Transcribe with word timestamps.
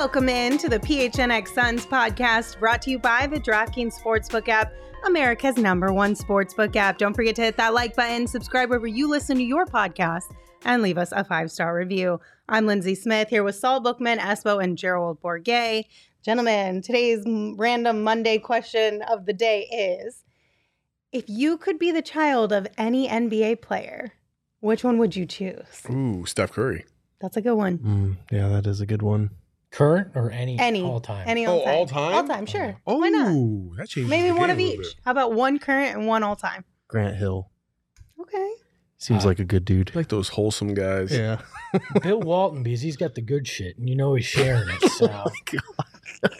Welcome 0.00 0.30
in 0.30 0.56
to 0.56 0.70
the 0.70 0.78
PHNX 0.78 1.48
Suns 1.48 1.84
podcast 1.84 2.58
brought 2.58 2.80
to 2.82 2.90
you 2.90 2.98
by 2.98 3.26
the 3.26 3.38
DraftKings 3.38 4.00
Sportsbook 4.00 4.48
app, 4.48 4.72
America's 5.04 5.58
number 5.58 5.92
one 5.92 6.14
sportsbook 6.14 6.74
app. 6.74 6.96
Don't 6.96 7.12
forget 7.12 7.36
to 7.36 7.42
hit 7.42 7.58
that 7.58 7.74
like 7.74 7.94
button, 7.96 8.26
subscribe 8.26 8.70
wherever 8.70 8.86
you 8.86 9.10
listen 9.10 9.36
to 9.36 9.42
your 9.42 9.66
podcast, 9.66 10.22
and 10.64 10.80
leave 10.80 10.96
us 10.96 11.12
a 11.12 11.22
five 11.22 11.52
star 11.52 11.76
review. 11.76 12.18
I'm 12.48 12.64
Lindsay 12.64 12.94
Smith 12.94 13.28
here 13.28 13.44
with 13.44 13.56
Saul 13.56 13.80
Bookman, 13.80 14.20
Espo, 14.20 14.64
and 14.64 14.78
Gerald 14.78 15.20
Bourget. 15.20 15.84
Gentlemen, 16.24 16.80
today's 16.80 17.22
random 17.58 18.02
Monday 18.02 18.38
question 18.38 19.02
of 19.02 19.26
the 19.26 19.34
day 19.34 19.68
is 19.70 20.24
If 21.12 21.26
you 21.28 21.58
could 21.58 21.78
be 21.78 21.92
the 21.92 22.00
child 22.00 22.54
of 22.54 22.66
any 22.78 23.06
NBA 23.06 23.60
player, 23.60 24.14
which 24.60 24.82
one 24.82 24.96
would 24.96 25.14
you 25.14 25.26
choose? 25.26 25.82
Ooh, 25.90 26.24
Steph 26.24 26.52
Curry. 26.52 26.86
That's 27.20 27.36
a 27.36 27.42
good 27.42 27.56
one. 27.56 27.78
Mm, 27.78 28.16
yeah, 28.30 28.48
that 28.48 28.66
is 28.66 28.80
a 28.80 28.86
good 28.86 29.02
one. 29.02 29.32
Current 29.70 30.12
or 30.16 30.30
any? 30.30 30.58
Any. 30.58 30.82
All 30.82 31.00
time. 31.00 31.24
Any 31.28 31.46
Oh, 31.46 31.60
all 31.60 31.64
time. 31.64 31.74
all 31.76 31.86
time? 31.86 32.14
All 32.14 32.26
time, 32.26 32.46
sure. 32.46 32.76
Oh, 32.86 32.98
Why 32.98 33.08
not? 33.08 33.76
that 33.78 33.88
changes. 33.88 34.10
Maybe 34.10 34.28
the 34.28 34.34
one 34.34 34.48
game 34.48 34.50
of 34.50 34.58
a 34.58 34.62
little 34.64 34.80
each. 34.84 34.94
bit. 34.96 35.04
How 35.04 35.10
about 35.12 35.32
one 35.32 35.58
current 35.60 35.96
and 35.96 36.06
one 36.08 36.22
all 36.24 36.36
time? 36.36 36.64
Grant 36.88 37.16
Hill 37.16 37.50
Okay. 38.20 38.52
seems 38.98 39.24
Uh, 39.24 39.28
like 39.28 39.38
a 39.38 39.44
good 39.44 39.64
dude. 39.64 39.94
Like 39.94 40.08
those 40.08 40.30
wholesome 40.30 40.74
guys. 40.74 41.12
Yeah. 41.16 41.40
Bill 42.02 42.20
Walton, 42.20 42.62
because 42.64 42.80
he's 42.82 42.96
got 42.96 43.14
the 43.14 43.20
good 43.22 43.46
shit, 43.46 43.78
and 43.78 43.88
you 43.88 43.94
know 43.94 44.14
he's 44.14 44.24
sharing 44.26 44.68
it. 44.68 44.82
So. 44.90 45.24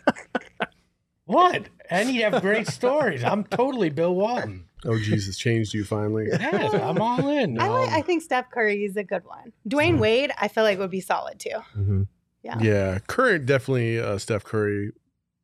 what? 1.25 1.69
And 1.89 2.09
he'd 2.09 2.23
have 2.23 2.41
great 2.43 2.67
stories. 2.67 3.23
I'm 3.23 3.45
totally 3.45 3.91
Bill 3.91 4.15
Walton. 4.15 4.67
Oh, 4.85 4.99
Jesus, 4.99 5.37
changed 5.39 5.75
you 5.75 5.85
finally. 5.85 6.27
Yes, 6.31 6.75
I'm 6.75 7.01
all 7.01 7.29
in. 7.29 7.61
I 7.61 7.69
like. 7.69 7.89
Um, 7.89 7.95
I 7.95 8.03
think 8.03 8.23
Steph 8.23 8.51
Curry 8.51 8.85
is 8.85 8.97
a 8.97 9.05
good 9.05 9.25
one. 9.25 9.53
Dwyane 9.69 9.99
Wade, 9.99 10.33
I 10.39 10.49
feel 10.49 10.65
like 10.65 10.79
would 10.79 10.91
be 10.91 11.01
solid 11.01 11.39
too. 11.39 11.59
hmm 11.75 12.03
Yeah. 12.43 12.59
Yeah, 12.61 12.99
current 13.07 13.47
definitely 13.47 13.99
uh, 14.01 14.19
Steph 14.19 14.45
Curry. 14.45 14.93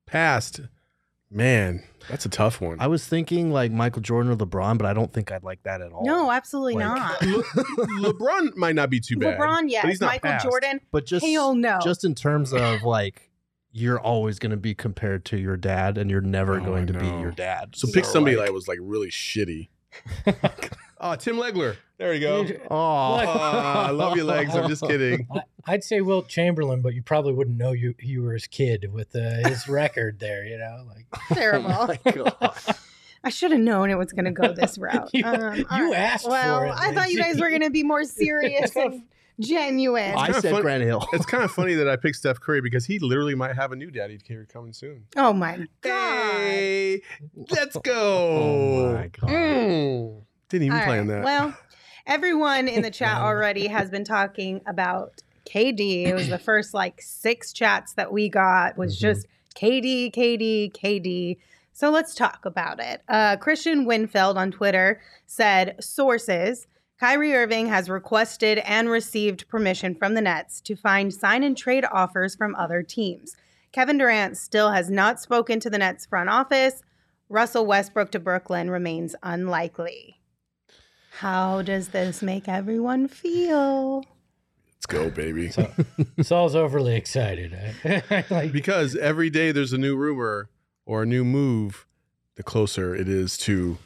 Past, 0.06 0.60
man, 1.30 1.82
that's 2.08 2.24
a 2.24 2.28
tough 2.28 2.60
one. 2.60 2.78
I 2.80 2.86
was 2.86 3.04
thinking 3.06 3.50
like 3.50 3.72
Michael 3.72 4.00
Jordan 4.02 4.30
or 4.30 4.36
LeBron, 4.36 4.78
but 4.78 4.86
I 4.86 4.92
don't 4.94 5.12
think 5.12 5.32
I'd 5.32 5.42
like 5.42 5.62
that 5.64 5.80
at 5.82 5.92
all. 5.92 6.04
No, 6.04 6.30
absolutely 6.30 6.74
Like- 6.74 6.96
not. 6.96 7.22
Le- 7.22 8.12
LeBron 8.12 8.54
might 8.56 8.76
not 8.76 8.88
be 8.88 9.00
too 9.00 9.16
bad. 9.16 9.38
LeBron, 9.38 9.64
yes. 9.68 9.82
but 9.82 9.88
he's 9.90 10.00
not 10.00 10.06
Michael 10.12 10.30
past. 10.30 10.44
Jordan, 10.44 10.80
but 10.92 11.06
just 11.06 11.26
hell 11.26 11.54
no. 11.56 11.78
just 11.82 12.04
in 12.04 12.14
terms 12.14 12.52
of 12.52 12.82
like 12.84 13.30
you're 13.72 14.00
always 14.00 14.38
going 14.38 14.52
to 14.52 14.56
be 14.56 14.74
compared 14.74 15.24
to 15.26 15.36
your 15.36 15.56
dad, 15.56 15.98
and 15.98 16.10
you're 16.10 16.20
never 16.22 16.60
Oh, 16.60 16.64
going 16.64 16.86
to 16.86 16.94
be 16.94 17.10
know. 17.10 17.20
your 17.20 17.32
dad. 17.32 17.74
So 17.74 17.88
pick 17.92 18.04
somebody 18.06 18.36
like 18.36 18.50
was 18.52 18.68
like 18.68 18.78
really 18.80 19.08
shitty. 19.10 19.68
Oh, 20.98 21.14
Tim 21.14 21.36
Legler. 21.36 21.76
There 21.98 22.12
you 22.14 22.20
go. 22.20 22.42
You- 22.42 22.60
Oh, 22.70 22.74
Aw, 22.74 23.86
I 23.86 23.90
love 23.90 24.16
your 24.16 24.24
legs. 24.24 24.54
I'm 24.54 24.68
just 24.68 24.82
kidding. 24.86 25.26
I, 25.34 25.40
I'd 25.66 25.84
say 25.84 26.00
Wilt 26.00 26.28
Chamberlain, 26.28 26.80
but 26.82 26.94
you 26.94 27.02
probably 27.02 27.32
wouldn't 27.32 27.56
know 27.56 27.72
you 27.72 27.94
you 28.00 28.22
were 28.22 28.32
his 28.34 28.46
kid 28.46 28.92
with 28.92 29.14
uh, 29.16 29.48
his 29.48 29.68
record 29.68 30.18
there. 30.20 30.44
You 30.44 30.58
know, 30.58 30.86
like 30.88 31.06
terrible. 31.32 31.70
Oh 31.70 31.86
my 32.40 32.74
I 33.24 33.30
should 33.30 33.50
have 33.50 33.60
known 33.60 33.90
it 33.90 33.96
was 33.96 34.12
going 34.12 34.26
to 34.26 34.30
go 34.30 34.52
this 34.52 34.78
route. 34.78 35.10
You- 35.12 35.24
Um, 35.24 35.56
you 35.56 35.64
right. 35.92 35.94
asked 35.94 36.24
for 36.24 36.30
well, 36.30 36.62
it, 36.64 36.74
I 36.76 36.92
thought 36.92 37.10
you 37.10 37.18
guys 37.18 37.40
were 37.40 37.48
going 37.48 37.62
to 37.62 37.70
be 37.70 37.82
more 37.82 38.04
serious 38.04 38.74
and 38.76 39.02
genuine. 39.40 40.14
I 40.16 40.30
said 40.32 40.52
fun- 40.52 40.62
Grant 40.62 40.82
Hill. 40.84 41.04
It's 41.12 41.26
kind 41.26 41.42
of 41.42 41.50
funny 41.50 41.74
that 41.74 41.88
I 41.88 41.96
picked 41.96 42.16
Steph 42.16 42.40
Curry 42.40 42.60
because 42.60 42.84
he 42.86 42.98
literally 43.00 43.34
might 43.34 43.56
have 43.56 43.72
a 43.72 43.76
new 43.76 43.90
daddy 43.90 44.18
here 44.26 44.46
coming 44.50 44.72
soon. 44.72 45.06
oh 45.16 45.32
my 45.32 45.66
god. 45.80 46.32
Hey, 46.40 47.02
let's 47.50 47.76
go. 47.78 47.92
Oh 47.94 48.92
my 48.94 49.08
God. 49.08 49.30
Mm. 49.30 50.22
Didn't 50.48 50.66
even 50.66 50.78
All 50.78 50.84
plan 50.84 51.08
right. 51.08 51.14
that. 51.16 51.24
Well, 51.24 51.54
everyone 52.06 52.68
in 52.68 52.82
the 52.82 52.90
chat 53.00 53.18
already 53.20 53.66
has 53.66 53.90
been 53.90 54.04
talking 54.04 54.60
about 54.66 55.22
KD. 55.44 56.06
It 56.06 56.14
was 56.14 56.28
the 56.28 56.38
first 56.38 56.74
like 56.74 57.00
six 57.02 57.52
chats 57.52 57.92
that 57.94 58.12
we 58.12 58.28
got 58.28 58.76
was 58.76 58.96
Mhm. 58.96 59.00
just 59.00 59.26
KD, 59.54 60.10
KD, 60.12 60.70
KD. 60.72 61.38
So 61.72 61.90
let's 61.90 62.14
talk 62.14 62.44
about 62.44 62.80
it. 62.80 63.02
Uh, 63.08 63.36
Kristian 63.36 63.86
Winfield 63.86 64.38
on 64.38 64.50
Twitter 64.50 65.00
said 65.26 65.76
sources. 65.80 66.66
Kyrie 66.98 67.34
Irving 67.34 67.66
has 67.68 67.90
requested 67.90 68.58
and 68.60 68.88
received 68.88 69.46
permission 69.48 69.94
from 69.94 70.14
the 70.14 70.22
Nets 70.22 70.62
to 70.62 70.74
find 70.74 71.12
sign 71.12 71.42
and 71.42 71.54
trade 71.56 71.84
offers 71.92 72.34
from 72.34 72.54
other 72.54 72.82
teams. 72.82 73.36
Kevin 73.72 73.98
Durant 73.98 74.38
still 74.38 74.70
has 74.70 74.88
not 74.88 75.20
spoken 75.20 75.60
to 75.60 75.68
the 75.68 75.76
Nets 75.76 76.06
front 76.06 76.30
office. 76.30 76.82
Russell 77.28 77.66
Westbrook 77.66 78.10
to 78.12 78.18
Brooklyn 78.18 78.70
remains 78.70 79.14
unlikely. 79.22 80.15
How 81.18 81.62
does 81.62 81.88
this 81.88 82.22
make 82.22 82.48
everyone 82.48 83.08
feel? 83.08 84.04
let's 84.76 84.86
go, 84.86 85.10
baby. 85.10 85.50
So, 85.50 85.70
Saul's 86.22 86.54
overly 86.54 86.94
excited. 86.94 87.56
like, 88.30 88.52
because 88.52 88.94
every 88.96 89.30
day 89.30 89.52
there's 89.52 89.72
a 89.72 89.78
new 89.78 89.96
rumor 89.96 90.48
or 90.84 91.02
a 91.02 91.06
new 91.06 91.24
move, 91.24 91.86
the 92.36 92.42
closer 92.42 92.94
it 92.94 93.08
is 93.08 93.36
to 93.38 93.78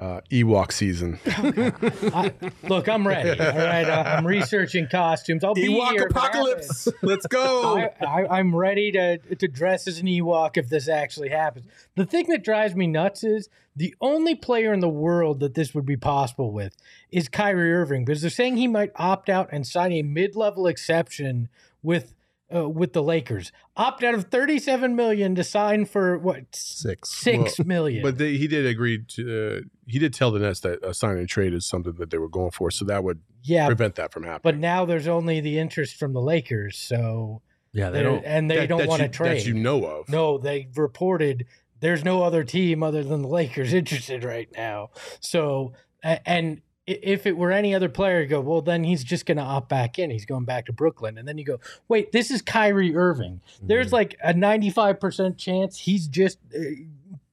uh, 0.00 0.22
Ewok 0.30 0.72
season. 0.72 1.20
I, 1.26 2.32
look, 2.62 2.88
I'm 2.88 3.06
ready. 3.06 3.38
All 3.38 3.46
right, 3.54 3.84
uh, 3.84 4.02
I'm 4.16 4.26
researching 4.26 4.88
costumes. 4.88 5.44
I'll 5.44 5.52
be 5.54 5.68
Ewok 5.68 5.90
here. 5.90 6.06
apocalypse. 6.06 6.88
Let's 7.02 7.26
go. 7.26 7.76
I, 7.76 8.26
I'm 8.30 8.56
ready 8.56 8.90
to 8.92 9.18
to 9.18 9.46
dress 9.46 9.86
as 9.86 9.98
an 9.98 10.06
Ewok 10.06 10.56
if 10.56 10.70
this 10.70 10.88
actually 10.88 11.28
happens. 11.28 11.66
The 11.96 12.06
thing 12.06 12.26
that 12.30 12.42
drives 12.42 12.74
me 12.74 12.86
nuts 12.86 13.22
is 13.22 13.50
the 13.76 13.94
only 14.00 14.34
player 14.34 14.72
in 14.72 14.80
the 14.80 14.88
world 14.88 15.40
that 15.40 15.54
this 15.54 15.74
would 15.74 15.86
be 15.86 15.96
possible 15.98 16.50
with 16.50 16.76
is 17.10 17.28
Kyrie 17.28 17.72
Irving 17.72 18.04
because 18.06 18.22
they're 18.22 18.30
saying 18.30 18.56
he 18.56 18.66
might 18.68 18.92
opt 18.96 19.28
out 19.28 19.50
and 19.52 19.66
sign 19.66 19.92
a 19.92 20.02
mid-level 20.02 20.66
exception 20.66 21.48
with 21.82 22.14
uh, 22.54 22.68
with 22.68 22.92
the 22.94 23.02
Lakers. 23.02 23.52
Opt 23.76 24.02
out 24.02 24.14
of 24.14 24.24
37 24.24 24.96
million 24.96 25.34
to 25.36 25.44
sign 25.44 25.84
for 25.84 26.18
what 26.18 26.44
Six. 26.52 27.08
six 27.10 27.58
Well, 27.58 27.66
million. 27.68 28.02
But 28.02 28.18
they, 28.18 28.36
he 28.36 28.48
did 28.48 28.66
agree 28.66 29.04
to. 29.14 29.64
He 29.90 29.98
did 29.98 30.14
tell 30.14 30.30
the 30.30 30.38
Nets 30.38 30.60
that 30.60 30.84
a 30.84 30.94
sign 30.94 31.18
and 31.18 31.28
trade 31.28 31.52
is 31.52 31.66
something 31.66 31.94
that 31.94 32.10
they 32.10 32.18
were 32.18 32.28
going 32.28 32.50
for, 32.52 32.70
so 32.70 32.84
that 32.86 33.02
would 33.04 33.20
yeah, 33.42 33.66
prevent 33.66 33.96
that 33.96 34.12
from 34.12 34.22
happening. 34.24 34.40
but 34.42 34.56
now 34.58 34.84
there's 34.84 35.08
only 35.08 35.40
the 35.40 35.58
interest 35.58 35.96
from 35.96 36.12
the 36.12 36.20
Lakers, 36.20 36.76
so 36.78 37.42
Yeah, 37.72 37.90
they 37.90 37.98
they 37.98 38.04
don't. 38.04 38.24
and 38.24 38.50
they 38.50 38.56
That- 38.56 38.68
don't 38.68 38.86
want 38.86 39.02
to 39.02 39.08
trade. 39.08 39.38
that 39.40 39.46
you 39.46 39.54
know 39.54 39.84
of. 39.84 40.08
No, 40.08 40.38
they 40.38 40.68
reported 40.76 41.46
there's 41.80 42.04
no 42.04 42.22
other 42.22 42.44
team 42.44 42.82
other 42.82 43.02
than 43.02 43.22
the 43.22 43.28
Lakers 43.28 43.72
interested 43.80 44.22
right 44.24 44.48
now. 44.56 44.90
So, 45.20 45.72
and 46.02 46.60
if 46.86 47.24
it 47.26 47.36
were 47.36 47.52
any 47.52 47.74
other 47.74 47.88
player, 47.88 48.20
you 48.20 48.26
go, 48.26 48.40
well, 48.40 48.60
then 48.62 48.84
he's 48.84 49.04
just 49.04 49.24
going 49.24 49.36
to 49.38 49.42
opt 49.44 49.68
back 49.68 49.98
in. 49.98 50.10
He's 50.10 50.24
going 50.26 50.44
back 50.44 50.66
to 50.66 50.72
Brooklyn. 50.72 51.16
And 51.16 51.26
then 51.28 51.38
you 51.38 51.44
go, 51.44 51.58
wait, 51.88 52.10
this 52.12 52.30
is 52.30 52.42
Kyrie 52.42 52.94
Irving. 52.96 53.40
There's 53.62 53.92
like 53.92 54.16
a 54.24 54.34
95% 54.34 55.38
chance 55.38 55.78
he's 55.78 56.08
just 56.08 56.38
uh, 56.54 56.58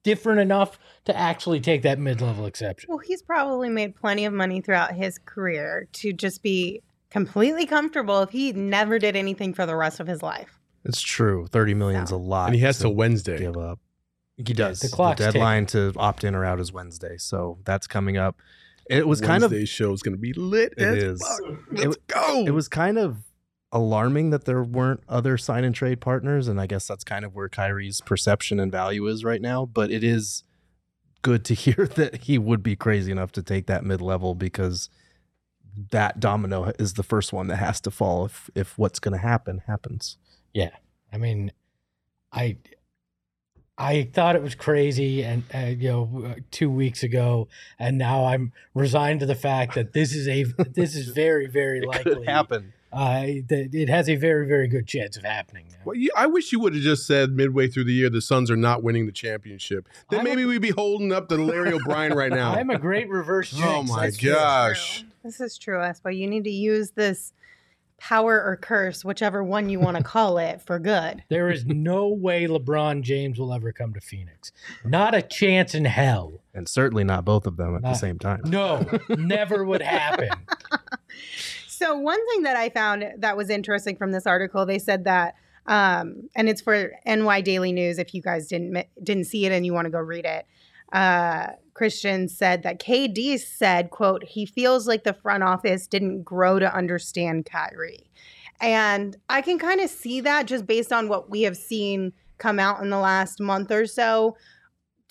different 0.08 0.40
enough 0.40 0.80
to 1.06 1.16
actually 1.16 1.60
take 1.60 1.82
that 1.82 2.00
mid 2.00 2.22
level 2.22 2.46
exception. 2.46 2.88
Well, 2.90 3.00
he's 3.00 3.22
probably 3.22 3.70
made 3.70 3.96
plenty 3.96 4.24
of 4.26 4.34
money 4.34 4.62
throughout 4.62 4.94
his 4.96 5.18
career 5.18 5.88
to 5.94 6.14
just 6.14 6.42
be 6.42 6.82
completely 7.12 7.66
comfortable 7.66 8.22
if 8.22 8.30
he 8.30 8.54
never 8.54 9.00
did 9.00 9.16
anything 9.16 9.54
for 9.54 9.66
the 9.66 9.76
rest 9.76 10.00
of 10.00 10.08
his 10.08 10.22
life. 10.24 10.60
It's 10.86 11.02
true. 11.02 11.48
Thirty 11.52 11.74
million's 11.74 12.12
a 12.12 12.18
lot. 12.18 12.46
and 12.48 12.56
he 12.56 12.62
has 12.62 12.80
till 12.80 12.96
Wednesday. 12.96 13.38
give 13.38 13.58
up. 13.58 13.80
He 14.38 14.44
does. 14.54 14.80
the 14.80 14.88
clock's 14.90 15.20
deadline 15.20 15.66
to 15.68 15.92
opt 15.98 16.24
in 16.24 16.36
or 16.36 16.46
out 16.46 16.60
is 16.60 16.72
Wednesday, 16.72 17.18
so 17.18 17.58
that's 17.66 17.88
coming 17.88 18.18
up. 18.18 18.38
It 18.90 19.06
was 19.06 19.20
kind 19.20 19.44
of 19.44 19.52
Wednesday's 19.52 19.68
show 19.70 19.92
is 19.92 20.02
going 20.02 20.16
to 20.16 20.22
be 20.22 20.32
lit. 20.34 20.74
It 20.78 20.84
as 20.84 21.04
is. 21.04 21.22
fuck. 21.22 21.58
It- 21.74 21.88
Let's 21.88 21.98
go. 22.08 22.46
it 22.46 22.52
was 22.52 22.70
kind 22.70 22.98
of 22.98 23.18
alarming 23.72 24.30
that 24.30 24.46
there 24.46 24.64
weren't 24.64 25.02
other 25.10 25.38
sign 25.38 25.64
and 25.64 25.76
trade 25.76 26.02
partners, 26.02 26.48
and 26.48 26.60
I 26.60 26.68
guess 26.68 26.88
that's 26.88 27.04
kind 27.04 27.26
of 27.26 27.36
where 27.36 27.50
Kyrie's 27.50 28.02
perception 28.02 28.60
and 28.60 28.72
value 28.72 29.08
is 29.08 29.24
right 29.24 29.42
now. 29.42 29.66
But 29.66 29.92
it 29.92 30.04
is 30.04 30.44
good 31.22 31.44
to 31.46 31.54
hear 31.54 31.88
that 31.96 32.24
he 32.24 32.38
would 32.38 32.64
be 32.64 32.76
crazy 32.76 33.12
enough 33.12 33.32
to 33.34 33.44
take 33.44 33.68
that 33.68 33.84
mid 33.84 34.02
level 34.02 34.36
because 34.36 34.90
that 35.92 36.20
domino 36.20 36.72
is 36.80 36.94
the 36.94 37.04
first 37.04 37.32
one 37.32 37.48
that 37.48 37.58
has 37.58 37.80
to 37.82 37.92
fall 37.92 38.26
if 38.26 38.50
if 38.56 38.78
what's 38.78 39.00
going 39.00 39.14
to 39.14 39.20
happen 39.20 39.62
happens. 39.68 40.18
Yeah, 40.54 40.72
I 41.12 41.18
mean, 41.18 41.52
I 42.32 42.58
I 43.78 44.10
thought 44.12 44.36
it 44.36 44.42
was 44.42 44.56
crazy, 44.56 45.24
and 45.24 45.44
uh, 45.54 45.68
you 45.68 45.90
know, 45.90 46.36
two 46.50 46.70
weeks 46.70 47.04
ago, 47.04 47.48
and 47.78 47.98
now 47.98 48.26
I'm 48.26 48.52
resigned 48.74 49.20
to 49.20 49.28
the 49.28 49.36
fact 49.36 49.76
that 49.76 49.94
this 49.94 50.16
is 50.16 50.28
a 50.28 50.46
this 50.74 50.96
is 50.96 51.10
very 51.16 51.48
very 51.48 51.82
likely 51.82 52.26
happen. 52.26 52.74
Uh, 52.98 53.42
that 53.48 53.70
it 53.74 53.90
has 53.90 54.10
a 54.10 54.16
very 54.16 54.48
very 54.48 54.68
good 54.68 54.88
chance 54.88 55.18
of 55.18 55.24
happening. 55.24 55.66
Now. 55.70 55.76
Well, 55.86 55.96
you, 55.96 56.10
I 56.18 56.26
wish 56.26 56.52
you 56.52 56.60
would 56.62 56.74
have 56.74 56.84
just 56.84 57.06
said 57.06 57.32
midway 57.32 57.68
through 57.68 57.84
the 57.86 57.94
year 57.94 58.10
the 58.10 58.22
Suns 58.22 58.50
are 58.50 58.56
not 58.58 58.82
winning 58.84 59.06
the 59.06 59.12
championship. 59.12 59.88
Then 60.10 60.22
I'm 60.22 60.26
a- 60.26 60.30
maybe 60.30 60.46
we'd 60.46 60.62
be 60.62 60.72
holding 60.72 61.12
up 61.12 61.30
to 61.30 61.36
Larry 61.36 61.74
O'Brien 61.74 62.14
right 62.14 62.32
now. 62.32 62.54
I'm 62.54 62.70
a 62.72 62.80
great 62.80 63.08
reverse 63.10 63.52
jinx. 63.52 63.64
Oh 63.68 63.84
my 63.84 64.06
that's 64.06 64.20
for 64.20 64.26
gosh. 64.28 65.06
This 65.24 65.40
is 65.42 65.58
true, 65.58 65.78
Espo. 65.80 66.16
You 66.16 66.26
need 66.28 66.44
to 66.46 66.50
use 66.50 66.92
this 66.92 67.34
power 68.00 68.44
or 68.44 68.56
curse, 68.56 69.04
whichever 69.04 69.44
one 69.44 69.70
you 69.70 69.80
want 69.80 69.98
to 69.98 70.04
call 70.04 70.38
it, 70.38 70.62
for 70.62 70.78
good. 70.80 71.24
There 71.30 71.50
is 71.50 71.66
no 71.66 72.08
way 72.08 72.46
LeBron 72.48 73.02
James 73.02 73.40
will 73.40 73.52
ever 73.54 73.72
come 73.72 73.94
to 73.96 74.00
Phoenix. 74.02 74.52
Not 74.86 75.16
a 75.16 75.22
chance 75.22 75.74
in 75.76 75.86
hell. 75.86 76.42
And 76.54 76.68
certainly 76.70 77.04
not 77.04 77.26
both 77.26 77.46
of 77.48 77.58
them 77.58 77.76
at 77.76 77.82
Nah. 77.82 77.90
the 77.94 77.96
same 77.98 78.20
time. 78.20 78.42
No, 78.46 78.86
never 79.10 79.64
would 79.66 79.82
happen. 79.82 80.30
So 81.78 81.96
one 81.96 82.28
thing 82.30 82.42
that 82.42 82.58
I 82.58 82.70
found 82.70 83.06
that 83.20 83.38
was 83.38 83.52
interesting 83.52 83.98
from 83.98 84.12
this 84.12 84.26
article, 84.26 84.66
they 84.66 84.80
said 84.80 85.04
that, 85.04 85.36
um, 85.68 86.28
and 86.36 86.50
it's 86.50 86.60
for 86.60 86.94
NY 87.06 87.42
Daily 87.42 87.72
News. 87.72 88.00
If 88.00 88.16
you 88.16 88.22
guys 88.24 88.48
didn't 88.48 88.88
didn't 89.04 89.26
see 89.26 89.46
it 89.46 89.52
and 89.52 89.64
you 89.64 89.74
want 89.74 89.86
to 89.86 89.92
go 89.92 90.00
read 90.00 90.26
it, 90.26 90.48
uh, 90.92 91.50
Kristian 91.76 92.32
said 92.32 92.64
that 92.64 92.80
KD 92.80 93.38
said, 93.40 93.92
"quote 93.92 94.24
He 94.24 94.44
feels 94.48 94.88
like 94.88 95.04
the 95.04 95.14
front 95.14 95.44
office 95.44 95.86
didn't 95.86 96.24
grow 96.24 96.58
to 96.58 96.74
understand 96.74 97.46
Kyrie," 97.46 98.10
and 98.60 99.16
I 99.30 99.42
can 99.42 99.60
kind 99.60 99.80
of 99.80 99.92
see 99.92 100.20
that 100.22 100.48
just 100.48 100.66
based 100.66 100.92
on 100.92 101.08
what 101.08 101.30
we 101.30 101.44
have 101.44 101.58
seen 101.58 102.12
come 102.40 102.58
out 102.58 102.82
in 102.82 102.90
the 102.90 102.98
last 102.98 103.40
month 103.40 103.70
or 103.70 103.86
so. 103.86 104.36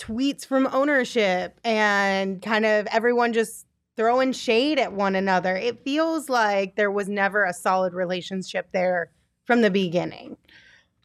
Tweets 0.00 0.44
from 0.44 0.68
ownership 0.72 1.60
and 1.62 2.42
kind 2.42 2.66
of 2.66 2.88
everyone 2.88 3.32
just 3.32 3.66
throwing 3.96 4.32
shade 4.32 4.78
at 4.78 4.92
one 4.92 5.14
another. 5.14 5.56
It 5.56 5.84
feels 5.84 6.28
like 6.28 6.76
there 6.76 6.90
was 6.90 7.08
never 7.08 7.44
a 7.44 7.52
solid 7.52 7.94
relationship 7.94 8.68
there 8.72 9.10
from 9.44 9.62
the 9.62 9.70
beginning. 9.70 10.36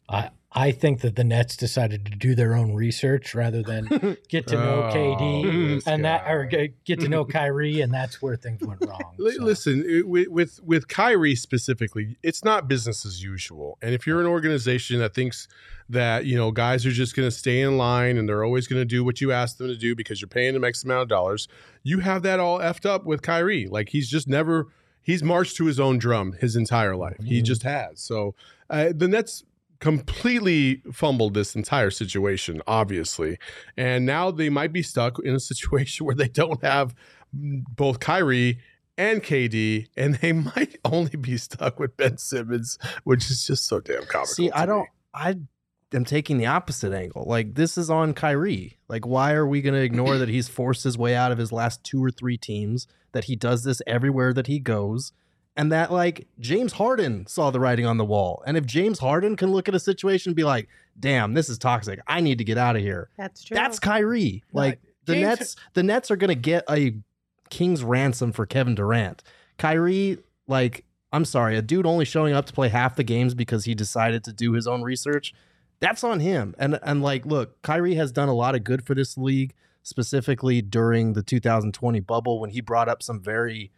I 0.08 0.30
I 0.54 0.70
think 0.70 1.00
that 1.00 1.16
the 1.16 1.24
Nets 1.24 1.56
decided 1.56 2.04
to 2.04 2.12
do 2.12 2.34
their 2.34 2.54
own 2.54 2.74
research 2.74 3.34
rather 3.34 3.62
than 3.62 3.86
get 4.28 4.46
to 4.48 4.54
know 4.56 4.90
Oh, 4.90 4.94
KD 4.94 5.74
this 5.76 5.86
and 5.86 6.04
that, 6.04 6.30
or 6.30 6.44
get 6.44 6.84
get 6.84 7.00
to 7.00 7.08
know 7.08 7.24
Kyrie, 7.36 7.80
and 7.80 7.92
that's 7.92 8.20
where 8.20 8.36
things 8.36 8.60
went 8.60 8.84
wrong. 8.86 9.14
Li- 9.18 9.32
So, 9.36 9.42
Listen, 9.44 9.84
it- 9.88 10.06
with, 10.06 10.28
with 10.28 10.60
with 10.62 10.88
Kyrie 10.88 11.34
specifically, 11.36 12.18
it's 12.22 12.44
not 12.44 12.68
business 12.68 13.06
as 13.06 13.22
usual. 13.22 13.78
And 13.80 13.94
if 13.94 14.06
you're 14.06 14.20
an 14.20 14.26
organization 14.26 14.98
that 15.00 15.14
thinks 15.14 15.48
that 15.88 16.26
you 16.26 16.36
know 16.36 16.50
guys 16.50 16.84
are 16.84 16.90
just 16.92 17.16
going 17.16 17.26
to 17.26 17.34
stay 17.34 17.60
in 17.62 17.78
line 17.78 18.18
and 18.18 18.28
they're 18.28 18.44
always 18.44 18.66
going 18.66 18.80
to 18.80 18.84
do 18.86 19.02
what 19.04 19.20
you 19.22 19.32
ask 19.32 19.56
them 19.56 19.68
to 19.68 19.76
do 19.76 19.94
because 19.96 20.20
you're 20.20 20.28
paying 20.28 20.52
them 20.54 20.64
X 20.64 20.84
amount 20.84 21.02
of 21.02 21.08
dollars, 21.08 21.48
you 21.82 22.00
have 22.00 22.22
that 22.24 22.40
all 22.40 22.58
effed 22.58 22.84
up 22.84 23.04
with 23.06 23.22
Kyrie. 23.22 23.66
Like 23.68 23.88
he's 23.88 24.08
just 24.10 24.28
never 24.28 24.68
he's 25.00 25.22
marched 25.22 25.56
to 25.56 25.64
his 25.64 25.80
own 25.80 25.96
drum 25.98 26.32
his 26.40 26.56
entire 26.56 26.94
life. 26.94 27.16
He 27.24 27.40
Mhm. 27.40 27.44
just 27.44 27.62
has. 27.62 28.00
So 28.00 28.34
uh, 28.68 28.90
the 28.94 29.08
Nets 29.08 29.44
completely 29.82 30.80
fumbled 30.92 31.34
this 31.34 31.56
entire 31.56 31.90
situation, 31.90 32.62
obviously, 32.68 33.36
and 33.76 34.06
now 34.06 34.30
they 34.30 34.48
might 34.48 34.72
be 34.72 34.80
stuck 34.80 35.18
in 35.18 35.34
a 35.34 35.40
situation 35.40 36.06
where 36.06 36.14
they 36.14 36.28
don't 36.28 36.62
have 36.62 36.94
both 37.32 37.98
Kyrie 37.98 38.60
and 38.96 39.22
KD, 39.22 39.88
and 39.96 40.14
they 40.16 40.32
might 40.54 40.78
only 40.84 41.16
be 41.16 41.36
stuck 41.36 41.80
with 41.80 41.96
Ben 41.96 42.16
Simmons, 42.16 42.78
which 43.02 43.28
is 43.28 43.44
just 43.44 43.66
so 43.66 43.80
damn 43.80 44.04
comical. 44.04 44.26
See, 44.26 44.52
I 44.52 44.66
don't. 44.66 44.88
I 45.12 45.34
am 45.92 46.04
taking 46.04 46.38
the 46.38 46.46
opposite 46.46 46.92
angle. 46.92 47.24
Like 47.26 47.54
this 47.54 47.76
is 47.76 47.90
on 47.90 48.14
Kyrie. 48.14 48.78
Like 48.88 49.04
why 49.04 49.32
are 49.32 49.46
we 49.46 49.62
going 49.62 49.74
to 49.74 49.82
ignore 49.82 50.16
that 50.16 50.28
he's 50.28 50.48
forced 50.48 50.84
his 50.84 50.96
way 50.96 51.14
out 51.14 51.32
of 51.32 51.38
his 51.38 51.52
last 51.52 51.82
two 51.82 52.02
or 52.02 52.10
three 52.10 52.38
teams? 52.38 52.86
That 53.12 53.24
he 53.24 53.36
does 53.36 53.64
this 53.64 53.82
everywhere 53.86 54.32
that 54.32 54.46
he 54.46 54.58
goes, 54.58 55.12
and 55.56 55.70
that 55.72 55.92
like 55.92 56.26
James 56.40 56.72
Harden 56.72 57.26
saw 57.26 57.50
the 57.50 57.60
writing 57.60 57.86
on 57.86 57.98
the 57.98 58.04
wall. 58.04 58.42
And 58.46 58.56
if 58.56 58.64
James 58.64 58.98
Harden 58.98 59.36
can 59.36 59.52
look 59.52 59.68
at 59.68 59.74
a 59.74 59.80
situation 59.80 60.30
and 60.30 60.36
be 60.36 60.44
like, 60.44 60.68
"Damn, 60.98 61.34
this 61.34 61.48
is 61.48 61.58
toxic. 61.58 62.00
I 62.06 62.20
need 62.20 62.38
to 62.38 62.44
get 62.44 62.58
out 62.58 62.76
of 62.76 62.82
here." 62.82 63.10
That's 63.18 63.44
true. 63.44 63.54
That's 63.54 63.78
Kyrie. 63.78 64.42
Like 64.52 64.80
the 65.04 65.14
James- 65.14 65.40
Nets, 65.40 65.56
the 65.74 65.82
Nets 65.82 66.10
are 66.10 66.16
going 66.16 66.28
to 66.28 66.34
get 66.34 66.64
a 66.70 66.94
king's 67.50 67.84
ransom 67.84 68.32
for 68.32 68.46
Kevin 68.46 68.74
Durant. 68.74 69.22
Kyrie, 69.58 70.18
like, 70.46 70.84
I'm 71.12 71.24
sorry, 71.26 71.56
a 71.56 71.62
dude 71.62 71.86
only 71.86 72.04
showing 72.06 72.32
up 72.34 72.46
to 72.46 72.52
play 72.52 72.68
half 72.68 72.96
the 72.96 73.04
games 73.04 73.34
because 73.34 73.64
he 73.66 73.74
decided 73.74 74.24
to 74.24 74.32
do 74.32 74.52
his 74.52 74.66
own 74.66 74.82
research. 74.82 75.34
That's 75.80 76.02
on 76.02 76.20
him. 76.20 76.54
And 76.58 76.78
and 76.82 77.02
like, 77.02 77.26
look, 77.26 77.60
Kyrie 77.62 77.96
has 77.96 78.10
done 78.12 78.28
a 78.28 78.34
lot 78.34 78.54
of 78.54 78.64
good 78.64 78.86
for 78.86 78.94
this 78.94 79.18
league, 79.18 79.52
specifically 79.82 80.62
during 80.62 81.12
the 81.12 81.22
2020 81.22 82.00
bubble 82.00 82.40
when 82.40 82.50
he 82.50 82.60
brought 82.60 82.88
up 82.88 83.02
some 83.02 83.20
very 83.20 83.70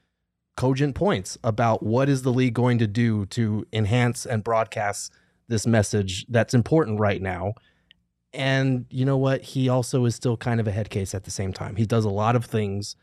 cogent 0.57 0.95
points 0.95 1.37
about 1.43 1.83
what 1.83 2.09
is 2.09 2.23
the 2.23 2.33
league 2.33 2.55
going 2.55 2.79
to 2.79 2.87
do 2.87 3.27
to 3.27 3.67
enhance 3.73 4.25
and 4.25 4.45
broadcast 4.45 5.13
this 5.49 5.67
message 5.67 6.27
that's 6.29 6.55
important 6.55 7.01
right 7.01 7.21
now. 7.21 7.55
And 8.33 8.87
you 8.91 9.05
know 9.05 9.17
what? 9.17 9.43
He 9.43 9.69
also 9.69 10.05
is 10.05 10.15
still 10.15 10.37
kind 10.37 10.61
of 10.61 10.67
a 10.67 10.73
head 10.73 10.91
case 10.91 11.15
at 11.15 11.25
the 11.25 11.31
same 11.31 11.53
time. 11.53 11.77
He 11.77 11.87
does 11.87 12.05
a 12.05 12.11
lot 12.11 12.35
of 12.35 12.45
things 12.45 12.97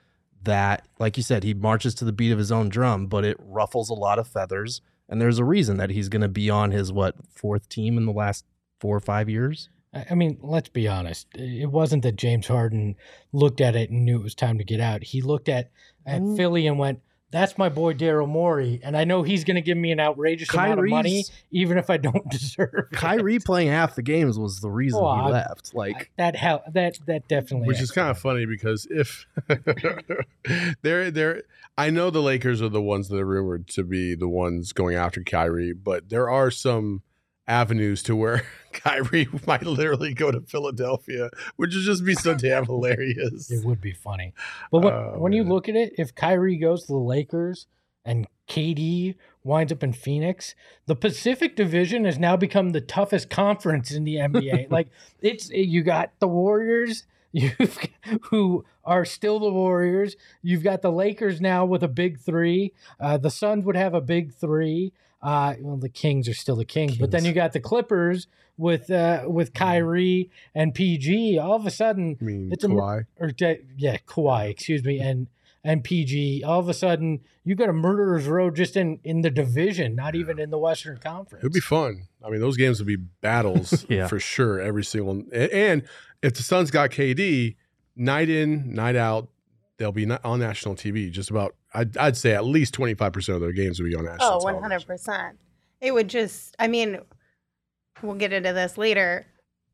that, 0.43 0.87
like 0.99 1.17
you 1.17 1.23
said, 1.23 1.43
he 1.43 1.53
marches 1.53 1.93
to 1.95 2.05
the 2.05 2.11
beat 2.11 2.31
of 2.31 2.39
his 2.39 2.51
own 2.51 2.69
drum, 2.69 3.07
but 3.07 3.23
it 3.23 3.37
ruffles 3.39 3.89
a 3.89 3.93
lot 3.93 4.19
of 4.19 4.27
feathers. 4.27 4.81
And 5.07 5.21
there's 5.21 5.39
a 5.39 5.45
reason 5.45 5.77
that 5.77 5.89
he's 5.89 6.09
going 6.09 6.21
to 6.21 6.27
be 6.27 6.49
on 6.49 6.71
his, 6.71 6.91
what, 6.91 7.15
fourth 7.29 7.69
team 7.69 7.97
in 7.97 8.05
the 8.05 8.11
last 8.11 8.45
four 8.79 8.95
or 8.95 9.01
five 9.01 9.29
years? 9.29 9.69
I 9.93 10.05
I 10.11 10.15
mean, 10.15 10.37
let's 10.41 10.69
be 10.69 10.87
honest. 10.87 11.27
It 11.35 11.69
wasn't 11.69 12.03
that 12.03 12.15
James 12.15 12.47
Harden 12.47 12.95
looked 13.31 13.61
at 13.61 13.75
it 13.75 13.89
and 13.89 14.05
knew 14.05 14.17
it 14.19 14.23
was 14.23 14.35
time 14.35 14.57
to 14.57 14.63
get 14.63 14.79
out. 14.79 15.03
He 15.03 15.21
looked 15.21 15.49
at 15.49 15.69
at 16.05 16.21
Mm. 16.21 16.35
Philly 16.35 16.65
and 16.67 16.79
went, 16.79 17.01
"That's 17.31 17.57
my 17.57 17.69
boy 17.69 17.93
Daryl 17.93 18.27
Morey, 18.27 18.79
and 18.83 18.95
I 18.95 19.03
know 19.05 19.23
he's 19.23 19.43
going 19.43 19.55
to 19.55 19.61
give 19.61 19.77
me 19.77 19.91
an 19.91 19.99
outrageous 19.99 20.53
amount 20.53 20.79
of 20.79 20.85
money, 20.87 21.23
even 21.51 21.77
if 21.77 21.89
I 21.89 21.97
don't 21.97 22.29
deserve 22.29 22.69
it." 22.91 22.91
Kyrie 22.91 23.39
playing 23.39 23.69
half 23.69 23.95
the 23.95 24.01
games 24.01 24.37
was 24.37 24.59
the 24.59 24.69
reason 24.69 24.99
Oh, 25.01 25.15
he 25.15 25.21
I- 25.21 25.29
left. 25.29 25.73
Like, 25.73 26.11
that 26.17 26.35
hell 26.35 26.63
that 26.71 26.99
that 27.07 27.27
definitely 27.27 27.67
which 27.67 27.81
is 27.81 27.91
kind 27.91 28.09
of 28.09 28.19
funny 28.19 28.45
because 28.45 28.85
if 28.91 29.25
they're 30.81 31.11
they're 31.11 31.43
I 31.77 31.89
know 31.89 32.09
the 32.09 32.21
Lakers 32.21 32.61
are 32.61 32.69
the 32.69 32.81
ones 32.81 33.07
that 33.09 33.17
are 33.17 33.25
rumored 33.25 33.67
to 33.69 33.83
be 33.83 34.13
the 34.15 34.27
ones 34.27 34.73
going 34.73 34.95
after 34.95 35.23
Kyrie, 35.23 35.73
but 35.73 36.09
there 36.09 36.29
are 36.29 36.51
some 36.51 37.01
avenues 37.51 38.01
to 38.03 38.15
where 38.15 38.43
Kyrie 38.71 39.27
might 39.45 39.63
literally 39.63 40.13
go 40.13 40.31
to 40.31 40.41
Philadelphia, 40.41 41.29
which 41.57 41.75
would 41.75 41.83
just 41.83 42.05
be 42.05 42.15
so 42.15 42.33
damn 42.33 42.65
hilarious. 42.73 43.51
It 43.51 43.65
would 43.65 43.81
be 43.81 43.91
funny. 43.93 44.33
But 44.71 44.79
when, 44.79 44.93
Oh, 44.93 45.15
when 45.17 45.33
you 45.33 45.43
look 45.43 45.67
at 45.67 45.75
it, 45.75 45.93
if 45.97 46.15
Kyrie 46.15 46.57
goes 46.57 46.85
to 46.85 46.93
the 46.93 46.97
Lakers 46.99 47.67
and 48.05 48.25
KD 48.47 49.15
winds 49.43 49.71
up 49.71 49.83
in 49.83 49.93
Phoenix, 49.93 50.55
the 50.85 50.95
Pacific 50.95 51.55
Division 51.55 52.05
has 52.05 52.17
now 52.17 52.35
become 52.37 52.69
the 52.71 52.81
toughest 52.81 53.29
conference 53.29 53.91
in 53.91 54.05
the 54.05 54.15
NBA. 54.15 54.71
like 54.77 54.87
it's 55.21 55.49
you 55.49 55.83
got 55.83 56.11
the 56.19 56.27
Warriors, 56.27 57.05
you've 57.33 57.77
who 58.29 58.63
are 58.83 59.05
still 59.05 59.39
the 59.39 59.51
Warriors. 59.51 60.15
You've 60.41 60.63
got 60.63 60.81
the 60.81 60.91
Lakers 60.91 61.41
now 61.41 61.65
with 61.65 61.83
a 61.83 61.87
big 61.87 62.19
three. 62.19 62.73
Uh, 62.99 63.17
the 63.17 63.29
Suns 63.29 63.65
would 63.65 63.75
have 63.75 63.93
a 63.93 64.01
big 64.01 64.33
three. 64.33 64.93
Uh, 65.21 65.53
well, 65.61 65.77
the 65.77 65.89
Kings 65.89 66.27
are 66.27 66.33
still 66.33 66.55
the 66.55 66.65
Kings, 66.65 66.97
but 66.97 67.11
then 67.11 67.23
you 67.25 67.31
got 67.33 67.53
the 67.53 67.59
Clippers 67.59 68.27
with 68.57 68.89
uh, 68.89 69.23
with 69.27 69.53
Kyrie 69.53 70.29
and 70.55 70.73
PG. 70.73 71.37
All 71.37 71.55
of 71.55 71.65
a 71.65 71.71
sudden, 71.71 72.17
I 72.19 72.23
mean, 72.23 72.49
It's 72.51 72.63
a- 72.63 72.67
Kawhi. 72.67 73.05
or 73.19 73.27
de- 73.31 73.61
yeah, 73.77 73.97
Kawhi, 74.07 74.49
excuse 74.49 74.83
me, 74.83 74.99
and 74.99 75.27
and 75.63 75.83
PG. 75.83 76.43
All 76.43 76.59
of 76.59 76.67
a 76.69 76.73
sudden, 76.73 77.19
you 77.43 77.53
got 77.53 77.69
a 77.69 77.73
murderer's 77.73 78.25
row 78.27 78.49
just 78.49 78.75
in 78.75 78.99
in 79.03 79.21
the 79.21 79.29
division, 79.29 79.95
not 79.95 80.15
even 80.15 80.39
in 80.39 80.49
the 80.49 80.57
Western 80.57 80.97
Conference. 80.97 81.43
It'd 81.43 81.53
be 81.53 81.59
fun. 81.59 82.07
I 82.25 82.29
mean, 82.31 82.39
those 82.41 82.57
games 82.57 82.79
would 82.79 82.87
be 82.87 82.95
battles 82.97 83.85
Yeah. 83.89 84.07
for 84.07 84.19
sure. 84.19 84.59
Every 84.59 84.83
single 84.83 85.23
a- 85.31 85.53
and 85.55 85.83
if 86.23 86.33
the 86.33 86.41
Suns 86.43 86.71
got 86.71 86.89
KD, 86.89 87.55
night 87.95 88.29
in, 88.29 88.73
night 88.73 88.95
out, 88.95 89.29
they'll 89.81 89.91
be 89.91 90.09
on 90.09 90.39
national 90.39 90.75
TV. 90.75 91.11
Just 91.11 91.29
about, 91.31 91.55
I'd, 91.73 91.97
I'd 91.97 92.15
say 92.15 92.33
at 92.33 92.45
least 92.45 92.73
twenty 92.73 92.93
five 92.93 93.11
percent 93.13 93.35
of 93.35 93.41
their 93.41 93.51
games 93.51 93.79
will 93.79 93.89
be 93.89 93.95
on 93.95 94.05
national. 94.05 94.41
Oh, 94.41 94.45
100%. 94.45 95.33
It 95.81 95.93
would 95.93 96.07
just, 96.07 96.55
I 96.59 96.67
mean, 96.67 96.99
we'll 98.01 98.15
get 98.15 98.31
into 98.31 98.53
this 98.53 98.77
later. 98.77 99.25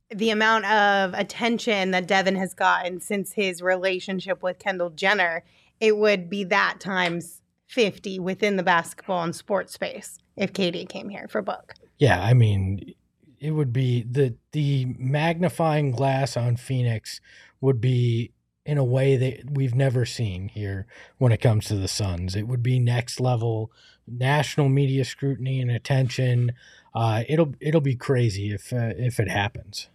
the 0.09 0.29
amount 0.29 0.65
of 0.65 1.13
attention 1.13 1.91
that 1.91 2.07
Devin 2.07 2.35
has 2.35 2.53
gotten 2.53 3.01
since 3.01 3.33
his 3.33 3.61
relationship 3.61 4.41
with 4.41 4.59
Kendall 4.59 4.89
Jenner, 4.89 5.43
it 5.79 5.97
would 5.97 6.29
be 6.29 6.43
that 6.45 6.79
times 6.79 7.41
50 7.67 8.19
within 8.19 8.55
the 8.55 8.63
basketball 8.63 9.23
and 9.23 9.35
sports 9.35 9.73
space 9.73 10.17
if 10.37 10.53
KD 10.53 10.87
came 10.87 11.09
here 11.09 11.27
for 11.27 11.41
book. 11.41 11.73
Yeah, 11.97 12.23
I 12.23 12.33
mean, 12.33 12.93
it 13.39 13.51
would 13.51 13.73
be 13.73 14.03
the 14.03 14.35
the 14.53 14.95
magnifying 14.97 15.91
glass 15.91 16.37
on 16.37 16.55
Phoenix 16.55 17.19
would 17.59 17.81
be 17.81 18.31
in 18.67 18.77
a 18.77 18.83
way 18.83 19.15
that 19.15 19.49
we've 19.49 19.73
never 19.73 20.05
seen 20.05 20.49
here 20.49 20.85
when 21.17 21.31
it 21.31 21.41
comes 21.41 21.65
to 21.65 21.75
the 21.75 21.87
Suns. 21.87 22.35
It 22.35 22.47
would 22.47 22.61
be 22.61 22.77
next 22.77 23.19
level 23.19 23.71
national 24.05 24.69
media 24.69 25.05
scrutiny 25.05 25.61
and 25.61 25.71
attention. 25.71 26.51
Uh, 26.93 27.23
it'll 27.27 27.55
it'll 27.59 27.81
be 27.81 27.95
crazy 27.95 28.53
if 28.53 28.71
uh, 28.73 28.93
if 28.97 29.19
it 29.19 29.29
happens. 29.29 29.87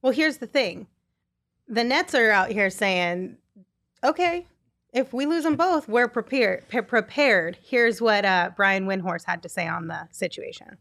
Well, 0.00 0.12
here's 0.12 0.38
the 0.38 0.46
thing: 0.46 0.86
the 1.68 1.84
Nets 1.84 2.14
are 2.14 2.30
out 2.30 2.50
here 2.50 2.70
saying, 2.70 3.36
"Okay, 4.02 4.46
if 4.92 5.12
we 5.12 5.26
lose 5.26 5.44
them 5.44 5.56
both, 5.56 5.86
we're 5.86 6.08
prepared." 6.08 6.68
Pre- 6.68 6.82
prepared. 6.82 7.58
Here's 7.62 8.00
what 8.00 8.24
uh, 8.24 8.50
Brian 8.56 8.86
Windhorst 8.86 9.24
had 9.26 9.42
to 9.42 9.48
say 9.48 9.66
on 9.66 9.88
the 9.88 10.08
situation. 10.10 10.78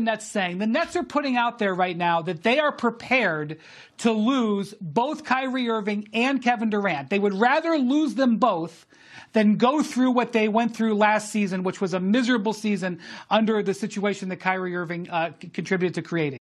Nets 0.00 0.28
saying 0.28 0.58
the 0.58 0.66
Nets 0.66 0.94
are 0.94 1.02
putting 1.02 1.36
out 1.36 1.58
there 1.58 1.74
right 1.74 1.96
now 1.96 2.22
that 2.22 2.44
they 2.44 2.60
are 2.60 2.70
prepared 2.70 3.58
to 3.98 4.12
lose 4.12 4.72
both 4.80 5.24
Kyrie 5.24 5.68
Irving 5.68 6.08
and 6.12 6.40
Kevin 6.40 6.70
Durant. 6.70 7.10
They 7.10 7.18
would 7.18 7.34
rather 7.34 7.76
lose 7.76 8.14
them 8.14 8.36
both 8.36 8.86
than 9.32 9.56
go 9.56 9.82
through 9.82 10.12
what 10.12 10.30
they 10.32 10.46
went 10.46 10.76
through 10.76 10.94
last 10.94 11.32
season, 11.32 11.64
which 11.64 11.80
was 11.80 11.94
a 11.94 12.00
miserable 12.00 12.52
season 12.52 13.00
under 13.28 13.60
the 13.60 13.74
situation 13.74 14.28
that 14.28 14.36
Kyrie 14.36 14.76
Irving 14.76 15.10
uh, 15.10 15.32
c- 15.42 15.48
contributed 15.48 15.94
to 15.96 16.02
creating. 16.02 16.38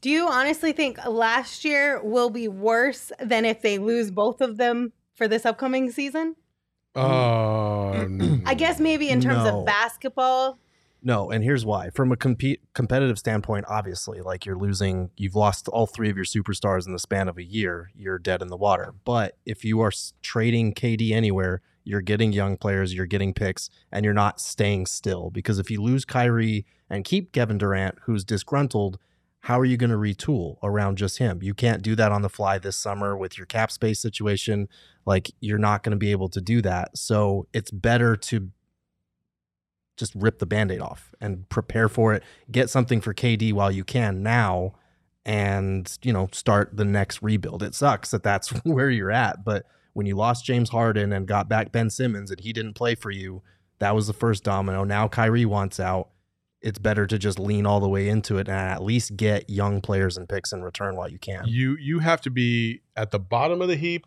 Do 0.00 0.10
you 0.10 0.26
honestly 0.26 0.72
think 0.72 0.98
last 1.06 1.64
year 1.64 2.02
will 2.02 2.30
be 2.30 2.48
worse 2.48 3.12
than 3.20 3.44
if 3.44 3.62
they 3.62 3.78
lose 3.78 4.10
both 4.10 4.40
of 4.40 4.56
them 4.56 4.92
for 5.14 5.28
this 5.28 5.46
upcoming 5.46 5.92
season? 5.92 6.34
Um, 6.96 8.42
I 8.44 8.54
guess 8.54 8.80
maybe 8.80 9.08
in 9.08 9.20
terms 9.20 9.44
No. 9.44 9.60
of 9.60 9.66
basketball. 9.66 10.58
No, 11.06 11.30
and 11.30 11.44
here's 11.44 11.64
why. 11.64 11.90
From 11.90 12.10
a 12.10 12.16
competitive 12.16 13.16
standpoint, 13.16 13.64
obviously, 13.68 14.20
like 14.22 14.44
you're 14.44 14.58
losing, 14.58 15.10
you've 15.16 15.36
lost 15.36 15.68
all 15.68 15.86
three 15.86 16.10
of 16.10 16.16
your 16.16 16.24
superstars 16.24 16.84
in 16.84 16.92
the 16.92 16.98
span 16.98 17.28
of 17.28 17.38
a 17.38 17.44
year. 17.44 17.92
You're 17.94 18.18
dead 18.18 18.42
in 18.42 18.48
the 18.48 18.56
water. 18.56 18.92
But 19.04 19.38
if 19.46 19.64
you 19.64 19.80
are 19.82 19.92
trading 20.20 20.74
KD 20.74 21.12
anywhere, 21.12 21.62
you're 21.84 22.00
getting 22.00 22.32
young 22.32 22.56
players, 22.56 22.92
you're 22.92 23.06
getting 23.06 23.34
picks, 23.34 23.70
and 23.92 24.04
you're 24.04 24.14
not 24.14 24.40
staying 24.40 24.86
still. 24.86 25.30
Because 25.30 25.60
if 25.60 25.70
you 25.70 25.80
lose 25.80 26.04
Kyrie 26.04 26.66
and 26.90 27.04
keep 27.04 27.30
Kevin 27.30 27.56
Durant, 27.56 27.98
who's 28.06 28.24
disgruntled, 28.24 28.98
how 29.42 29.60
are 29.60 29.64
you 29.64 29.76
going 29.76 29.90
to 29.90 29.96
retool 29.96 30.56
around 30.64 30.98
just 30.98 31.18
him? 31.18 31.40
You 31.40 31.54
can't 31.54 31.82
do 31.82 31.94
that 31.94 32.10
on 32.10 32.22
the 32.22 32.28
fly 32.28 32.58
this 32.58 32.76
summer 32.76 33.16
with 33.16 33.38
your 33.38 33.46
cap 33.46 33.70
space 33.70 34.00
situation. 34.00 34.68
Like 35.04 35.30
you're 35.38 35.56
not 35.56 35.84
going 35.84 35.92
to 35.92 35.96
be 35.96 36.10
able 36.10 36.30
to 36.30 36.40
do 36.40 36.60
that. 36.62 36.98
So 36.98 37.46
it's 37.52 37.70
better 37.70 38.16
to 38.16 38.50
just 39.96 40.14
rip 40.14 40.38
the 40.38 40.46
band-aid 40.46 40.80
off 40.80 41.14
and 41.20 41.48
prepare 41.48 41.88
for 41.88 42.14
it 42.14 42.22
get 42.50 42.70
something 42.70 43.00
for 43.00 43.14
kd 43.14 43.52
while 43.52 43.70
you 43.70 43.84
can 43.84 44.22
now 44.22 44.72
and 45.24 45.98
you 46.02 46.12
know 46.12 46.28
start 46.32 46.76
the 46.76 46.84
next 46.84 47.20
rebuild. 47.20 47.62
It 47.62 47.74
sucks 47.74 48.12
that 48.12 48.22
that's 48.22 48.48
where 48.64 48.90
you're 48.90 49.10
at 49.10 49.44
but 49.44 49.66
when 49.92 50.06
you 50.06 50.14
lost 50.14 50.44
james 50.44 50.70
harden 50.70 51.12
and 51.12 51.26
got 51.26 51.48
back 51.48 51.72
ben 51.72 51.90
simmons 51.90 52.30
and 52.30 52.40
he 52.40 52.52
didn't 52.52 52.74
play 52.74 52.94
for 52.94 53.10
you 53.10 53.42
that 53.78 53.94
was 53.94 54.06
the 54.06 54.12
first 54.12 54.44
domino. 54.44 54.84
Now 54.84 55.08
kyrie 55.08 55.44
wants 55.44 55.78
out. 55.80 56.08
It's 56.62 56.78
better 56.78 57.06
to 57.06 57.18
just 57.18 57.38
lean 57.38 57.66
all 57.66 57.80
the 57.80 57.88
way 57.88 58.08
into 58.08 58.38
it 58.38 58.48
and 58.48 58.56
at 58.56 58.82
least 58.82 59.16
get 59.16 59.48
young 59.48 59.80
players 59.80 60.16
and 60.16 60.28
picks 60.28 60.52
in 60.52 60.62
return 60.62 60.96
while 60.96 61.08
you 61.08 61.18
can. 61.18 61.44
You 61.46 61.76
you 61.76 62.00
have 62.00 62.20
to 62.22 62.30
be 62.30 62.80
at 62.96 63.10
the 63.10 63.18
bottom 63.18 63.60
of 63.60 63.68
the 63.68 63.76
heap 63.76 64.06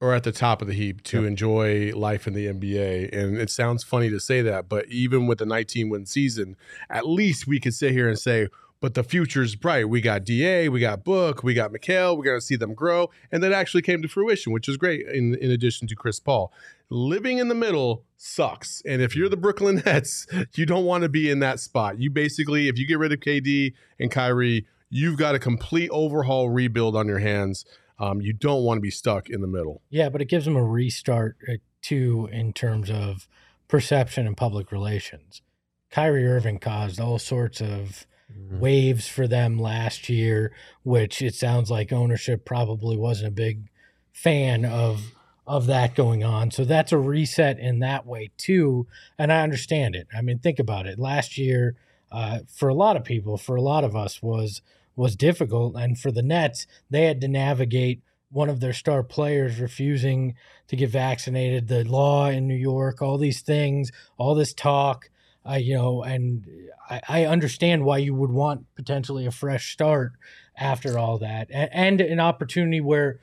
or 0.00 0.14
at 0.14 0.24
the 0.24 0.32
top 0.32 0.62
of 0.62 0.68
the 0.68 0.74
heap 0.74 1.02
to 1.04 1.18
Yep. 1.18 1.26
enjoy 1.28 1.92
life 1.94 2.26
in 2.26 2.32
the 2.32 2.46
NBA. 2.46 3.10
And 3.12 3.36
it 3.36 3.50
sounds 3.50 3.84
funny 3.84 4.08
to 4.10 4.18
say 4.18 4.40
that, 4.42 4.68
but 4.68 4.86
even 4.88 5.26
with 5.26 5.38
the 5.38 5.46
19 5.46 5.88
win 5.90 6.06
season, 6.06 6.56
at 6.88 7.06
least 7.06 7.46
we 7.46 7.60
could 7.60 7.74
sit 7.74 7.92
here 7.92 8.08
and 8.08 8.18
say, 8.18 8.48
but 8.80 8.94
the 8.94 9.04
future's 9.04 9.56
bright. 9.56 9.90
We 9.90 10.00
got 10.00 10.24
DA, 10.24 10.70
we 10.70 10.80
got 10.80 11.04
Book, 11.04 11.42
we 11.42 11.52
got 11.52 11.70
Mikal. 11.70 12.16
We're 12.16 12.24
going 12.24 12.38
to 12.38 12.44
see 12.44 12.56
them 12.56 12.72
grow. 12.72 13.10
And 13.30 13.42
that 13.42 13.52
actually 13.52 13.82
came 13.82 14.00
to 14.00 14.08
fruition, 14.08 14.54
which 14.54 14.70
is 14.70 14.78
great 14.78 15.06
in, 15.06 15.34
in 15.34 15.50
addition 15.50 15.86
to 15.88 15.94
Chris 15.94 16.18
Paul. 16.18 16.50
Living 16.88 17.36
in 17.36 17.48
the 17.48 17.54
middle 17.54 18.04
sucks. 18.16 18.82
And 18.86 19.02
if 19.02 19.14
you're 19.14 19.28
the 19.28 19.36
Brooklyn 19.36 19.82
Nets, 19.86 20.26
you 20.54 20.64
don't 20.64 20.86
want 20.86 21.02
to 21.02 21.10
be 21.10 21.28
in 21.28 21.40
that 21.40 21.60
spot. 21.60 22.00
You 22.00 22.10
basically, 22.10 22.68
if 22.68 22.78
you 22.78 22.86
get 22.86 22.98
rid 22.98 23.12
of 23.12 23.20
KD 23.20 23.74
and 23.98 24.10
Kyrie, 24.10 24.66
you've 24.88 25.18
got 25.18 25.34
a 25.34 25.38
complete 25.38 25.90
overhaul 25.90 26.48
rebuild 26.48 26.96
on 26.96 27.06
your 27.06 27.18
hands. 27.18 27.66
Um, 28.00 28.20
you 28.20 28.32
don't 28.32 28.64
want 28.64 28.78
to 28.78 28.82
be 28.82 28.90
stuck 28.90 29.28
in 29.28 29.42
the 29.42 29.46
middle. 29.46 29.82
Yeah, 29.90 30.08
but 30.08 30.22
it 30.22 30.28
gives 30.28 30.46
them 30.46 30.56
a 30.56 30.64
restart 30.64 31.36
uh, 31.48 31.54
too 31.82 32.28
in 32.32 32.52
terms 32.52 32.90
of 32.90 33.28
perception 33.68 34.26
and 34.26 34.36
public 34.36 34.72
relations. 34.72 35.42
Kyrie 35.90 36.26
Irving 36.26 36.58
caused 36.58 36.98
all 36.98 37.18
sorts 37.18 37.60
of 37.60 38.06
waves 38.50 39.08
for 39.08 39.26
them 39.26 39.58
last 39.58 40.08
year, 40.08 40.52
which 40.82 41.22
it 41.22 41.34
sounds 41.34 41.70
like 41.70 41.92
ownership 41.92 42.44
probably 42.44 42.96
wasn't 42.96 43.28
a 43.28 43.32
big 43.32 43.68
fan 44.12 44.64
of 44.64 45.12
of 45.46 45.66
that 45.66 45.96
going 45.96 46.22
on. 46.22 46.50
So 46.50 46.64
that's 46.64 46.92
a 46.92 46.98
reset 46.98 47.58
in 47.58 47.80
that 47.80 48.06
way 48.06 48.30
too, 48.36 48.86
and 49.18 49.32
I 49.32 49.42
understand 49.42 49.96
it. 49.96 50.06
I 50.16 50.22
mean, 50.22 50.38
think 50.38 50.58
about 50.58 50.86
it. 50.86 50.98
Last 50.98 51.36
year, 51.36 51.74
uh, 52.12 52.40
for 52.46 52.68
a 52.68 52.74
lot 52.74 52.96
of 52.96 53.04
people, 53.04 53.36
for 53.36 53.56
a 53.56 53.62
lot 53.62 53.82
of 53.82 53.96
us, 53.96 54.22
was 54.22 54.62
was 54.96 55.16
difficult, 55.16 55.76
and 55.76 55.98
for 55.98 56.10
the 56.10 56.22
Nets, 56.22 56.66
they 56.88 57.06
had 57.06 57.20
to 57.20 57.28
navigate 57.28 58.02
one 58.30 58.48
of 58.48 58.60
their 58.60 58.72
star 58.72 59.02
players 59.02 59.58
refusing 59.58 60.34
to 60.68 60.76
get 60.76 60.90
vaccinated, 60.90 61.68
the 61.68 61.84
law 61.84 62.28
in 62.28 62.46
New 62.46 62.54
York, 62.54 63.02
all 63.02 63.18
these 63.18 63.40
things, 63.40 63.90
all 64.18 64.34
this 64.34 64.54
talk. 64.54 65.10
Uh, 65.48 65.54
you 65.54 65.74
know, 65.74 66.02
and 66.02 66.44
I, 66.88 67.00
I 67.08 67.24
understand 67.24 67.84
why 67.84 67.98
you 67.98 68.14
would 68.14 68.30
want 68.30 68.66
potentially 68.74 69.24
a 69.24 69.30
fresh 69.30 69.72
start 69.72 70.12
after 70.56 70.98
all 70.98 71.18
that, 71.18 71.48
and, 71.50 71.70
and 71.72 72.00
an 72.00 72.20
opportunity 72.20 72.80
where 72.80 73.20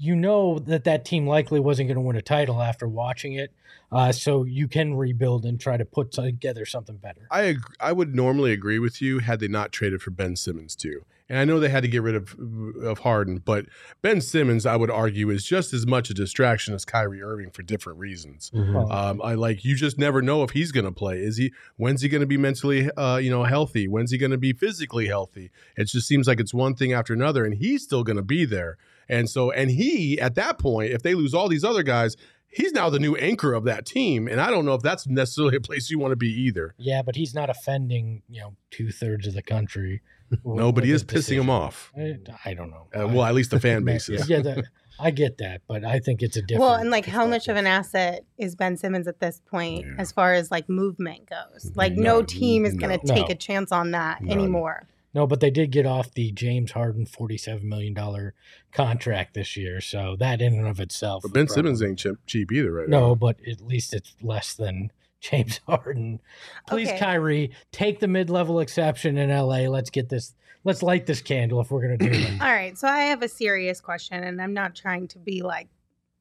you 0.00 0.16
know 0.16 0.58
that 0.60 0.84
that 0.84 1.04
team 1.04 1.26
likely 1.26 1.60
wasn't 1.60 1.88
going 1.88 1.96
to 1.96 2.00
win 2.00 2.16
a 2.16 2.22
title 2.22 2.62
after 2.62 2.88
watching 2.88 3.34
it, 3.34 3.52
uh, 3.92 4.10
so 4.12 4.44
you 4.44 4.66
can 4.66 4.94
rebuild 4.94 5.44
and 5.44 5.60
try 5.60 5.76
to 5.76 5.84
put 5.84 6.10
together 6.10 6.64
something 6.64 6.96
better. 6.96 7.28
I 7.30 7.42
ag- 7.42 7.74
I 7.78 7.92
would 7.92 8.14
normally 8.14 8.52
agree 8.52 8.78
with 8.78 9.02
you 9.02 9.18
had 9.18 9.40
they 9.40 9.48
not 9.48 9.72
traded 9.72 10.00
for 10.02 10.10
Ben 10.10 10.36
Simmons 10.36 10.74
too. 10.74 11.04
And 11.28 11.38
I 11.38 11.44
know 11.44 11.60
they 11.60 11.68
had 11.68 11.84
to 11.84 11.88
get 11.88 12.02
rid 12.02 12.16
of 12.16 12.34
of 12.82 13.00
Harden, 13.00 13.38
but 13.44 13.66
Ben 14.02 14.20
Simmons, 14.20 14.66
I 14.66 14.74
would 14.74 14.90
argue, 14.90 15.30
is 15.30 15.44
just 15.44 15.72
as 15.72 15.86
much 15.86 16.10
a 16.10 16.14
distraction 16.14 16.74
as 16.74 16.84
Kyrie 16.84 17.22
Irving 17.22 17.50
for 17.50 17.62
different 17.62 18.00
reasons. 18.00 18.50
Well, 18.52 18.90
Um, 18.90 19.20
I 19.22 19.34
like 19.34 19.64
you 19.64 19.76
just 19.76 19.96
never 19.96 20.22
know 20.22 20.42
if 20.42 20.50
he's 20.50 20.72
going 20.72 20.86
to 20.86 20.90
play. 20.92 21.20
Is 21.20 21.36
he? 21.36 21.52
When's 21.76 22.02
he 22.02 22.08
going 22.08 22.22
to 22.22 22.26
be 22.26 22.36
mentally, 22.36 22.90
uh, 22.96 23.18
you 23.18 23.30
know, 23.30 23.44
healthy? 23.44 23.86
When's 23.86 24.10
he 24.10 24.18
going 24.18 24.32
to 24.32 24.38
be 24.38 24.52
physically 24.52 25.06
healthy? 25.06 25.50
It 25.76 25.84
just 25.84 26.08
seems 26.08 26.26
like 26.26 26.40
it's 26.40 26.52
one 26.54 26.74
thing 26.74 26.92
after 26.92 27.12
another, 27.12 27.44
and 27.44 27.54
he's 27.54 27.84
still 27.84 28.02
going 28.02 28.16
to 28.16 28.22
be 28.24 28.44
there. 28.44 28.76
And 29.10 29.28
so, 29.28 29.50
and 29.50 29.70
he 29.70 30.20
at 30.20 30.34
that 30.36 30.58
point, 30.58 30.92
if 30.92 31.02
they 31.02 31.14
lose 31.14 31.34
all 31.34 31.48
these 31.48 31.64
other 31.64 31.82
guys, 31.82 32.16
he's 32.48 32.72
now 32.72 32.88
the 32.90 32.98
new 32.98 33.14
anchor 33.16 33.52
of 33.52 33.64
that 33.64 33.84
team. 33.84 34.26
And 34.28 34.40
I 34.40 34.50
don't 34.50 34.64
know 34.64 34.74
if 34.74 34.82
that's 34.82 35.06
necessarily 35.06 35.56
a 35.56 35.60
place 35.60 35.90
you 35.90 35.98
want 35.98 36.12
to 36.12 36.16
be 36.16 36.28
either. 36.32 36.74
yeah, 36.78 37.02
but 37.02 37.16
he's 37.16 37.34
not 37.34 37.50
offending 37.50 38.22
you 38.28 38.40
know 38.40 38.56
two 38.70 38.90
thirds 38.90 39.26
of 39.26 39.34
the 39.34 39.42
country. 39.42 40.00
No, 40.44 40.70
but 40.70 40.84
he 40.84 40.92
is 40.92 41.02
with 41.02 41.08
pissing 41.08 41.40
him 41.40 41.46
decision. 41.46 41.50
off. 41.50 41.92
I, 41.98 42.16
I 42.44 42.54
don't 42.54 42.70
know. 42.70 42.86
Uh, 42.94 43.08
well, 43.08 43.24
at 43.24 43.34
least 43.34 43.50
the 43.50 43.58
fan 43.58 43.82
base 43.84 44.08
is. 44.08 44.28
yeah, 44.30 44.40
that, 44.42 44.64
I 45.00 45.10
get 45.10 45.38
that, 45.38 45.62
but 45.66 45.84
I 45.84 45.98
think 45.98 46.22
it's 46.22 46.36
a 46.36 46.42
different. 46.42 46.60
Well, 46.60 46.74
and 46.74 46.88
like 46.88 47.04
how 47.04 47.26
much 47.26 47.48
of 47.48 47.56
an 47.56 47.66
asset 47.66 48.24
is 48.38 48.54
Ben 48.54 48.76
Simmons 48.76 49.08
at 49.08 49.18
this 49.18 49.40
point 49.50 49.86
Yeah. 49.86 49.94
as 49.98 50.12
far 50.12 50.32
as 50.34 50.48
like 50.52 50.68
movement 50.68 51.28
goes? 51.28 51.72
Like 51.74 51.94
no 51.94 52.18
None. 52.18 52.26
team 52.26 52.64
is 52.64 52.74
going 52.74 52.96
to 52.96 53.04
No. 53.04 53.12
take 53.12 53.28
a 53.28 53.34
chance 53.34 53.72
on 53.72 53.90
that 53.90 54.22
None. 54.22 54.30
anymore. 54.38 54.86
No, 55.12 55.26
but 55.26 55.40
they 55.40 55.50
did 55.50 55.72
get 55.72 55.86
off 55.86 56.12
the 56.14 56.30
James 56.32 56.72
Harden 56.72 57.04
forty-seven 57.06 57.68
million 57.68 57.94
dollar 57.94 58.34
contract 58.72 59.34
this 59.34 59.56
year, 59.56 59.80
so 59.80 60.14
that 60.20 60.40
in 60.40 60.54
and 60.54 60.68
of 60.68 60.78
itself. 60.80 61.22
But 61.22 61.32
Ben 61.32 61.44
was 61.46 61.54
Simmons 61.54 61.82
ain't 61.82 61.98
cheap, 61.98 62.16
cheap 62.26 62.52
either, 62.52 62.72
right? 62.72 62.88
No, 62.88 63.08
now. 63.08 63.14
but 63.16 63.36
at 63.48 63.60
least 63.60 63.92
it's 63.92 64.14
less 64.22 64.54
than 64.54 64.92
James 65.20 65.60
Harden. 65.66 66.20
Please, 66.68 66.88
Okay. 66.88 66.98
Kyrie, 66.98 67.50
take 67.72 68.00
the 68.00 68.08
mid-level 68.08 68.60
exception 68.60 69.18
in 69.18 69.30
LA. 69.30 69.68
Let's 69.68 69.90
get 69.90 70.08
this. 70.08 70.34
Let's 70.62 70.82
light 70.82 71.06
this 71.06 71.22
candle 71.22 71.60
if 71.60 71.70
we're 71.70 71.82
gonna 71.82 71.96
do 71.98 72.10
it. 72.10 72.40
All 72.40 72.52
right, 72.52 72.76
so 72.78 72.86
I 72.86 73.00
have 73.04 73.22
a 73.22 73.28
serious 73.28 73.80
question, 73.80 74.22
and 74.22 74.40
I'm 74.40 74.54
not 74.54 74.74
trying 74.74 75.08
to 75.08 75.18
be 75.18 75.42
like 75.42 75.68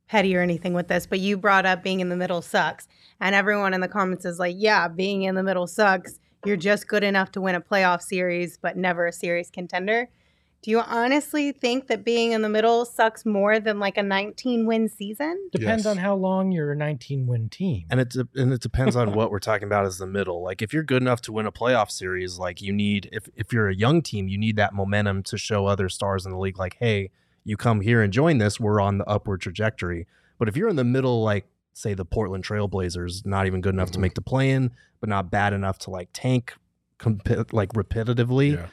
petty 0.07 0.35
or 0.35 0.41
anything 0.41 0.73
with 0.73 0.87
this, 0.87 1.05
but 1.05 1.19
you 1.19 1.37
brought 1.37 1.65
up 1.67 1.83
being 1.83 1.99
in 1.99 2.09
the 2.09 2.15
middle 2.15 2.41
sucks, 2.41 2.87
and 3.19 3.35
everyone 3.35 3.73
in 3.75 3.81
the 3.81 3.87
comments 3.87 4.25
is 4.25 4.39
like, 4.39 4.55
"Yeah, 4.57 4.87
being 4.87 5.23
in 5.23 5.35
the 5.35 5.43
middle 5.43 5.67
sucks. 5.67 6.19
You're 6.45 6.57
just 6.57 6.87
good 6.87 7.03
enough 7.03 7.31
to 7.33 7.41
win 7.41 7.55
a 7.55 7.61
playoff 7.61 8.01
series, 8.01 8.57
but 8.57 8.77
never 8.77 9.05
a 9.07 9.11
series 9.13 9.49
contender." 9.49 10.09
Do 10.61 10.71
you 10.71 10.81
honestly 10.81 11.53
think 11.53 11.87
that 11.87 12.03
being 12.03 12.33
in 12.33 12.41
the 12.41 12.49
middle 12.49 12.83
sucks 12.83 13.25
more 13.25 13.61
than 13.61 13.79
like 13.79 13.97
a 13.97 14.03
19 14.03 14.65
win 14.65 14.89
season? 14.89 15.39
Depends 15.53 15.85
Yes. 15.85 15.91
on 15.91 15.97
how 15.99 16.15
long 16.15 16.51
you're 16.51 16.73
a 16.73 16.75
19 16.75 17.27
win 17.27 17.47
team. 17.47 17.85
And 17.89 18.01
it 18.01 18.09
de- 18.09 18.27
and 18.35 18.51
it 18.51 18.59
depends 18.59 18.97
on 18.97 19.13
what 19.15 19.31
we're 19.31 19.39
talking 19.39 19.67
about 19.67 19.85
as 19.85 19.99
the 19.99 20.05
middle. 20.05 20.43
Like 20.43 20.61
if 20.61 20.73
you're 20.73 20.83
good 20.83 21.01
enough 21.01 21.21
to 21.21 21.31
win 21.31 21.45
a 21.45 21.51
playoff 21.53 21.89
series, 21.89 22.37
like 22.37 22.61
you 22.61 22.73
need 22.73 23.07
if 23.13 23.29
if 23.35 23.53
you're 23.53 23.69
a 23.69 23.75
young 23.75 24.01
team, 24.01 24.27
you 24.27 24.37
need 24.37 24.57
that 24.57 24.73
momentum 24.73 25.23
to 25.23 25.37
show 25.37 25.65
other 25.65 25.87
stars 25.87 26.25
in 26.25 26.33
the 26.33 26.37
league 26.37 26.59
like, 26.59 26.75
"Hey, 26.77 27.11
you 27.45 27.55
come 27.55 27.79
here 27.79 28.01
and 28.01 28.11
join 28.11 28.37
this, 28.39 28.59
we're 28.59 28.81
on 28.81 28.97
the 28.97 29.05
upward 29.07 29.39
trajectory." 29.39 30.07
But 30.37 30.49
if 30.49 30.57
you're 30.57 30.67
in 30.67 30.75
the 30.75 30.83
middle 30.83 31.23
like 31.23 31.47
say 31.79 31.93
the 31.93 32.05
Portland 32.05 32.43
Trailblazers, 32.43 33.25
not 33.25 33.47
even 33.47 33.61
good 33.61 33.73
enough 33.73 33.91
to 33.91 33.97
Mhm. 33.97 34.01
make 34.01 34.13
the 34.15 34.21
play 34.21 34.51
in, 34.51 34.71
but 34.99 35.09
not 35.09 35.31
bad 35.31 35.53
enough 35.53 35.79
to 35.79 35.89
like 35.89 36.09
tank 36.13 36.53
comp- 36.97 37.53
like 37.53 37.69
repetitively, 37.73 38.53
Yeah. 38.55 38.67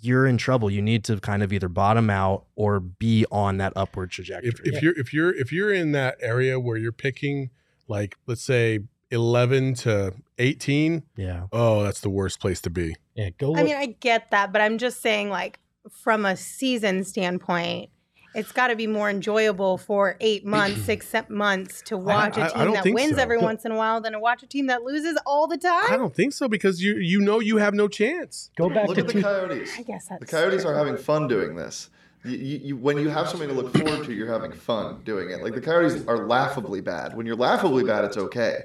you're 0.00 0.26
in 0.26 0.36
trouble. 0.36 0.70
You 0.70 0.82
need 0.82 1.02
to 1.04 1.18
kind 1.20 1.42
of 1.42 1.52
either 1.52 1.68
bottom 1.68 2.10
out 2.10 2.44
or 2.56 2.78
be 2.80 3.24
on 3.32 3.56
that 3.58 3.72
upward 3.76 4.10
trajectory. 4.10 4.50
If 4.50 4.60
if 4.64 4.82
you're 4.82 4.98
if 4.98 5.12
you're 5.14 5.34
if 5.34 5.52
you're 5.52 5.72
in 5.72 5.92
that 5.92 6.16
area 6.20 6.60
where 6.60 6.76
you're 6.76 6.92
picking 6.92 7.50
like 7.88 8.16
let's 8.26 8.42
say 8.42 8.80
11 9.10 9.74
to 9.74 10.12
18, 10.38 11.02
yeah. 11.16 11.46
oh, 11.52 11.82
that's 11.82 12.00
the 12.00 12.10
worst 12.10 12.38
place 12.40 12.60
to 12.60 12.70
be. 12.70 12.94
yeah, 13.16 13.30
go 13.38 13.50
look. 13.50 13.58
I 13.58 13.64
mean, 13.64 13.74
I 13.76 13.86
get 13.86 14.30
that, 14.30 14.52
but 14.52 14.60
I'm 14.62 14.78
just 14.78 15.02
saying, 15.02 15.30
like, 15.30 15.58
from 15.90 16.24
a 16.24 16.36
season 16.36 17.02
standpoint, 17.02 17.90
it's 18.34 18.52
got 18.52 18.68
to 18.68 18.76
be 18.76 18.86
more 18.86 19.10
enjoyable 19.10 19.76
for 19.78 20.16
eight 20.20 20.44
months, 20.44 20.82
six 20.84 21.12
months 21.28 21.82
to 21.82 21.96
watch 21.96 22.38
I- 22.38 22.42
a 22.42 22.44
I 22.44 22.48
team 22.48 22.64
don't 22.72 22.84
that 22.84 22.94
wins 22.94 23.16
so. 23.16 23.22
every 23.22 23.38
once 23.38 23.64
in 23.64 23.72
a 23.72 23.76
while 23.76 24.00
than 24.00 24.12
to 24.12 24.18
watch 24.20 24.42
a 24.42 24.46
team 24.46 24.66
that 24.66 24.82
loses 24.82 25.18
all 25.26 25.46
the 25.46 25.58
time. 25.58 25.90
I 25.92 25.96
don't 25.96 26.14
think 26.14 26.32
so 26.32 26.48
because 26.48 26.82
you 26.82 26.96
you 26.96 27.20
know 27.20 27.40
you 27.40 27.56
have 27.58 27.74
no 27.74 27.88
chance. 27.88 28.50
go 28.56 28.68
back 28.68 28.86
Look 28.88 28.96
to 28.98 29.02
at 29.02 29.08
the 29.08 29.22
Coyotes. 29.22 29.70
I 29.78 29.82
guess 29.82 30.06
that's 30.08 30.20
The 30.20 30.26
Coyotes 30.26 30.62
true. 30.62 30.70
are 30.70 30.76
having 30.76 30.96
fun 30.96 31.28
doing 31.28 31.56
this. 31.56 31.90
You, 32.24 32.36
you, 32.36 32.58
you, 32.58 32.76
when 32.76 32.98
you 32.98 33.08
have 33.08 33.28
something 33.28 33.48
to 33.48 33.54
look 33.54 33.74
forward 33.74 34.04
to, 34.04 34.12
you're 34.12 34.30
having 34.30 34.52
fun 34.52 35.00
doing 35.04 35.30
it. 35.30 35.42
Like 35.42 35.54
the 35.54 35.60
Coyotes 35.62 36.06
are 36.06 36.26
laughably 36.26 36.82
bad. 36.82 37.16
When 37.16 37.24
you're 37.24 37.34
laughably 37.36 37.82
bad, 37.84 38.04
it's 38.04 38.18
okay. 38.18 38.64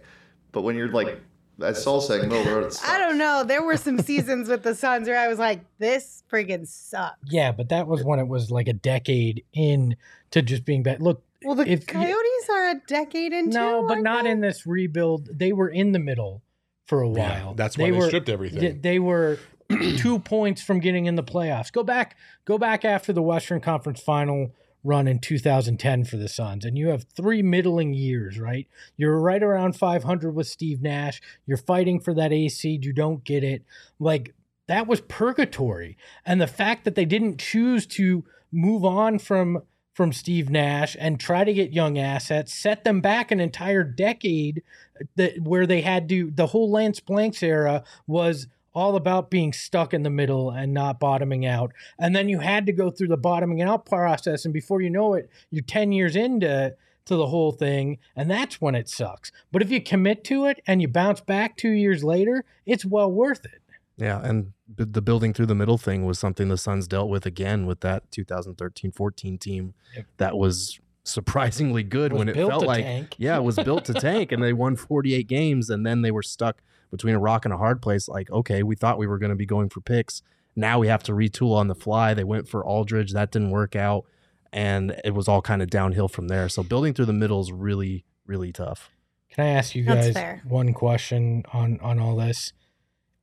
But 0.52 0.64
when 0.64 0.76
you're 0.76 0.90
like, 0.92 1.22
as 1.62 1.82
Saul's 1.84 2.08
saying, 2.08 2.24
middle 2.24 2.40
of 2.40 2.46
the 2.46 2.56
road, 2.56 2.64
it's 2.66 2.84
I 2.88 2.98
don't 2.98 3.18
know. 3.18 3.44
There 3.46 3.64
were 3.64 3.78
some 3.78 4.00
seasons 4.00 4.50
with 4.50 4.64
the 4.64 4.76
Suns 4.76 5.08
where 5.08 5.18
I 5.20 5.28
was 5.28 5.40
like, 5.40 5.62
this 5.80 6.24
friggin' 6.32 6.68
sucks. 6.68 7.18
yeah, 7.30 7.52
but 7.52 7.70
that 7.70 7.88
was 7.88 8.04
when 8.04 8.20
it 8.20 8.28
was 8.28 8.52
like 8.52 8.68
a 8.68 8.74
decade 8.74 9.44
in 9.54 9.96
to 10.32 10.42
just 10.42 10.66
being 10.66 10.84
bad. 10.84 11.02
Look, 11.02 11.24
Well, 11.44 11.56
the 11.56 11.64
If 11.64 11.82
you- 11.82 11.86
Coyotes 11.88 12.50
are 12.52 12.70
a 12.72 12.82
decade 12.88 13.32
into 13.34 13.58
no, 13.58 13.88
but 13.88 14.06
aren't 14.06 14.24
they? 14.26 14.32
in 14.32 14.42
this 14.42 14.66
rebuild. 14.68 15.30
They 15.32 15.54
were 15.54 15.70
in 15.70 15.92
the 15.92 16.00
middle 16.00 16.42
for 16.88 17.02
a 17.02 17.10
Yeah, 17.10 17.44
while. 17.44 17.54
that's 17.56 17.78
why 17.78 17.86
they 17.86 17.92
were, 17.98 18.08
stripped 18.08 18.30
everything. 18.30 18.60
They, 18.60 18.72
they 18.72 19.00
were 19.00 19.40
two 19.98 20.20
points 20.20 20.62
from 20.62 20.80
getting 20.80 21.06
in 21.06 21.16
the 21.16 21.24
playoffs. 21.24 21.72
Go 21.72 21.84
back, 21.84 22.18
go 22.46 22.58
back 22.58 22.84
after 22.86 23.14
the 23.14 23.22
Western 23.22 23.60
Conference 23.62 24.00
Final 24.02 24.52
run 24.86 25.08
in 25.08 25.20
2010 25.20 26.06
for 26.06 26.18
the 26.18 26.30
Suns, 26.30 26.64
and 26.64 26.78
you 26.78 26.90
have 26.90 27.06
three 27.16 27.42
middling 27.42 27.94
years. 27.94 28.40
Right, 28.40 28.68
you're 28.96 29.20
right 29.20 29.42
around 29.42 29.76
500 29.76 30.34
with 30.34 30.48
Steve 30.48 30.82
Nash. 30.82 31.22
You're 31.46 31.58
fighting 31.58 32.00
for 32.00 32.14
that 32.14 32.32
A 32.32 32.48
seed. 32.48 32.86
You 32.86 32.94
don't 32.94 33.24
get 33.24 33.44
it. 33.44 33.64
Like 34.00 34.34
that 34.68 34.88
was 34.88 35.02
purgatory, 35.02 35.98
and 36.26 36.40
the 36.40 36.48
fact 36.48 36.86
that 36.86 36.96
they 36.96 37.06
didn't 37.06 37.40
choose 37.40 37.86
to 37.88 38.24
move 38.52 38.86
on 38.86 39.20
from 39.20 39.64
from 39.94 40.12
Steve 40.12 40.50
Nash 40.50 40.98
and 41.00 41.20
try 41.20 41.46
to 41.46 41.54
get 41.54 41.72
young 41.72 41.98
assets 41.98 42.54
set 42.54 42.84
them 42.84 43.00
back 43.00 43.32
an 43.32 43.40
entire 43.40 43.84
decade 43.84 44.62
uh, 45.00 45.06
that 45.16 45.42
where 45.42 45.66
they 45.66 45.82
had 45.82 46.10
to 46.10 46.32
the 46.32 46.48
whole 46.48 46.70
Lance 46.70 47.00
Blanks 47.00 47.42
era 47.42 47.84
was 48.06 48.48
all 48.76 48.96
about 48.96 49.32
being 49.32 49.54
stuck 49.54 49.94
in 49.94 50.04
the 50.04 50.10
middle 50.10 50.52
and 50.52 50.74
not 50.74 51.00
bottoming 51.00 51.46
out. 51.46 51.72
And 51.98 52.16
then 52.16 52.28
you 52.30 52.40
had 52.40 52.66
to 52.66 52.74
go 52.74 52.92
through 52.92 53.08
the 53.08 53.18
bottoming 53.18 53.62
out 53.62 53.86
process 53.86 54.44
and 54.46 54.54
before 54.54 54.82
you 54.82 54.90
know 54.90 55.14
it, 55.14 55.30
you're 55.50 55.64
10 55.64 55.92
years 55.94 56.16
into 56.16 56.76
to 57.06 57.16
the 57.16 57.28
whole 57.28 57.52
thing 57.52 57.98
and 58.16 58.30
that's 58.30 58.60
when 58.60 58.76
it 58.76 58.90
sucks. 58.90 59.32
But 59.52 59.62
if 59.62 59.72
you 59.72 59.82
commit 59.82 60.24
to 60.26 60.46
it 60.46 60.62
and 60.68 60.82
you 60.82 60.88
bounce 60.90 61.22
back 61.22 61.56
2 61.58 61.70
years 61.70 62.04
later, 62.04 62.44
it's 62.66 62.84
well 62.86 63.12
worth 63.12 63.46
it. 63.46 63.62
Yeah, 63.98 64.20
and 64.22 64.52
the 64.68 65.02
building 65.02 65.32
through 65.34 65.46
the 65.46 65.56
middle 65.56 65.78
thing 65.78 66.06
was 66.06 66.20
something 66.20 66.50
the 66.50 66.58
Suns 66.58 66.86
dealt 66.86 67.08
with 67.10 67.26
again 67.26 67.66
with 67.66 67.80
that 67.80 68.12
2013-14 68.12 69.40
team 69.40 69.74
Yep. 69.96 70.06
that 70.18 70.38
was 70.38 70.80
surprisingly 71.04 71.84
good 71.84 72.12
when 72.12 72.28
it 72.28 72.36
felt 72.36 72.66
like 72.66 72.84
tank. 72.84 73.16
yeah, 73.18 73.38
it 73.38 73.44
was 73.44 73.56
built 73.58 73.86
to 73.86 73.94
tank 73.94 74.32
and 74.32 74.44
they 74.44 74.52
won 74.54 74.76
48 74.76 75.28
games 75.28 75.70
and 75.70 75.86
then 75.86 76.02
they 76.02 76.12
were 76.12 76.24
stuck 76.24 76.62
between 76.92 77.16
a 77.16 77.20
rock 77.20 77.46
and 77.46 77.54
a 77.54 77.58
hard 77.58 77.82
place 77.82 78.08
like 78.08 78.30
okay, 78.32 78.64
we 78.64 78.76
thought 78.76 78.98
we 78.98 79.08
were 79.08 79.18
going 79.18 79.30
to 79.30 79.36
be 79.36 79.46
going 79.46 79.70
for 79.70 79.82
picks. 79.82 80.22
Now 80.56 80.80
we 80.80 80.88
have 80.88 81.04
to 81.04 81.12
retool 81.12 81.56
on 81.56 81.68
the 81.68 81.76
fly. 81.76 82.14
They 82.14 82.24
went 82.24 82.48
for 82.48 82.66
Aldridge, 82.66 83.14
that 83.14 83.32
didn't 83.32 83.52
work 83.52 83.76
out 83.76 84.06
and 84.54 84.96
it 85.04 85.14
was 85.14 85.28
all 85.28 85.42
kind 85.42 85.62
of 85.62 85.70
downhill 85.70 86.08
from 86.08 86.30
there. 86.30 86.48
So 86.48 86.64
building 86.64 86.94
through 86.94 87.06
the 87.06 87.14
middle 87.14 87.42
is 87.42 87.52
really 87.52 88.06
really 88.26 88.52
tough. 88.52 88.90
Can 89.32 89.46
I 89.46 89.50
ask 89.50 89.76
you 89.76 89.84
guys 89.84 90.16
one 90.48 90.74
question 90.74 91.44
on 91.52 91.80
on 91.82 92.00
all 92.00 92.16
this? 92.16 92.54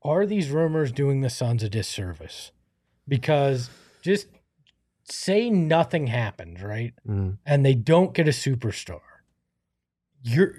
Are 0.03 0.27
these 0.27 0.51
rumors 0.51 0.93
doing 0.93 1.21
the 1.21 1.31
Suns 1.31 1.63
a 1.63 1.69
disservice? 1.69 2.51
Because 3.09 3.71
just 4.03 4.27
say 5.05 5.49
nothing 5.49 6.09
happens, 6.09 6.63
right? 6.63 6.93
Mm. 7.09 7.39
And 7.47 7.65
they 7.65 7.75
don't 7.75 8.13
get 8.13 8.29
a 8.29 8.33
superstar. 8.33 9.01
Your 10.23 10.55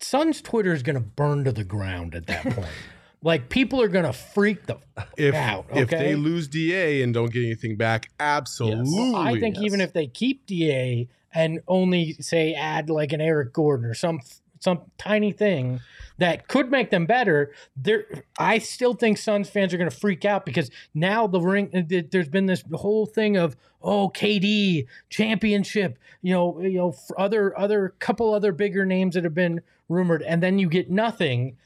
Suns 0.00 0.40
Twitter 0.40 0.72
is 0.72 0.82
going 0.82 0.94
to 0.94 1.00
burn 1.00 1.44
to 1.44 1.52
the 1.52 1.64
ground 1.64 2.14
at 2.14 2.26
that 2.26 2.42
point. 2.42 2.68
like 3.22 3.48
people 3.48 3.82
are 3.82 3.88
going 3.88 4.04
to 4.04 4.12
freak 4.12 4.66
the 4.66 4.78
If 5.16 5.34
out. 5.34 5.66
if 5.72 5.90
they 5.90 6.14
lose 6.14 6.48
Da 6.48 7.02
and 7.02 7.12
don't 7.12 7.32
get 7.32 7.44
anything 7.44 7.76
back, 7.76 8.08
absolutely. 8.18 9.14
I 9.14 9.38
think 9.38 9.58
even 9.60 9.80
if 9.80 9.92
they 9.92 10.06
keep 10.06 10.46
Da 10.46 11.08
and 11.32 11.60
only 11.68 12.14
say 12.14 12.54
add 12.54 12.90
like 12.90 13.12
an 13.12 13.20
Eric 13.20 13.52
Gordon 13.52 13.86
or 13.86 13.94
some 13.94 14.20
some 14.58 14.82
tiny 14.98 15.32
thing 15.32 15.80
that 16.18 16.46
could 16.46 16.70
make 16.70 16.90
them 16.90 17.06
better, 17.06 17.52
there 17.76 18.04
I 18.38 18.58
still 18.58 18.94
think 18.94 19.18
Suns 19.18 19.48
fans 19.48 19.72
are 19.74 19.78
going 19.78 19.90
to 19.90 19.96
freak 19.96 20.24
out 20.24 20.44
because 20.44 20.70
now 20.94 21.26
the 21.26 21.40
ring 21.40 21.70
uh, 21.74 22.02
there's 22.10 22.28
been 22.28 22.46
this 22.46 22.62
whole 22.72 23.06
thing 23.06 23.36
of 23.36 23.56
oh 23.82 24.08
KD 24.10 24.86
championship, 25.08 25.98
you 26.22 26.32
know, 26.32 26.60
you 26.60 26.78
know 26.78 26.94
other 27.18 27.58
other 27.58 27.94
couple 27.98 28.32
other 28.34 28.52
bigger 28.52 28.86
names 28.86 29.14
that 29.14 29.24
have 29.24 29.34
been 29.34 29.60
rumored 29.90 30.22
and 30.22 30.42
then 30.42 30.58
you 30.58 30.68
get 30.68 30.90
nothing. 30.90 31.56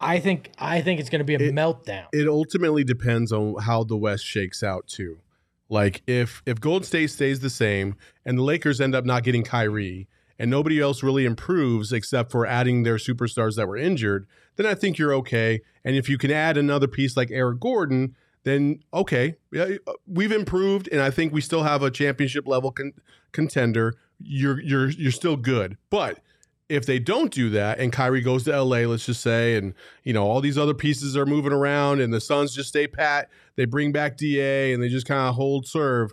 I 0.00 0.20
think 0.20 0.50
I 0.58 0.80
think 0.82 1.00
it's 1.00 1.10
going 1.10 1.20
to 1.20 1.24
be 1.24 1.34
a 1.34 1.38
It- 1.48 1.54
meltdown. 1.54 2.06
it 2.12 2.28
ultimately 2.28 2.84
depends 2.84 3.32
on 3.32 3.56
how 3.62 3.82
the 3.84 3.96
West 3.96 4.24
shakes 4.24 4.62
out 4.62 4.86
too. 4.86 5.18
Like 5.68 6.02
if 6.06 6.42
if 6.46 6.60
Golden 6.60 6.84
State 6.86 7.10
stays 7.10 7.40
the 7.40 7.50
same 7.50 7.96
and 8.24 8.36
the 8.38 8.42
Lakers 8.42 8.80
end 8.80 8.94
up 8.94 9.04
not 9.04 9.22
getting 9.24 9.42
Kyrie 9.42 10.06
and 10.38 10.50
nobody 10.50 10.80
else 10.80 11.02
really 11.02 11.24
improves 11.24 11.92
except 11.92 12.30
for 12.30 12.44
adding 12.46 12.82
their 12.82 12.96
superstars 12.96 13.56
that 13.56 13.68
were 13.68 13.76
injured, 13.76 14.26
then 14.56 14.66
I 14.66 14.74
think 14.74 14.98
you're 14.98 15.14
okay. 15.14 15.60
And 15.84 15.96
if 15.96 16.08
you 16.08 16.18
can 16.18 16.30
add 16.30 16.56
another 16.58 16.88
piece 16.88 17.16
like 17.16 17.30
Eric 17.30 17.60
Gordon, 17.60 18.14
then 18.44 18.80
okay, 18.92 19.36
yeah, 19.52 19.76
uh, 19.86 19.92
we've 20.06 20.32
improved, 20.32 20.88
and 20.90 21.00
I 21.00 21.10
think 21.10 21.32
we 21.32 21.40
still 21.40 21.62
have 21.62 21.82
a 21.82 21.90
championship 21.92 22.46
level 22.48 22.72
con- 22.72 22.92
contender. 23.30 23.94
You're 24.20 24.60
you're 24.60 24.90
you're 24.90 25.12
still 25.12 25.36
good, 25.36 25.78
but 25.90 26.18
if 26.68 26.86
they 26.86 26.98
don't 26.98 27.32
do 27.32 27.50
that 27.50 27.78
and 27.78 27.92
Kyrie 27.92 28.20
goes 28.20 28.44
to 28.44 28.62
LA, 28.62 28.78
let's 28.78 29.06
just 29.06 29.20
say, 29.20 29.56
and 29.56 29.74
you 30.04 30.12
know 30.12 30.24
all 30.24 30.40
these 30.40 30.58
other 30.58 30.74
pieces 30.74 31.16
are 31.16 31.26
moving 31.26 31.52
around, 31.52 32.00
and 32.00 32.12
the 32.12 32.20
Suns 32.20 32.54
just 32.54 32.70
stay 32.70 32.86
pat, 32.86 33.28
they 33.56 33.64
bring 33.64 33.92
back 33.92 34.16
Da, 34.16 34.72
and 34.72 34.82
they 34.82 34.88
just 34.88 35.06
kind 35.06 35.28
of 35.28 35.34
hold 35.34 35.66
serve, 35.66 36.12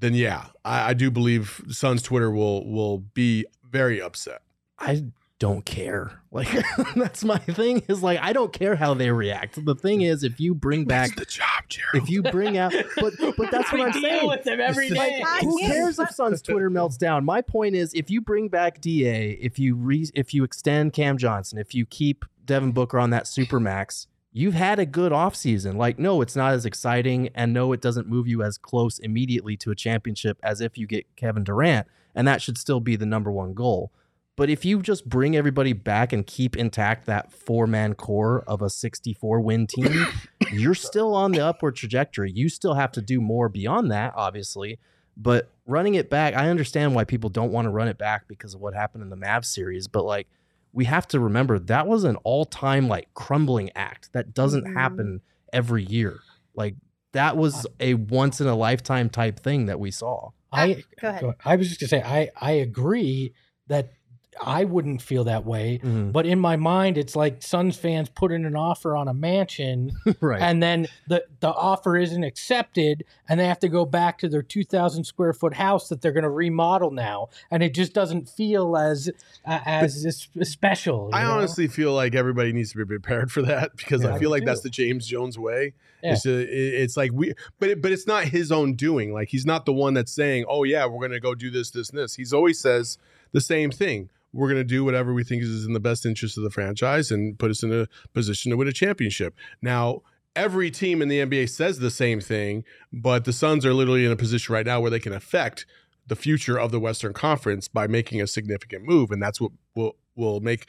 then 0.00 0.14
yeah, 0.14 0.46
I, 0.64 0.90
I 0.90 0.94
do 0.94 1.10
believe 1.10 1.62
Suns 1.68 2.02
Twitter 2.02 2.30
will 2.30 2.68
will 2.70 2.98
be 2.98 3.44
very 3.70 4.00
upset. 4.00 4.42
I 4.78 5.04
don't 5.42 5.64
care. 5.66 6.12
Like 6.32 6.48
that's 6.96 7.24
my 7.24 7.36
thing 7.36 7.82
is 7.88 8.02
like 8.02 8.18
I 8.22 8.32
don't 8.32 8.54
care 8.54 8.74
how 8.74 8.94
they 8.94 9.10
react. 9.10 9.62
The 9.66 9.74
thing 9.74 10.00
is 10.00 10.24
if 10.24 10.40
you 10.40 10.54
bring 10.54 10.86
back 10.86 11.10
That's 11.10 11.18
the 11.20 11.26
job, 11.26 11.64
Gerald. 11.68 11.94
if 12.04 12.08
you 12.08 12.22
bring 12.22 12.56
out 12.56 12.72
but 12.96 13.12
but 13.36 13.50
that's 13.50 13.70
what 13.70 13.82
I'm 13.82 13.90
deal 13.92 14.00
saying. 14.00 14.26
with 14.28 14.42
them 14.44 14.58
every 14.58 14.86
It's 14.86 14.94
day. 14.94 15.20
like, 15.22 15.42
who 15.42 15.58
cares 15.58 15.98
if 15.98 16.08
Suns 16.12 16.40
Twitter 16.40 16.70
melts 16.70 16.96
down? 16.96 17.26
My 17.26 17.42
point 17.42 17.74
is 17.74 17.92
if 17.92 18.08
you 18.08 18.22
bring 18.22 18.48
back 18.48 18.80
DA, 18.80 19.32
if 19.42 19.58
you 19.58 19.74
re, 19.74 20.08
if 20.14 20.32
you 20.32 20.42
extend 20.42 20.94
Cam 20.94 21.18
Johnson, 21.18 21.58
if 21.58 21.74
you 21.74 21.84
keep 21.84 22.24
Devin 22.46 22.72
Booker 22.72 22.98
on 22.98 23.10
that 23.10 23.26
super 23.26 23.60
max, 23.60 24.06
you've 24.32 24.54
had 24.54 24.78
a 24.78 24.86
good 24.86 25.12
offseason. 25.12 25.76
Like 25.76 25.98
no, 25.98 26.22
it's 26.22 26.34
not 26.34 26.54
as 26.54 26.64
exciting 26.64 27.28
and 27.34 27.52
no 27.52 27.74
it 27.74 27.82
doesn't 27.82 28.08
move 28.08 28.26
you 28.26 28.42
as 28.42 28.56
close 28.56 28.98
immediately 29.00 29.58
to 29.58 29.70
a 29.70 29.74
championship 29.74 30.38
as 30.42 30.62
if 30.62 30.78
you 30.78 30.86
get 30.86 31.04
Kevin 31.16 31.44
Durant, 31.44 31.86
and 32.14 32.26
that 32.26 32.40
should 32.40 32.56
still 32.56 32.80
be 32.80 32.96
the 32.96 33.04
number 33.04 33.30
one 33.30 33.52
goal. 33.52 33.92
But 34.36 34.48
if 34.48 34.64
you 34.64 34.80
just 34.80 35.08
bring 35.08 35.36
everybody 35.36 35.72
back 35.74 36.12
and 36.12 36.26
keep 36.26 36.56
intact 36.56 37.06
that 37.06 37.30
four 37.32 37.66
man 37.66 37.94
core 37.94 38.42
of 38.46 38.62
a 38.62 38.70
64 38.70 39.40
win 39.40 39.66
team, 39.66 40.06
you're 40.52 40.74
still 40.74 41.14
on 41.14 41.32
the 41.32 41.44
upward 41.44 41.76
trajectory. 41.76 42.32
You 42.32 42.48
still 42.48 42.74
have 42.74 42.92
to 42.92 43.02
do 43.02 43.20
more 43.20 43.48
beyond 43.48 43.90
that, 43.90 44.14
obviously. 44.16 44.78
But 45.16 45.50
running 45.66 45.94
it 45.96 46.08
back, 46.08 46.34
I 46.34 46.48
understand 46.48 46.94
why 46.94 47.04
people 47.04 47.28
don't 47.28 47.52
want 47.52 47.66
to 47.66 47.70
run 47.70 47.88
it 47.88 47.98
back 47.98 48.26
because 48.26 48.54
of 48.54 48.60
what 48.60 48.72
happened 48.74 49.02
in 49.02 49.10
the 49.10 49.16
Mavs 49.16 49.44
series. 49.46 49.86
But 49.86 50.04
like, 50.06 50.26
we 50.72 50.86
have 50.86 51.06
to 51.08 51.20
remember 51.20 51.58
that 51.58 51.86
was 51.86 52.04
an 52.04 52.16
all 52.24 52.46
time 52.46 52.88
like 52.88 53.12
crumbling 53.12 53.70
act 53.76 54.10
that 54.14 54.32
doesn't 54.32 54.64
Mhm. 54.64 54.74
happen 54.74 55.20
every 55.52 55.84
year. 55.84 56.20
Like, 56.54 56.76
that 57.12 57.36
was 57.36 57.66
a 57.78 57.92
once 57.92 58.40
in 58.40 58.46
a 58.46 58.54
lifetime 58.56 59.10
type 59.10 59.38
thing 59.38 59.66
that 59.66 59.78
we 59.78 59.90
saw. 59.90 60.30
I 60.50 60.82
Go 60.98 61.08
ahead. 61.08 61.34
I 61.44 61.56
was 61.56 61.68
just 61.68 61.78
gonna 61.80 61.88
say 61.88 62.02
I 62.02 62.30
I 62.40 62.52
agree 62.52 63.34
that 63.66 63.92
I 64.40 64.64
wouldn't 64.64 65.02
feel 65.02 65.24
that 65.24 65.44
way, 65.44 65.78
Mhm. 65.84 66.10
but 66.12 66.24
in 66.26 66.38
my 66.38 66.56
mind 66.56 66.96
it's 66.96 67.14
like 67.14 67.42
Suns 67.42 67.76
fans 67.76 68.08
put 68.08 68.32
in 68.32 68.44
an 68.46 68.56
offer 68.56 68.96
on 68.96 69.06
a 69.06 69.12
mansion 69.14 69.92
right. 70.20 70.40
and 70.40 70.62
then 70.62 70.86
the 71.06 71.24
the 71.40 71.48
offer 71.52 71.96
isn't 71.98 72.24
accepted 72.24 73.04
and 73.28 73.38
they 73.38 73.46
have 73.46 73.58
to 73.60 73.68
go 73.68 73.84
back 73.84 74.18
to 74.18 74.28
their 74.28 74.42
2000 74.42 75.04
square 75.04 75.32
foot 75.34 75.54
house 75.54 75.88
that 75.88 76.00
they're 76.00 76.12
going 76.12 76.22
to 76.24 76.30
remodel 76.30 76.90
now 76.90 77.28
and 77.50 77.62
it 77.62 77.74
just 77.74 77.92
doesn't 77.92 78.28
feel 78.28 78.76
as 78.76 79.10
uh, 79.46 79.60
as 79.66 80.06
as 80.06 80.48
special 80.48 81.10
I 81.12 81.24
know? 81.24 81.32
honestly 81.32 81.68
feel 81.68 81.92
like 81.92 82.14
everybody 82.14 82.52
needs 82.52 82.72
to 82.72 82.78
be 82.78 82.84
prepared 82.86 83.30
for 83.30 83.42
that 83.42 83.72
because 83.76 84.02
Yeah, 84.02 84.14
I 84.14 84.18
feel 84.18 84.30
me 84.30 84.36
like 84.38 84.44
that's 84.46 84.62
the 84.62 84.70
James 84.70 85.06
Jones 85.06 85.38
way. 85.38 85.74
Yeah. 86.02 86.14
It's, 86.14 86.26
a, 86.26 86.82
it's 86.82 86.96
like 86.96 87.12
we, 87.12 87.32
but 87.60 87.68
it, 87.68 87.82
but 87.82 87.92
it's 87.92 88.08
not 88.08 88.24
his 88.24 88.50
own 88.50 88.74
doing. 88.74 89.12
Like 89.12 89.28
he's 89.28 89.46
not 89.46 89.66
the 89.66 89.72
one 89.72 89.94
that's 89.94 90.10
saying, 90.10 90.46
"Oh 90.48 90.64
yeah, 90.64 90.84
we're 90.86 90.98
going 90.98 91.12
to 91.12 91.20
go 91.20 91.32
do 91.36 91.48
this, 91.48 91.70
this, 91.70 91.90
and 91.90 91.98
this." 92.00 92.16
He's 92.16 92.32
always 92.32 92.58
says 92.58 92.98
the 93.30 93.40
same 93.40 93.70
thing. 93.70 94.08
We're 94.32 94.48
going 94.48 94.60
to 94.60 94.64
do 94.64 94.84
whatever 94.84 95.12
we 95.12 95.24
think 95.24 95.42
is 95.42 95.66
in 95.66 95.72
the 95.72 95.80
best 95.80 96.06
interest 96.06 96.38
of 96.38 96.44
the 96.44 96.50
franchise 96.50 97.10
and 97.10 97.38
put 97.38 97.50
us 97.50 97.62
in 97.62 97.72
a 97.72 97.86
position 98.14 98.50
to 98.50 98.56
win 98.56 98.68
a 98.68 98.72
championship. 98.72 99.34
Now, 99.60 100.02
every 100.34 100.70
team 100.70 101.02
in 101.02 101.08
the 101.08 101.18
NBA 101.18 101.50
says 101.50 101.78
the 101.78 101.90
same 101.90 102.20
thing, 102.20 102.64
but 102.92 103.24
the 103.24 103.32
Suns 103.32 103.66
are 103.66 103.74
literally 103.74 104.04
in 104.04 104.12
a 104.12 104.16
position 104.16 104.54
right 104.54 104.66
now 104.66 104.80
where 104.80 104.90
they 104.90 105.00
can 105.00 105.12
affect 105.12 105.66
the 106.06 106.16
future 106.16 106.58
of 106.58 106.72
the 106.72 106.80
Western 106.80 107.12
Conference 107.12 107.68
by 107.68 107.86
making 107.86 108.20
a 108.20 108.26
significant 108.26 108.84
move, 108.84 109.10
and 109.10 109.22
that's 109.22 109.40
what 109.40 109.52
will 109.74 109.96
will 110.14 110.40
make 110.40 110.66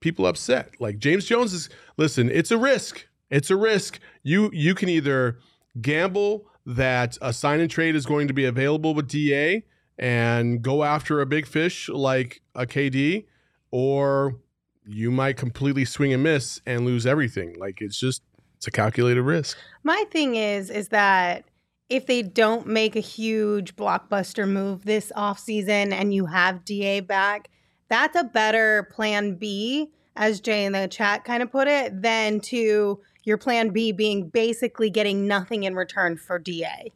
people 0.00 0.26
upset. 0.26 0.70
Like 0.80 0.98
James 0.98 1.24
Jones 1.24 1.52
is 1.52 1.68
listen, 1.96 2.30
it's 2.30 2.50
a 2.50 2.58
risk. 2.58 3.06
It's 3.30 3.50
a 3.50 3.56
risk. 3.56 4.00
You 4.22 4.50
you 4.52 4.74
can 4.74 4.88
either 4.88 5.38
gamble 5.80 6.46
that 6.66 7.16
a 7.22 7.32
sign 7.32 7.60
and 7.60 7.70
trade 7.70 7.96
is 7.96 8.06
going 8.06 8.28
to 8.28 8.34
be 8.34 8.44
available 8.44 8.94
with 8.94 9.08
DA 9.08 9.64
and 10.00 10.62
go 10.62 10.82
after 10.82 11.20
a 11.20 11.26
big 11.26 11.46
fish 11.46 11.88
like 11.90 12.40
a 12.54 12.66
KD, 12.66 13.26
or 13.70 14.40
you 14.86 15.10
might 15.10 15.36
completely 15.36 15.84
swing 15.84 16.12
and 16.12 16.22
miss 16.22 16.60
and 16.66 16.84
lose 16.84 17.06
everything. 17.06 17.54
Like 17.58 17.80
it's 17.80 18.00
just 18.00 18.22
it's 18.56 18.66
a 18.66 18.70
calculated 18.70 19.22
risk. 19.22 19.58
My 19.84 20.04
thing 20.10 20.36
is, 20.36 20.70
is 20.70 20.88
that 20.88 21.44
if 21.90 22.06
they 22.06 22.22
don't 22.22 22.66
make 22.66 22.96
a 22.96 23.00
huge 23.00 23.76
blockbuster 23.76 24.48
move 24.48 24.84
this 24.84 25.12
offseason 25.16 25.92
and 25.92 26.14
you 26.14 26.26
have 26.26 26.64
DA 26.64 27.00
back, 27.00 27.50
that's 27.88 28.16
a 28.16 28.24
better 28.24 28.88
plan 28.90 29.34
B, 29.34 29.90
as 30.16 30.40
Jay 30.40 30.64
in 30.64 30.72
the 30.72 30.88
chat 30.88 31.24
kind 31.24 31.42
of 31.42 31.50
put 31.50 31.68
it, 31.68 32.00
than 32.00 32.40
to 32.40 33.00
your 33.24 33.36
plan 33.36 33.68
B 33.70 33.92
being 33.92 34.28
basically 34.28 34.88
getting 34.88 35.26
nothing 35.26 35.64
in 35.64 35.74
return 35.74 36.16
for 36.16 36.38
DA 36.38 36.92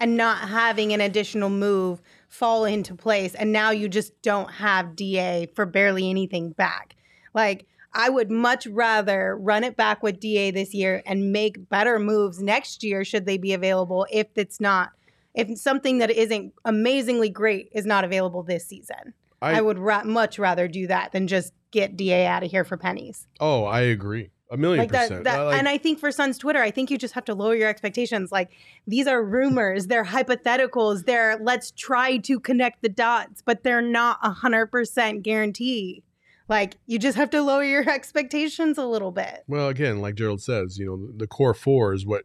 and 0.00 0.16
not 0.16 0.48
having 0.48 0.92
an 0.92 1.00
additional 1.00 1.50
move 1.50 2.02
fall 2.34 2.64
into 2.64 2.96
place. 2.96 3.34
And 3.36 3.52
now 3.52 3.70
you 3.70 3.88
just 3.88 4.20
don't 4.20 4.50
have 4.50 4.96
DA 4.96 5.48
for 5.54 5.64
barely 5.64 6.10
anything 6.10 6.50
back. 6.50 6.96
Like, 7.32 7.66
I 7.92 8.08
would 8.08 8.28
much 8.28 8.66
rather 8.66 9.36
run 9.36 9.62
it 9.62 9.76
back 9.76 10.02
with 10.02 10.18
DA 10.18 10.50
this 10.50 10.74
year 10.74 11.00
and 11.06 11.32
make 11.32 11.68
better 11.68 12.00
moves 12.00 12.42
next 12.42 12.82
year 12.82 13.04
should 13.04 13.24
they 13.24 13.38
be 13.38 13.52
available 13.52 14.04
if 14.10 14.26
it's 14.34 14.60
not 14.60 14.90
if 15.34 15.56
something 15.58 15.98
that 15.98 16.10
isn't 16.10 16.52
amazingly 16.64 17.28
great 17.28 17.68
is 17.72 17.86
not 17.86 18.04
available 18.04 18.42
this 18.42 18.66
season. 18.66 19.14
I, 19.40 19.58
I, 19.58 19.60
would 19.60 19.78
ra- 19.78 20.04
much 20.04 20.38
rather 20.38 20.68
do 20.68 20.86
that 20.86 21.12
than 21.12 21.26
just 21.26 21.52
get 21.70 21.96
DA 21.96 22.26
out 22.26 22.42
of 22.44 22.50
here 22.50 22.64
for 22.64 22.76
pennies. 22.76 23.26
oh, 23.40 23.64
I 23.64 23.80
agree. 23.80 24.30
A 24.54 24.56
million 24.56 24.78
Like 24.84 24.92
that, 24.92 25.08
percent. 25.08 25.24
that 25.24 25.38
I 25.38 25.42
like- 25.44 25.58
and 25.58 25.68
I 25.68 25.78
think 25.78 25.98
for 25.98 26.10
Suns 26.10 26.38
Twitter, 26.38 26.60
I 26.62 26.70
think 26.70 26.90
you 26.90 26.96
just 26.98 27.14
have 27.14 27.24
to 27.26 27.34
lower 27.34 27.54
your 27.54 27.68
expectations. 27.68 28.30
Like 28.32 28.50
these 28.86 29.06
are 29.06 29.22
rumors, 29.22 29.88
they're 29.88 30.04
hypotheticals, 30.04 31.04
they're 31.06 31.36
let's 31.40 31.70
try 31.72 32.16
to 32.18 32.40
connect 32.40 32.82
the 32.82 32.88
dots, 32.88 33.42
but 33.42 33.62
they're 33.64 33.82
not 33.82 34.18
a 34.22 34.30
hundred 34.30 34.66
percent 34.68 35.22
guarantee. 35.22 36.02
Like 36.48 36.76
you 36.86 36.98
just 36.98 37.16
have 37.16 37.30
to 37.30 37.42
lower 37.42 37.64
your 37.64 37.88
expectations 37.98 38.78
a 38.78 38.84
little 38.86 39.10
bit. 39.10 39.44
Well, 39.48 39.68
again, 39.68 40.00
like 40.00 40.14
Gerald 40.14 40.42
says, 40.42 40.78
you 40.78 40.86
know, 40.86 41.08
the 41.16 41.26
core 41.26 41.54
four 41.54 41.92
is 41.94 42.06
what 42.06 42.24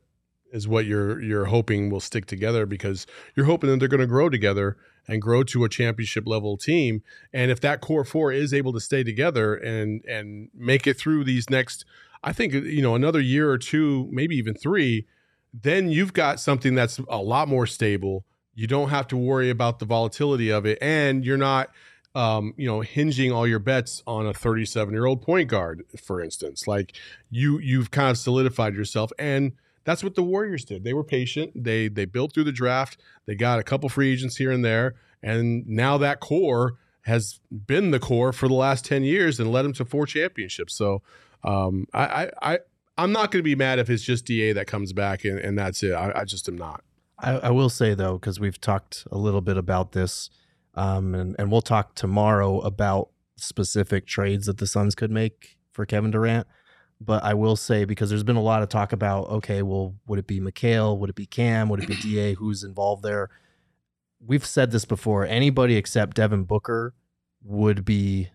is 0.52 0.68
what 0.68 0.86
you're 0.86 1.22
you're 1.22 1.46
hoping 1.46 1.89
will 1.89 2.00
stick 2.00 2.26
together 2.26 2.65
because 2.65 3.06
you're 3.36 3.46
hoping 3.46 3.70
that 3.70 3.80
they're 3.80 3.88
going 3.88 4.00
to 4.02 4.08
grow 4.08 4.30
together 4.30 4.78
and 5.08 5.22
grow 5.22 5.42
to 5.44 5.63
a 5.63 5.70
championship 5.70 6.28
level 6.28 6.56
team. 6.58 7.02
And 7.34 7.50
if 7.50 7.60
that 7.62 7.82
core 7.82 8.04
four 8.04 8.32
is 8.32 8.54
able 8.54 8.74
to 8.74 8.80
stay 8.80 9.04
together 9.04 9.56
and 9.56 10.04
and 10.06 10.50
make 10.54 10.86
it 10.86 10.98
through 10.98 11.24
these 11.24 11.50
next, 11.50 11.86
I 12.24 12.34
think 12.34 12.54
you 12.54 12.82
know 12.82 12.96
another 12.96 13.22
year 13.22 13.50
or 13.50 13.58
two, 13.58 14.08
maybe 14.12 14.36
even 14.36 14.54
three, 14.54 15.08
then 15.54 15.90
you've 15.90 16.14
got 16.14 16.40
something 16.40 16.76
that's 16.76 17.00
a 17.10 17.22
lot 17.22 17.48
more 17.48 17.66
stable. 17.66 18.26
You 18.54 18.68
don't 18.68 18.90
have 18.90 19.08
to 19.08 19.18
worry 19.18 19.50
about 19.50 19.80
the 19.80 19.86
volatility 19.86 20.50
of 20.52 20.66
it, 20.66 20.78
and 20.82 21.24
you're 21.24 21.38
not 21.38 21.70
um, 22.16 22.54
you 22.58 22.68
know, 22.68 22.82
hinging 22.82 23.32
all 23.32 23.48
your 23.48 23.60
bets 23.60 24.02
on 24.08 24.26
a 24.26 24.34
37 24.34 24.94
year 24.94 25.06
old 25.06 25.22
point 25.22 25.50
guard, 25.50 25.84
for 26.02 26.22
instance. 26.22 26.68
Like 26.68 26.98
you, 27.30 27.60
you've 27.60 27.92
kind 27.92 28.10
of 28.10 28.18
solidified 28.18 28.74
yourself, 28.74 29.12
and 29.20 29.54
that's 29.84 30.04
what 30.04 30.16
the 30.16 30.24
Warriors 30.24 30.66
did. 30.66 30.84
They 30.84 30.94
were 30.94 31.04
patient. 31.04 31.52
They 31.56 31.88
they 31.88 32.06
built 32.06 32.34
through 32.34 32.46
the 32.46 32.52
draft. 32.52 32.98
They 33.26 33.36
got 33.36 33.60
a 33.60 33.64
couple 33.64 33.90
free 33.90 34.12
agents 34.12 34.38
here 34.38 34.52
and 34.52 34.66
there, 34.66 34.96
and 35.22 35.68
now 35.68 35.98
that 36.00 36.20
core 36.20 36.78
has 37.04 37.40
been 37.52 37.92
the 37.92 38.00
core 38.00 38.34
for 38.34 38.48
the 38.48 38.54
last 38.54 38.86
10 38.86 39.04
years 39.04 39.40
and 39.40 39.52
led 39.52 39.64
them 39.64 39.74
to 39.74 39.86
four 39.86 40.06
championships. 40.06 40.76
So 40.76 41.02
um, 41.44 41.88
I, 41.94 42.04
I, 42.04 42.32
I 42.42 42.60
I'm 42.98 43.14
not 43.14 43.32
going 43.32 43.40
to 43.40 43.44
be 43.44 43.56
mad 43.56 43.80
if 43.80 43.90
it's 43.90 44.04
just 44.04 44.26
Da 44.26 44.54
that 44.54 44.68
comes 44.68 44.92
back 44.92 45.24
and, 45.24 45.40
and 45.40 45.58
that's 45.58 45.82
it. 45.84 45.94
I, 45.94 46.12
I 46.14 46.26
just 46.26 46.50
am 46.50 46.58
not. 46.58 46.84
I, 47.18 47.32
I 47.32 47.50
will 47.50 47.70
say 47.70 47.94
though, 47.94 48.18
because 48.18 48.40
we've 48.40 48.60
talked 48.60 49.08
a 49.12 49.18
little 49.18 49.42
bit 49.42 49.58
about 49.58 49.94
this, 49.94 50.30
um, 50.76 51.16
and, 51.16 51.36
and 51.40 51.52
we'll 51.52 51.62
talk 51.62 51.96
tomorrow 51.96 52.60
about 52.60 53.10
specific 53.38 54.06
trades 54.06 54.46
that 54.48 54.58
the 54.58 54.68
Suns 54.68 54.96
could 54.96 55.12
make 55.12 55.58
for 55.72 55.86
Kevin 55.86 56.12
Durant. 56.12 56.48
But 57.02 57.24
I 57.24 57.34
will 57.34 57.56
say 57.56 57.86
because 57.86 58.10
there's 58.10 58.24
been 58.24 58.36
a 58.36 58.42
lot 58.42 58.62
of 58.62 58.68
talk 58.68 58.92
about 58.92 59.30
okay, 59.30 59.62
well, 59.62 59.96
would 60.08 60.20
it 60.20 60.28
be 60.28 60.42
Mikal? 60.42 60.98
Would 61.00 61.10
it 61.10 61.16
be 61.16 61.26
Cam? 61.26 61.70
Would 61.70 61.84
it 61.84 61.88
be 61.88 61.96
Da? 61.96 62.36
Who's 62.36 62.64
involved 62.64 63.04
there? 63.04 63.30
We've 64.26 64.46
said 64.46 64.72
this 64.72 64.86
before. 64.86 65.26
Anybody 65.26 65.76
except 65.76 66.16
Devin 66.16 66.44
Booker 66.44 66.94
would 67.44 67.86
be 67.86 68.30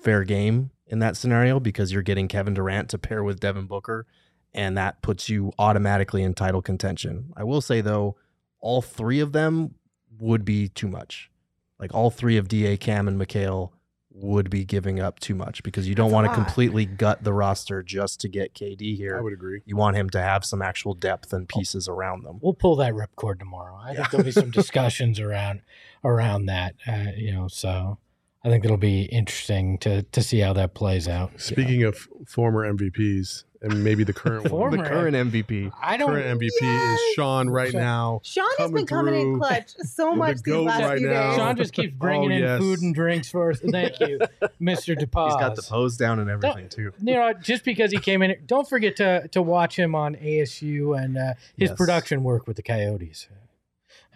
fair 0.00 0.24
game 0.24 0.70
in 0.86 1.00
that 1.00 1.16
scenario 1.16 1.58
because 1.58 1.92
you're 1.92 2.02
getting 2.02 2.28
Kevin 2.28 2.54
Durant 2.54 2.90
to 2.90 2.98
pair 2.98 3.24
with 3.24 3.40
Devin 3.40 3.66
Booker, 3.66 4.06
and 4.54 4.76
that 4.76 5.02
puts 5.02 5.28
you 5.28 5.52
automatically 5.58 6.22
in 6.22 6.34
title 6.34 6.62
contention. 6.62 7.32
I 7.36 7.44
will 7.44 7.60
say 7.60 7.80
though, 7.80 8.16
all 8.60 8.82
three 8.82 9.20
of 9.20 9.32
them 9.32 9.74
would 10.18 10.44
be 10.44 10.68
too 10.68 10.88
much. 10.88 11.30
Like 11.78 11.94
all 11.94 12.10
three 12.10 12.36
of 12.36 12.48
Da, 12.48 12.76
Cam, 12.76 13.08
and 13.08 13.20
Mikal 13.20 13.72
would 14.18 14.48
be 14.48 14.64
giving 14.64 14.98
up 14.98 15.20
too 15.20 15.34
much 15.34 15.62
because 15.62 15.88
you 15.88 15.94
don't 15.94 16.10
That's 16.10 16.14
want 16.14 16.28
to 16.28 16.34
completely 16.34 16.86
gut 16.86 17.22
the 17.22 17.32
roster 17.32 17.82
just 17.82 18.20
to 18.22 18.28
get 18.28 18.54
KD 18.54 18.96
here. 18.96 19.16
I 19.18 19.20
would 19.20 19.32
agree. 19.32 19.60
You 19.66 19.76
want 19.76 19.96
him 19.96 20.08
to 20.10 20.20
have 20.20 20.44
some 20.44 20.62
actual 20.62 20.94
depth 20.94 21.32
and 21.32 21.48
pieces 21.48 21.88
around 21.88 22.24
them. 22.24 22.38
We'll 22.40 22.54
pull 22.54 22.76
that 22.76 22.94
ripcord 22.94 23.38
tomorrow. 23.38 23.78
I 23.82 23.94
think 23.94 24.10
there'll 24.10 24.24
be 24.24 24.32
some 24.32 24.50
discussions 24.62 25.20
around 25.20 25.62
around 26.04 26.46
that. 26.46 26.74
Uh, 26.86 27.12
you 27.16 27.32
know, 27.32 27.48
so 27.48 27.98
I 28.42 28.48
think 28.48 28.64
it'll 28.64 28.76
be 28.76 29.02
interesting 29.04 29.78
to 29.78 30.02
to 30.02 30.22
see 30.22 30.38
how 30.38 30.52
that 30.54 30.74
plays 30.74 31.08
out. 31.08 31.40
Speaking 31.40 31.82
of 31.82 32.08
former 32.26 32.70
MVPs 32.72 33.44
and 33.62 33.82
maybe 33.82 34.04
the 34.04 34.12
current 34.12 34.50
one, 34.50 34.70
the 34.76 34.82
current 34.82 35.16
MVP. 35.16 35.72
I 35.82 35.96
don't. 35.96 36.10
current 36.10 36.40
MVP 36.40 36.50
Yes! 36.60 37.00
is 37.00 37.14
Sean 37.14 37.48
right 37.50 37.72
Sean- 37.72 37.80
now. 37.80 38.20
Sean 38.22 38.48
has 38.58 38.70
been 38.70 38.86
coming 38.86 39.14
in 39.14 39.38
clutch 39.38 39.70
so 39.78 40.14
much 40.14 40.36
the 40.38 40.42
these 40.42 40.52
goat 40.54 40.64
last 40.66 40.82
right 40.82 40.98
few 40.98 41.08
now. 41.08 41.28
days. 41.30 41.36
Sean 41.36 41.56
just 41.56 41.72
keeps 41.72 41.94
bringing 41.94 42.32
Oh, 42.32 42.34
in 42.36 42.42
yes. 42.42 42.58
food 42.60 42.80
and 42.82 42.94
drinks 42.94 43.28
for 43.30 43.50
us. 43.50 43.60
Thank 43.60 43.98
you, 44.00 44.18
Mr. 44.60 44.96
DePaz. 44.96 45.26
He's 45.26 45.36
got 45.36 45.56
the 45.56 45.62
pose 45.62 45.96
down 45.96 46.18
and 46.18 46.28
everything 46.30 46.68
too. 46.68 46.92
you 47.02 47.14
know, 47.14 47.32
just 47.34 47.64
because 47.64 47.90
he 47.90 47.98
came 47.98 48.22
in, 48.22 48.36
don't 48.46 48.68
forget 48.68 48.96
to 48.96 49.28
to 49.28 49.40
watch 49.42 49.78
him 49.78 49.94
on 49.94 50.14
ASU 50.16 50.98
and 51.02 51.16
uh, 51.16 51.34
his 51.56 51.70
Yes. 51.70 51.76
production 51.76 52.22
work 52.22 52.46
with 52.46 52.56
the 52.56 52.62
Coyotes. 52.62 53.28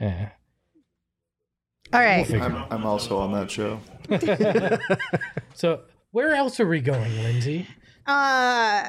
Yeah. 0.01 0.31
All 1.93 2.01
right. 2.01 2.31
I'm, 2.33 2.65
I'm 2.71 2.87
also 2.87 3.19
on 3.19 3.33
that 3.33 3.51
show. 3.51 3.81
So 5.55 5.83
where 6.13 6.35
else 6.35 6.59
are 6.61 6.67
we 6.67 6.81
going, 6.81 7.13
Lindsay? 7.23 7.67
Uh, 8.07 8.89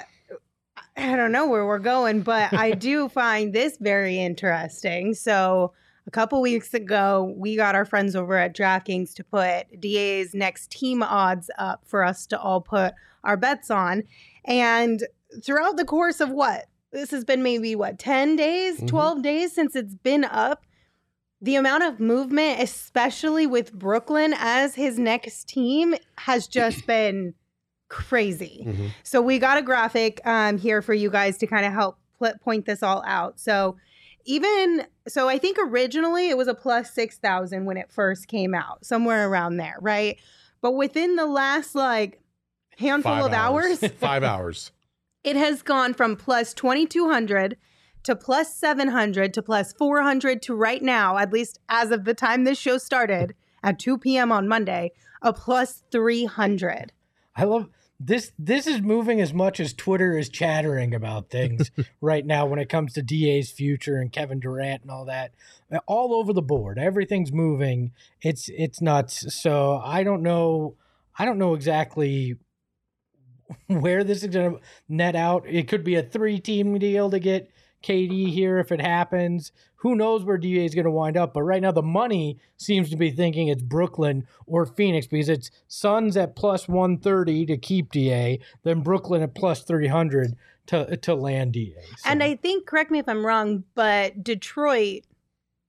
I 1.01 1.15
don't 1.15 1.31
know 1.31 1.47
where 1.47 1.65
we're 1.65 1.79
going, 1.79 2.21
but 2.21 2.53
I 2.53 2.71
do 2.89 3.09
find 3.09 3.53
this 3.53 3.77
very 3.79 4.17
interesting. 4.19 5.13
So, 5.13 5.73
a 6.07 6.11
couple 6.11 6.41
weeks 6.41 6.73
ago, 6.73 7.33
we 7.37 7.55
got 7.55 7.75
our 7.75 7.85
friends 7.85 8.15
over 8.15 8.35
at 8.35 8.55
DraftKings 8.55 9.13
to 9.15 9.23
put 9.23 9.79
DA's 9.79 10.33
next 10.33 10.71
team 10.71 11.03
odds 11.03 11.49
up 11.59 11.83
for 11.85 12.03
us 12.03 12.25
to 12.27 12.39
all 12.39 12.59
put 12.61 12.93
our 13.23 13.37
bets 13.37 13.69
on. 13.69 14.03
And 14.45 15.05
throughout 15.43 15.77
the 15.77 15.85
course 15.85 16.19
of 16.19 16.29
what? 16.29 16.65
This 16.91 17.11
has 17.11 17.23
been 17.23 17.43
maybe 17.43 17.75
what, 17.75 17.99
10 17.99 18.35
days, 18.35 18.79
Mhm. 18.81 18.87
12 18.87 19.21
days 19.21 19.53
since 19.53 19.75
it's 19.75 19.95
been 19.95 20.25
up. 20.25 20.65
The 21.39 21.55
amount 21.55 21.83
of 21.83 21.99
movement, 21.99 22.61
especially 22.61 23.47
with 23.47 23.71
Brooklyn 23.73 24.33
as 24.37 24.75
his 24.75 24.97
next 24.99 25.47
team, 25.47 25.95
has 26.17 26.47
just 26.47 26.85
been 26.87 27.35
crazy. 27.91 28.63
Mhm. 28.65 28.91
So 29.03 29.21
we 29.21 29.37
got 29.37 29.57
a 29.57 29.61
graphic 29.61 30.21
um, 30.25 30.57
here 30.57 30.81
for 30.81 30.93
you 30.93 31.11
guys 31.11 31.37
to 31.39 31.45
kind 31.45 31.65
of 31.65 31.73
help 31.73 31.97
pl- 32.17 32.37
point 32.41 32.65
this 32.65 32.81
all 32.81 33.03
out. 33.05 33.37
So 33.39 33.75
even 34.25 34.85
so, 35.07 35.27
I 35.27 35.37
think 35.37 35.57
originally 35.59 36.29
it 36.29 36.37
was 36.37 36.47
a 36.47 36.53
plus 36.53 36.93
six 36.93 37.17
thousand 37.17 37.65
when 37.65 37.75
it 37.75 37.91
first 37.91 38.27
came 38.27 38.55
out, 38.55 38.85
somewhere 38.85 39.27
around 39.27 39.57
there, 39.57 39.75
right? 39.81 40.17
But 40.61 40.71
within 40.71 41.17
the 41.17 41.25
last 41.25 41.75
like 41.75 42.19
handful 42.77 43.11
Five 43.11 43.25
of 43.25 43.33
hours, 43.33 43.79
Five 43.99 44.23
hours. 44.23 44.71
it 45.23 45.35
has 45.35 45.61
gone 45.61 45.93
from 45.93 46.15
plus 46.15 46.53
2200 46.53 47.57
to 48.03 48.15
plus 48.15 48.55
700 48.55 49.33
to 49.33 49.41
plus 49.41 49.73
400 49.73 50.41
to 50.43 50.55
right 50.55 50.81
now, 50.81 51.17
at 51.17 51.33
least 51.33 51.59
as 51.67 51.91
of 51.91 52.05
the 52.05 52.13
time 52.13 52.45
this 52.45 52.57
show 52.57 52.77
started 52.77 53.35
at 53.63 53.77
2 53.79 53.97
p.m. 53.97 54.31
on 54.31 54.47
Monday, 54.47 54.91
a 55.21 55.33
plus 55.33 55.83
300. 55.91 56.93
I 57.35 57.43
love 57.43 57.69
this. 58.05 58.31
This 58.37 58.67
is 58.67 58.81
moving 58.81 59.21
as 59.21 59.33
much 59.33 59.59
as 59.59 59.73
Twitter 59.73 60.17
is 60.17 60.29
chattering 60.29 60.93
about 60.93 61.29
things 61.29 61.71
right 62.01 62.25
now 62.25 62.45
when 62.45 62.59
it 62.59 62.69
comes 62.69 62.93
to 62.93 63.01
DA's 63.01 63.51
future 63.51 63.97
and 63.97 64.11
Kevin 64.11 64.39
Durant 64.39 64.81
and 64.81 64.91
all 64.91 65.05
that. 65.05 65.33
All 65.87 66.13
over 66.13 66.33
the 66.33 66.41
board, 66.41 66.77
everything's 66.77 67.31
moving. 67.31 67.91
It's 68.21 68.49
it's 68.49 68.81
nuts. 68.81 69.33
So 69.35 69.81
I 69.83 70.03
don't 70.03 70.23
know. 70.23 70.75
I 71.17 71.25
don't 71.25 71.37
know 71.37 71.53
exactly 71.53 72.37
where 73.67 74.03
this 74.03 74.23
is 74.23 74.29
going 74.29 74.55
to 74.55 74.61
net 74.89 75.15
out. 75.15 75.45
It 75.47 75.67
could 75.67 75.83
be 75.83 75.95
a 75.95 76.03
three 76.03 76.39
team 76.39 76.77
deal 76.79 77.09
to 77.09 77.19
get 77.19 77.49
KD 77.83 78.31
here 78.31 78.59
if 78.59 78.71
it 78.71 78.81
happens. 78.81 79.51
Who 79.81 79.95
knows 79.95 80.23
where 80.23 80.37
DA 80.37 80.63
is 80.63 80.75
going 80.75 80.85
to 80.85 80.91
wind 80.91 81.17
up? 81.17 81.33
But 81.33 81.41
right 81.41 81.61
now, 81.61 81.71
the 81.71 81.81
money 81.81 82.37
seems 82.55 82.91
to 82.91 82.95
be 82.95 83.09
thinking 83.09 83.47
it's 83.47 83.63
Brooklyn 83.63 84.27
or 84.45 84.67
Phoenix 84.67 85.07
because 85.07 85.27
it's 85.27 85.49
Suns 85.67 86.15
at 86.15 86.35
plus 86.35 86.67
130 86.67 87.47
to 87.47 87.57
keep 87.57 87.91
DA, 87.91 88.39
then 88.63 88.81
Brooklyn 88.81 89.23
at 89.23 89.33
plus 89.33 89.63
300 89.63 90.35
to, 90.67 90.97
to 90.97 91.15
land 91.15 91.53
DA. 91.53 91.73
So, 91.97 92.09
And 92.09 92.21
I 92.21 92.35
think, 92.35 92.67
correct 92.67 92.91
me 92.91 92.99
if 92.99 93.09
I'm 93.09 93.25
wrong, 93.25 93.63
but 93.73 94.23
Detroit 94.23 95.03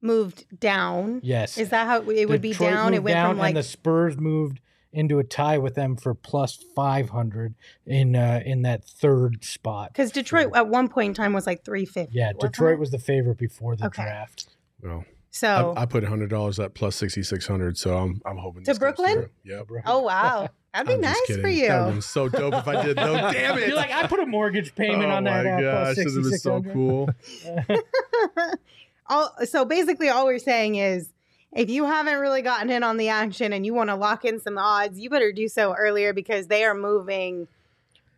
moved 0.03 0.45
down. 0.61 1.21
yes. 1.23 1.57
Is 1.57 1.71
that 1.71 1.87
how 1.87 2.03
it 2.11 2.29
would 2.29 2.43
be 2.43 2.51
Detroit 2.51 2.71
down? 2.71 2.95
It 2.95 3.03
went 3.03 3.15
down 3.15 3.31
from 3.31 3.39
like 3.39 3.51
and 3.51 3.57
the 3.57 3.63
Spurs 3.63 4.19
moved 4.19 4.61
into 4.93 5.19
a 5.19 5.25
tie 5.25 5.59
with 5.59 5.75
them 5.75 5.97
for 5.97 6.15
plus 6.15 6.59
500 6.77 7.55
in 7.87 8.15
uh, 8.15 8.43
in 8.45 8.63
that 8.63 8.85
third 8.85 9.43
spot. 9.45 9.91
because 9.93 10.11
Detroit 10.13 10.51
So- 10.53 10.57
at 10.61 10.69
one 10.69 10.89
point 10.89 11.09
in 11.09 11.15
time 11.15 11.33
was 11.33 11.47
like 11.47 11.65
350. 11.65 12.17
yeah, 12.17 12.33
Detroit 12.39 12.75
it? 12.75 12.79
was 12.81 12.91
the 12.91 12.99
favorite 12.99 13.39
before 13.39 13.75
the 13.77 13.87
Okay. 13.87 14.03
draft. 14.03 14.49
Well, 14.83 15.05
So, 15.31 15.75
I, 15.77 15.83
I 15.83 15.87
put 15.87 16.05
hundred 16.05 16.29
dollars 16.29 16.59
at 16.61 16.75
plus 16.75 16.95
sixty 16.97 17.23
six 17.23 17.47
hundred, 17.47 17.79
so 17.79 17.97
I'm 17.97 18.21
I'm 18.27 18.37
hoping 18.37 18.65
To 18.65 18.71
this 18.71 18.79
goes 18.79 18.95
Brooklyn? 18.97 19.13
through. 19.15 19.31
Yep. 19.45 19.69
oh 19.87 20.01
wow, 20.01 20.49
that'd 20.75 20.87
be 20.89 20.95
I'm 20.95 21.01
nice 21.01 21.21
kidding. 21.27 21.43
for 21.43 21.49
That 21.49 21.55
you. 21.55 21.69
would've 21.71 21.93
been 21.95 22.03
so 22.03 22.29
dope 22.29 22.53
if 22.55 22.69
I 22.69 22.83
did 22.85 22.97
though. 22.99 23.15
Damn 23.33 23.57
it! 23.59 23.69
You're 23.69 23.77
like, 23.77 23.93
I 23.93 24.07
put 24.09 24.21
a 24.21 24.27
mortgage 24.27 24.75
payment 24.75 25.11
oh 25.11 25.15
on 25.17 25.25
that. 25.25 25.47
Oh 25.47 25.51
my 25.57 25.65
uh, 25.65 25.85
gosh, 25.87 25.97
this 25.97 26.07
is 26.17 26.43
so 26.43 26.63
cool. 26.63 27.09
all 29.09 29.31
so 29.45 29.65
basically 29.65 30.09
all 30.09 30.27
we're 30.27 30.39
saying 30.39 30.75
is 30.77 31.09
if 31.55 31.69
you 31.71 31.85
haven't 31.85 32.19
really 32.19 32.43
gotten 32.43 32.71
in 32.71 32.83
on 32.83 32.97
the 32.97 33.09
action 33.09 33.53
and 33.53 33.65
you 33.67 33.75
want 33.75 33.91
to 33.91 33.95
lock 33.97 34.25
in 34.25 34.41
some 34.41 34.57
odds 34.59 34.99
you 34.99 35.11
better 35.11 35.33
do 35.33 35.49
so 35.49 35.75
earlier 35.75 36.13
because 36.13 36.47
they 36.47 36.65
are 36.65 36.75
moving 36.75 37.47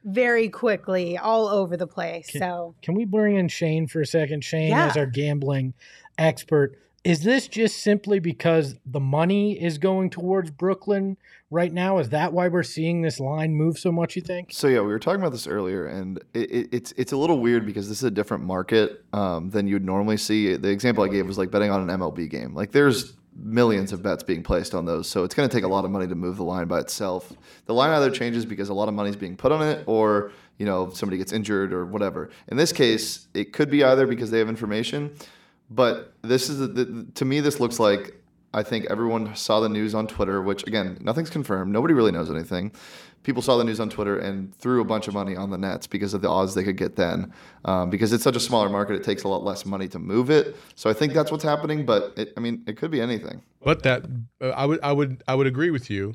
very 0.04 0.48
quickly 0.48 1.16
all 1.16 1.48
over 1.48 1.76
the 1.76 1.86
place 1.86 2.30
Can- 2.30 2.40
so 2.40 2.74
Can 2.82 2.94
we 2.94 3.04
bring 3.04 3.36
in 3.36 3.48
Shane 3.48 3.86
for 3.86 4.00
a 4.02 4.06
second? 4.06 4.44
Shane, 4.44 4.68
Yeah. 4.70 4.86
as 4.88 4.96
our 4.96 5.06
gambling 5.06 5.72
expert, 6.18 6.78
is 7.04 7.22
this 7.22 7.48
just 7.48 7.78
simply 7.82 8.18
because 8.18 8.76
the 8.86 9.00
money 9.00 9.60
is 9.62 9.78
going 9.78 10.10
towards 10.10 10.50
Brooklyn 10.50 11.16
right 11.50 11.72
now? 11.72 11.98
Is 11.98 12.08
that 12.10 12.32
why 12.32 12.48
we're 12.48 12.62
seeing 12.62 13.02
this 13.02 13.20
line 13.20 13.54
move 13.54 13.78
so 13.78 13.92
much? 13.92 14.16
You 14.16 14.22
think? 14.22 14.52
So 14.52 14.68
yeah, 14.68 14.80
we 14.80 14.86
were 14.86 14.98
talking 14.98 15.20
about 15.20 15.32
this 15.32 15.46
earlier, 15.46 15.86
and 15.86 16.18
it, 16.32 16.50
it, 16.50 16.68
it's 16.72 16.92
it's 16.96 17.12
a 17.12 17.16
little 17.18 17.40
weird 17.40 17.66
because 17.66 17.90
this 17.90 17.98
is 17.98 18.04
a 18.04 18.10
different 18.10 18.44
market 18.44 19.04
um, 19.12 19.50
than 19.50 19.66
you'd 19.68 19.84
normally 19.84 20.16
see. 20.16 20.56
The 20.56 20.70
example 20.70 21.04
I 21.04 21.08
gave 21.08 21.26
was 21.26 21.36
like 21.36 21.50
betting 21.50 21.70
on 21.70 21.88
an 21.88 22.00
MLB 22.00 22.30
game. 22.30 22.54
Like 22.54 22.72
there's 22.72 23.12
millions 23.36 23.92
of 23.92 24.02
bets 24.02 24.22
being 24.22 24.42
placed 24.42 24.74
on 24.74 24.84
those, 24.84 25.08
so 25.08 25.24
it's 25.24 25.34
going 25.34 25.48
to 25.48 25.54
take 25.54 25.64
a 25.64 25.68
lot 25.68 25.84
of 25.84 25.90
money 25.90 26.06
to 26.06 26.14
move 26.14 26.36
the 26.36 26.44
line 26.44 26.66
by 26.66 26.80
itself. 26.80 27.32
The 27.66 27.74
line 27.74 27.90
either 27.90 28.10
changes 28.10 28.44
because 28.46 28.68
a 28.68 28.74
lot 28.74 28.88
of 28.88 28.94
money 28.94 29.10
is 29.10 29.16
being 29.16 29.36
put 29.36 29.52
on 29.52 29.62
it, 29.62 29.84
or 29.86 30.32
you 30.58 30.66
know 30.66 30.90
somebody 30.90 31.18
gets 31.18 31.32
injured 31.32 31.72
or 31.72 31.84
whatever. 31.84 32.30
In 32.48 32.56
this 32.56 32.72
case, 32.72 33.26
it 33.34 33.52
could 33.52 33.70
be 33.70 33.84
either 33.84 34.06
because 34.06 34.30
they 34.30 34.38
have 34.38 34.48
information, 34.48 35.14
but 35.70 36.12
this 36.22 36.48
is 36.48 36.58
the, 36.58 37.06
to 37.14 37.24
me 37.24 37.40
this 37.40 37.60
looks 37.60 37.80
like 37.80 38.14
I 38.54 38.62
think 38.62 38.86
everyone 38.88 39.34
saw 39.34 39.58
the 39.58 39.68
news 39.68 39.94
on 39.94 40.06
Twitter, 40.06 40.40
which 40.40 40.64
again, 40.66 40.96
nothing's 41.00 41.28
confirmed. 41.28 41.72
Nobody 41.72 41.92
really 41.92 42.12
knows 42.12 42.30
anything. 42.30 42.70
People 43.24 43.42
saw 43.42 43.56
the 43.56 43.64
news 43.64 43.80
on 43.80 43.90
Twitter 43.90 44.18
and 44.18 44.54
threw 44.54 44.80
a 44.80 44.84
bunch 44.84 45.08
of 45.08 45.14
money 45.14 45.34
on 45.34 45.50
the 45.50 45.58
Nets 45.58 45.86
because 45.86 46.14
of 46.14 46.20
the 46.22 46.28
odds 46.28 46.54
they 46.54 46.62
could 46.62 46.76
get 46.76 46.94
then. 46.94 47.32
Um, 47.64 47.90
because 47.90 48.12
it's 48.12 48.22
such 48.22 48.36
a 48.36 48.40
smaller 48.40 48.68
market, 48.68 48.94
it 48.94 49.02
takes 49.02 49.24
a 49.24 49.28
lot 49.28 49.42
less 49.42 49.66
money 49.66 49.88
to 49.88 49.98
move 49.98 50.30
it. 50.30 50.56
So 50.76 50.88
I 50.88 50.92
think 50.92 51.14
that's 51.14 51.32
what's 51.32 51.42
happening. 51.42 51.84
But 51.84 52.12
it, 52.16 52.32
I 52.36 52.40
mean, 52.40 52.62
it 52.66 52.76
could 52.76 52.90
be 52.90 53.00
anything. 53.00 53.42
But 53.62 53.82
that 53.82 54.04
uh, 54.40 54.50
I 54.50 54.66
would 54.66 54.80
I 54.82 54.92
would 54.92 55.22
I 55.26 55.34
would 55.34 55.46
agree 55.46 55.70
with 55.70 55.90
you, 55.90 56.14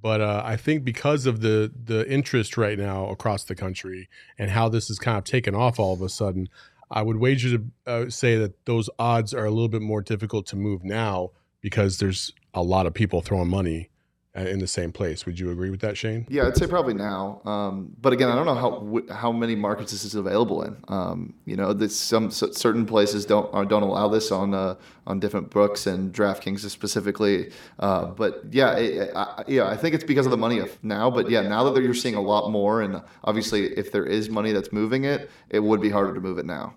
but 0.00 0.20
uh, 0.20 0.42
I 0.44 0.56
think 0.56 0.84
because 0.84 1.26
of 1.26 1.40
the 1.40 1.72
the 1.72 2.06
interest 2.10 2.58
right 2.58 2.78
now 2.78 3.08
across 3.08 3.44
the 3.44 3.54
country 3.54 4.08
and 4.36 4.50
how 4.50 4.68
this 4.68 4.90
is 4.90 4.98
kind 4.98 5.16
of 5.16 5.24
taken 5.24 5.54
off 5.54 5.78
all 5.78 5.94
of 5.94 6.02
a 6.02 6.08
sudden, 6.08 6.48
I 6.90 7.02
would 7.02 7.18
wager 7.18 7.56
to 7.56 7.64
uh, 7.86 8.10
say 8.10 8.36
that 8.36 8.66
those 8.66 8.90
odds 8.98 9.32
are 9.32 9.44
a 9.44 9.50
little 9.50 9.68
bit 9.68 9.80
more 9.80 10.02
difficult 10.02 10.46
to 10.48 10.56
move 10.56 10.84
now 10.84 11.30
because 11.60 11.98
there's 11.98 12.32
a 12.52 12.62
lot 12.62 12.86
of 12.86 12.92
people 12.92 13.22
throwing 13.22 13.48
money 13.48 13.88
in 14.34 14.60
the 14.60 14.66
same 14.66 14.92
place. 14.92 15.26
Would 15.26 15.38
you 15.38 15.50
agree 15.50 15.68
with 15.68 15.80
that, 15.80 15.96
Shane? 15.98 16.26
Yeah, 16.30 16.46
I'd 16.46 16.56
say 16.56 16.66
probably 16.66 16.94
now. 16.94 17.42
Um, 17.44 17.94
but 18.00 18.14
again, 18.14 18.28
I 18.30 18.34
don't 18.34 18.46
know 18.46 18.54
how 18.54 19.14
how 19.14 19.30
many 19.30 19.54
markets 19.54 19.92
this 19.92 20.04
is 20.04 20.14
available 20.14 20.62
in. 20.62 20.76
Um, 20.88 21.34
you 21.44 21.54
know, 21.54 21.74
this, 21.74 21.94
some 21.94 22.30
certain 22.30 22.86
places 22.86 23.26
don't 23.26 23.52
uh, 23.54 23.64
don't 23.64 23.82
allow 23.82 24.08
this 24.08 24.32
on 24.32 24.54
uh, 24.54 24.76
on 25.06 25.20
different 25.20 25.50
books 25.50 25.86
and 25.86 26.14
DraftKings 26.14 26.60
specifically. 26.70 27.50
Uh, 27.78 28.06
but 28.06 28.42
yeah, 28.50 28.72
it, 28.76 29.10
I, 29.14 29.44
yeah, 29.48 29.66
I 29.68 29.76
think 29.76 29.94
it's 29.94 30.04
because 30.04 30.24
of 30.24 30.30
the 30.30 30.38
money 30.38 30.60
of 30.60 30.82
now. 30.82 31.10
But 31.10 31.28
yeah, 31.28 31.42
now 31.42 31.70
that 31.70 31.82
you're 31.82 31.92
seeing 31.92 32.14
a 32.14 32.22
lot 32.22 32.50
more, 32.50 32.80
and 32.80 33.02
obviously, 33.24 33.66
if 33.76 33.92
there 33.92 34.06
is 34.06 34.30
money 34.30 34.52
that's 34.52 34.72
moving 34.72 35.04
it, 35.04 35.30
it 35.50 35.60
would 35.60 35.82
be 35.82 35.90
harder 35.90 36.14
to 36.14 36.20
move 36.20 36.38
it 36.38 36.46
now. 36.46 36.74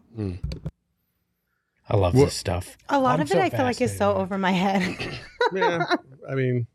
I 1.90 1.96
love 1.98 2.16
What- 2.16 2.26
this 2.26 2.34
stuff. 2.36 2.78
a 2.90 3.00
lot 3.00 3.16
I'm 3.16 3.22
of 3.22 3.28
it 3.28 3.34
so 3.34 3.40
i 3.40 3.50
feel 3.50 3.64
like 3.64 3.80
is 3.80 3.96
so 3.96 4.16
over 4.16 4.38
my 4.38 4.52
head 4.52 4.98
yeah, 5.54 5.86
I 6.30 6.34
mean, 6.34 6.66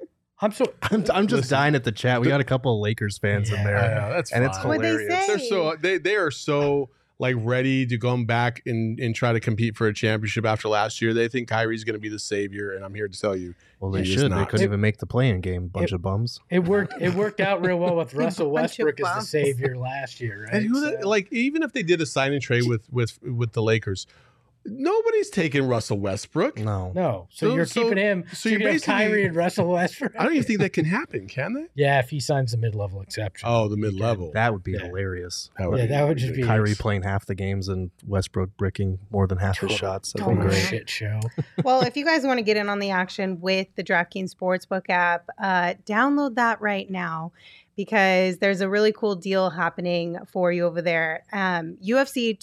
I'm 0.41 0.53
so. 0.53 0.65
I'm, 0.83 1.05
I'm 1.13 1.27
just 1.27 1.43
Listen, 1.43 1.51
dying 1.59 1.75
at 1.75 1.85
the 1.85 1.93
chat. 1.93 2.21
We 2.21 2.29
got 2.29 2.41
a 2.41 2.45
couple 2.45 2.75
of 2.75 2.81
Lakers 2.81 3.19
fans 3.19 3.51
in 3.51 3.63
there, 3.65 3.79
I 3.79 3.95
know, 4.09 4.15
that's 4.15 4.33
and 4.33 4.45
it's 4.45 4.57
fine. 4.59 4.69
What'd 4.69 4.83
they 4.83 4.89
hilarious. 4.89 5.27
say? 5.27 5.27
they're 5.27 5.39
so 5.39 5.77
they 5.81 5.99
they 5.99 6.17
are 6.17 6.31
so 6.31 6.89
like 7.19 7.37
ready 7.39 7.85
to 7.85 7.99
come 7.99 8.25
back 8.25 8.63
and 8.65 8.99
and 8.99 9.15
try 9.15 9.33
to 9.35 9.41
compete 9.41 9.77
for 9.77 9.87
a 9.87 9.93
championship 9.93 10.47
after 10.47 10.69
last 10.69 11.03
year. 11.03 11.13
They 11.13 11.29
think 11.29 11.49
Kyrie's 11.49 11.85
going 11.85 11.93
to 11.95 12.01
be 12.01 12.09
the 12.09 12.19
savior, 12.19 12.73
and 12.73 12.83
I'm 12.85 12.95
here 12.95 13.09
to 13.09 13.21
tell 13.21 13.37
you, 13.37 13.55
Well, 13.79 13.91
they 13.91 14.03
He 14.03 14.15
is 14.15 14.21
should. 14.21 14.33
They 14.33 14.45
couldn't 14.47 14.65
even 14.65 14.81
make 14.81 14.97
the 14.97 15.07
play-in 15.07 15.43
game. 15.43 15.67
Bunch 15.69 15.93
It- 15.93 15.97
of 15.97 16.01
bums. 16.03 16.41
It 16.49 16.61
worked. 16.61 16.95
It 16.99 17.13
worked 17.15 17.41
out 17.41 17.63
real 17.65 17.79
well 17.79 17.97
with 17.97 18.15
Russell 18.15 18.51
Westbrook 18.51 18.99
as 19.01 19.15
the 19.17 19.21
savior 19.21 19.77
last 19.77 20.21
year, 20.23 20.45
right? 20.45 20.55
and 20.55 20.65
who 20.67 20.81
the- 20.81 20.99
So- 21.03 21.09
like 21.09 21.31
even 21.31 21.63
if 21.63 21.73
they 21.75 21.83
did 21.83 22.01
a 22.01 22.07
sign 22.07 22.33
and 22.33 22.41
trade 22.41 22.67
with 22.67 22.91
with 22.91 23.23
with 23.23 23.53
the 23.53 23.63
Lakers, 23.63 24.07
nobody's 24.65 25.31
taking 25.31 25.67
Russell 25.67 25.99
Westbrook. 25.99 26.59
No. 26.59 26.93
no, 26.95 27.29
so, 27.31 27.49
So- 27.49 27.55
you're 27.55 27.65
so- 27.67 27.83
keeping 27.83 27.99
him. 27.99 28.25
so 28.31 28.35
So, 28.35 28.49
you're 28.51 28.61
you're 28.61 28.73
basically- 28.73 28.93
Kyrie 28.95 29.25
and 29.25 29.35
Russell 29.37 29.69
Westbrook. 29.69 30.13
I 30.19 30.25
don't 30.25 30.33
even 30.35 30.45
think 30.45 30.61
that 30.61 30.73
can 30.73 30.85
happen, 30.85 31.27
can 31.29 31.55
they? 31.55 31.67
Yeah, 31.75 31.99
if 31.99 32.11
he 32.11 32.21
signs 32.21 32.53
the 32.53 32.59
mid-level 32.59 33.01
exception. 33.01 33.49
Oh, 33.51 33.69
the 33.69 33.77
mid 33.77 33.95
level. 33.95 34.31
That 34.35 34.53
would 34.53 34.63
be 34.63 34.73
Yeah. 34.73 34.81
hilarious. 34.87 35.51
That 35.59 35.71
yeah, 35.77 35.87
that 35.87 36.09
would 36.09 36.19
just 36.19 36.35
be 36.35 36.43
Kyrie 36.43 36.75
playing 36.75 37.03
half 37.03 37.27
the 37.27 37.35
games 37.35 37.69
and 37.69 37.91
Westbrook 38.07 38.57
bricking 38.57 38.99
more 39.11 39.27
than 39.27 39.39
half 39.39 39.59
his 39.61 39.73
shots. 39.73 40.13
That'd 40.13 40.27
total 40.27 40.43
be 40.45 40.49
great. 40.51 40.61
shit 40.63 40.91
show. 40.91 41.21
well 41.65 41.83
if 41.83 41.97
you 41.97 42.05
guys 42.05 42.25
want 42.25 42.39
to 42.39 42.43
get 42.43 42.57
in 42.57 42.69
on 42.69 42.79
the 42.79 42.91
action 42.91 43.41
with 43.41 43.69
the 43.77 43.83
draftkings 43.85 44.35
sportsbook 44.35 44.89
app 44.91 45.29
uh, 45.43 45.75
download 45.87 46.35
that 46.37 46.61
right 46.61 46.91
now 46.91 47.33
because 47.77 48.39
there's 48.39 48.61
a 48.61 48.69
really 48.69 48.93
cool 48.93 49.15
deal 49.15 49.51
happening 49.51 50.19
for 50.31 50.53
you 50.53 50.65
over 50.67 50.83
there 50.83 51.23
um, 51.33 51.77
ufc 51.87 52.39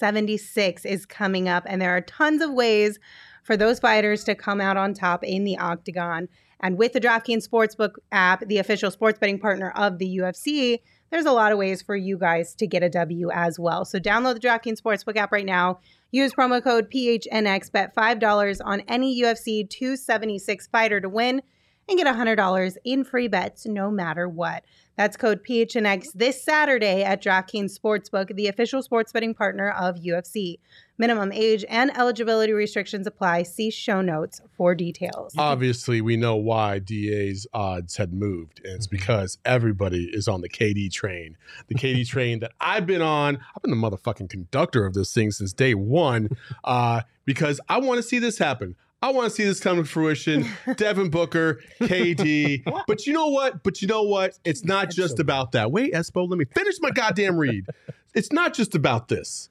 276 0.00 0.84
is 0.86 1.04
coming 1.04 1.48
up 1.48 1.64
and 1.66 1.80
there 1.80 1.94
are 1.94 2.00
tons 2.00 2.42
of 2.42 2.50
ways 2.52 2.98
for 3.42 3.56
those 3.56 3.78
fighters 3.78 4.24
to 4.24 4.34
come 4.34 4.60
out 4.60 4.76
on 4.76 4.94
top 4.94 5.22
in 5.22 5.44
the 5.44 5.58
octagon 5.58 6.28
and 6.60 6.76
with 6.76 6.92
the 6.92 7.00
DraftKings 7.00 7.48
Sportsbook 7.48 7.94
app, 8.12 8.46
the 8.46 8.58
official 8.58 8.90
sports 8.90 9.18
betting 9.18 9.38
partner 9.38 9.70
of 9.70 9.98
the 9.98 10.18
UFC, 10.18 10.80
there's 11.10 11.24
a 11.24 11.32
lot 11.32 11.52
of 11.52 11.58
ways 11.58 11.82
for 11.82 11.96
you 11.96 12.18
guys 12.18 12.54
to 12.56 12.66
get 12.66 12.82
a 12.82 12.90
W 12.90 13.30
as 13.32 13.58
well. 13.58 13.84
So 13.84 13.98
download 13.98 14.34
the 14.34 14.46
DraftKings 14.46 14.80
Sportsbook 14.80 15.16
app 15.16 15.32
right 15.32 15.46
now. 15.46 15.80
Use 16.12 16.34
promo 16.34 16.62
code 16.62 16.90
PHNX, 16.90 17.72
bet 17.72 17.94
$5 17.94 18.60
on 18.64 18.80
any 18.88 19.20
UFC 19.20 19.68
276 19.68 20.66
fighter 20.68 21.00
to 21.00 21.08
win, 21.08 21.42
and 21.90 21.98
get 21.98 22.06
$100 22.06 22.76
in 22.84 23.04
free 23.04 23.28
bets 23.28 23.66
no 23.66 23.90
matter 23.90 24.28
what. 24.28 24.64
That's 24.96 25.16
code 25.16 25.42
PHNX 25.44 26.12
this 26.14 26.42
Saturday 26.44 27.02
at 27.02 27.22
DraftKings 27.22 27.78
Sportsbook, 27.78 28.34
the 28.36 28.48
official 28.48 28.82
sports 28.82 29.12
betting 29.12 29.32
partner 29.34 29.70
of 29.70 29.96
UFC. 29.96 30.58
Minimum 30.98 31.32
age 31.32 31.64
and 31.70 31.90
eligibility 31.96 32.52
restrictions 32.52 33.06
apply. 33.06 33.44
See 33.44 33.70
show 33.70 34.02
notes 34.02 34.42
for 34.52 34.74
details. 34.74 35.32
Obviously, 35.38 36.02
we 36.02 36.18
know 36.18 36.36
why 36.36 36.78
DA's 36.80 37.46
odds 37.54 37.96
had 37.96 38.12
moved, 38.12 38.60
and 38.62 38.74
it's 38.74 38.86
Mm-hmm. 38.86 38.96
because 38.96 39.38
everybody 39.46 40.10
is 40.12 40.28
on 40.28 40.42
the 40.42 40.48
KD 40.50 40.92
train. 40.92 41.38
The 41.68 41.74
KD 41.76 42.06
train 42.08 42.40
that 42.40 42.52
I've 42.60 42.86
been 42.86 43.00
on. 43.02 43.36
I've 43.56 43.62
been 43.62 43.70
the 43.70 43.76
motherfucking 43.78 44.28
conductor 44.28 44.84
of 44.84 44.92
this 44.92 45.14
thing 45.14 45.30
since 45.30 45.54
day 45.54 45.74
one, 45.74 46.28
uh, 46.64 47.00
because 47.24 47.58
I 47.70 47.78
want 47.78 47.96
to 47.96 48.02
see 48.02 48.18
this 48.18 48.36
happen. 48.36 48.76
I 49.02 49.10
want 49.12 49.30
to 49.30 49.34
see 49.34 49.44
this 49.44 49.60
come 49.60 49.78
to 49.78 49.84
fruition. 49.84 50.46
Devin 50.76 51.08
Booker, 51.08 51.60
KD. 51.80 52.62
but 52.86 53.06
you 53.06 53.12
know 53.12 53.28
what? 53.28 53.62
But 53.62 53.80
you 53.80 53.88
know 53.88 54.02
what? 54.02 54.38
It's 54.44 54.64
not 54.64 54.90
just 54.90 55.18
about 55.18 55.52
that. 55.52 55.72
Wait, 55.72 55.94
Espo, 55.94 56.28
let 56.28 56.38
me 56.38 56.44
finish 56.44 56.76
my 56.80 56.90
goddamn 56.90 57.36
read. 57.36 57.66
It's 58.14 58.30
not 58.32 58.52
just 58.54 58.74
about 58.74 59.08
this. 59.08 59.48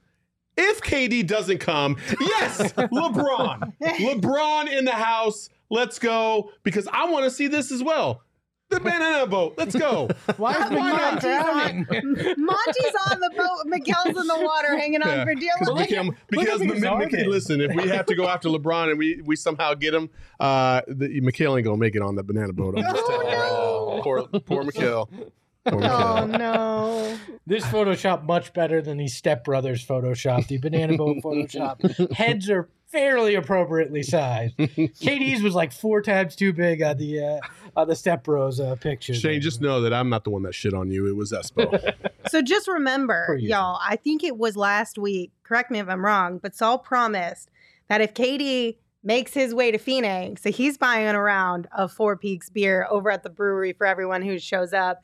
If 0.55 0.81
KD 0.81 1.25
doesn't 1.25 1.59
come, 1.59 1.97
yes, 2.19 2.73
LeBron. 2.73 3.73
LeBron 3.81 4.77
in 4.77 4.85
the 4.85 4.91
house. 4.91 5.49
Let's 5.71 5.99
go 5.99 6.51
because 6.63 6.87
I 6.91 7.09
want 7.09 7.25
to 7.25 7.31
see 7.31 7.47
this 7.47 7.71
as 7.71 7.81
well. 7.81 8.23
The 8.69 8.79
banana 8.79 9.25
boat. 9.25 9.55
Let's 9.57 9.75
go. 9.75 10.09
Why 10.37 10.53
is 10.53 10.69
Why 10.69 10.91
not? 10.91 11.21
Drowning? 11.21 11.87
Monty's 11.89 12.93
on 13.11 13.19
the 13.19 13.31
boat. 13.35 13.65
Mikal's 13.65 14.09
in 14.21 14.27
the 14.27 14.39
water 14.39 14.77
hanging 14.77 15.01
on 15.01 15.09
Yeah, 15.09 15.23
for 15.23 15.33
dear 15.33 15.49
life. 15.73 15.89
Mikal- 15.89 16.15
because 16.29 16.59
look 16.59 16.69
at 16.69 16.73
his 16.75 16.81
Mi- 16.83 16.87
arm 16.87 17.01
Mikal- 17.01 17.23
in. 17.23 17.29
listen, 17.31 17.61
if 17.61 17.75
we 17.75 17.89
have 17.89 18.05
to 18.05 18.15
go 18.15 18.27
after 18.27 18.47
LeBron 18.47 18.89
and 18.91 18.99
we 18.99 19.21
we 19.23 19.35
somehow 19.35 19.73
get 19.73 19.93
him, 19.95 20.09
uh, 20.39 20.81
the, 20.87 21.19
Mikal 21.21 21.57
ain't 21.57 21.65
gonna 21.65 21.77
make 21.77 21.95
it 21.95 22.03
on 22.03 22.15
that 22.17 22.23
banana 22.27 22.53
boat. 22.53 22.77
I'm 22.77 22.83
just 22.83 23.05
telling 23.07 23.27
you 23.27 23.33
right. 23.33 24.01
Poor, 24.03 24.27
poor 24.27 24.63
Mikal. 24.63 25.09
Poor 25.69 25.83
Oh 25.83 26.25
no. 26.25 27.17
This 27.45 27.63
Photoshop 27.65 28.23
much 28.25 28.53
better 28.53 28.81
than 28.81 28.97
these 28.97 29.15
Step 29.15 29.43
Brothers 29.43 29.85
Photoshop. 29.85 30.47
The 30.47 30.57
Banana 30.57 30.95
Boat 30.97 31.17
Photoshop. 31.23 32.11
Heads 32.13 32.49
are 32.49 32.69
fairly 32.87 33.35
appropriately 33.35 34.03
sized. 34.03 34.57
KD's 34.57 35.41
was 35.41 35.55
like 35.55 35.71
four 35.71 36.01
times 36.01 36.35
too 36.35 36.53
big 36.53 36.81
on 36.81 36.97
the 36.97 37.23
uh, 37.23 37.39
on 37.75 37.87
the 37.87 37.95
Step 37.95 38.23
Bros 38.23 38.59
uh, 38.59 38.75
picture. 38.75 39.13
Shane, 39.13 39.41
just 39.41 39.61
know 39.61 39.81
that 39.81 39.93
I'm 39.93 40.09
not 40.09 40.23
the 40.23 40.29
one 40.29 40.43
that 40.43 40.53
shit 40.55 40.73
on 40.73 40.89
you. 40.91 41.07
It 41.07 41.15
was 41.15 41.31
Espo. 41.31 41.93
So 42.29 42.41
just 42.41 42.67
remember, 42.67 43.37
y'all, 43.39 43.79
I 43.81 43.95
think 43.95 44.23
it 44.23 44.37
was 44.37 44.55
last 44.55 44.97
week, 44.97 45.31
correct 45.43 45.71
me 45.71 45.79
if 45.79 45.87
I'm 45.89 46.05
wrong, 46.05 46.37
but 46.37 46.55
Saul 46.55 46.77
promised 46.77 47.49
that 47.87 48.01
if 48.01 48.13
KD 48.13 48.77
makes 49.03 49.33
his 49.33 49.55
way 49.55 49.71
to 49.71 49.77
Phoenix, 49.79 50.43
so 50.43 50.51
he's 50.51 50.77
buying 50.77 51.07
a 51.07 51.19
round 51.21 51.67
of 51.75 51.91
Four 51.91 52.17
Peaks 52.17 52.49
beer 52.49 52.85
over 52.89 53.09
at 53.09 53.23
the 53.23 53.29
brewery 53.29 53.73
for 53.73 53.87
everyone 53.87 54.21
who 54.21 54.37
shows 54.37 54.73
up. 54.73 55.01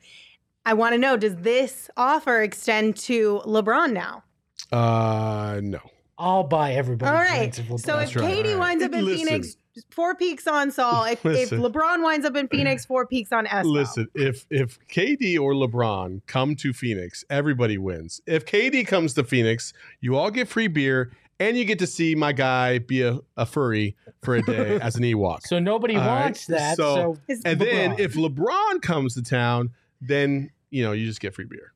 I 0.66 0.74
want 0.74 0.92
to 0.94 0.98
know, 0.98 1.16
does 1.16 1.36
this 1.36 1.88
offer 1.96 2.42
extend 2.42 2.96
to 2.98 3.40
LeBron 3.46 3.92
now? 3.92 4.24
uh, 4.72 5.60
no. 5.62 5.78
I'll 6.18 6.44
buy 6.44 6.72
everybody. 6.72 7.10
All 7.14 7.20
right. 7.22 7.52
drinks 7.52 7.58
if 7.58 7.66
LeBron- 7.66 7.80
So 7.80 7.98
if 7.98 8.12
That's 8.12 8.16
right. 8.16 8.24
KD 8.24 8.36
All 8.38 8.50
right. 8.52 8.58
winds 8.58 8.84
up 8.84 8.92
in 8.94 9.04
Listen. 9.04 9.26
Phoenix, 9.26 9.56
Four 9.90 10.14
Peaks 10.14 10.46
on 10.46 10.70
Saul. 10.70 11.04
If, 11.04 11.24
if 11.26 11.50
LeBron 11.50 12.02
winds 12.02 12.24
up 12.24 12.34
in 12.36 12.48
Phoenix, 12.48 12.86
Four 12.86 13.06
Peaks 13.06 13.32
on 13.32 13.44
Espo. 13.44 13.64
Listen, 13.66 14.08
if 14.14 14.46
if 14.48 14.78
KD 14.88 15.38
or 15.38 15.52
LeBron 15.52 16.22
come 16.26 16.56
to 16.56 16.72
Phoenix, 16.72 17.22
everybody 17.28 17.76
wins. 17.76 18.22
If 18.26 18.46
KD 18.46 18.86
comes 18.86 19.12
to 19.14 19.24
Phoenix, 19.24 19.74
you 20.00 20.16
all 20.16 20.30
get 20.30 20.48
free 20.48 20.68
beer 20.68 21.12
and 21.38 21.54
you 21.58 21.66
get 21.66 21.78
to 21.80 21.86
see 21.86 22.14
my 22.14 22.32
guy 22.32 22.78
be 22.78 23.02
a, 23.02 23.18
a 23.36 23.44
furry 23.44 23.94
for 24.22 24.36
a 24.36 24.42
day 24.42 24.78
as 24.82 24.96
an 24.96 25.02
Ewok. 25.02 25.42
so 25.42 25.58
nobody 25.58 25.96
All 25.96 26.00
right. 26.06 26.20
wants 26.22 26.46
that. 26.46 26.78
So- 26.78 26.94
So, 26.94 27.18
Is- 27.28 27.42
and 27.44 27.60
then 27.60 27.96
if 27.98 28.14
LeBron 28.14 28.80
comes 28.80 29.12
to 29.16 29.22
town, 29.22 29.68
then 30.00 30.50
you 30.70 30.82
know 30.84 30.92
you 30.92 31.06
just 31.06 31.20
get 31.20 31.34
free 31.34 31.44
beer. 31.46 31.72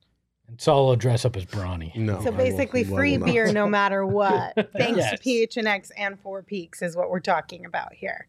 Saul 0.57 0.87
will 0.87 0.95
dress 0.97 1.23
up 1.23 1.37
as 1.37 1.45
Brawny. 1.45 1.93
No, 1.95 2.21
So 2.21 2.31
basically, 2.31 2.83
will 2.83 2.97
free 2.97 3.17
beer 3.17 3.53
no 3.53 3.67
matter 3.79 4.05
what, 4.05 4.53
thanks 4.77 4.97
Yes. 4.99 5.17
to 5.19 5.47
PHNX 5.47 5.91
and 5.97 6.19
Four 6.19 6.43
Peaks 6.43 6.81
is 6.81 6.95
what 6.95 7.09
we're 7.09 7.21
talking 7.21 7.65
about 7.65 7.93
here. 7.93 8.27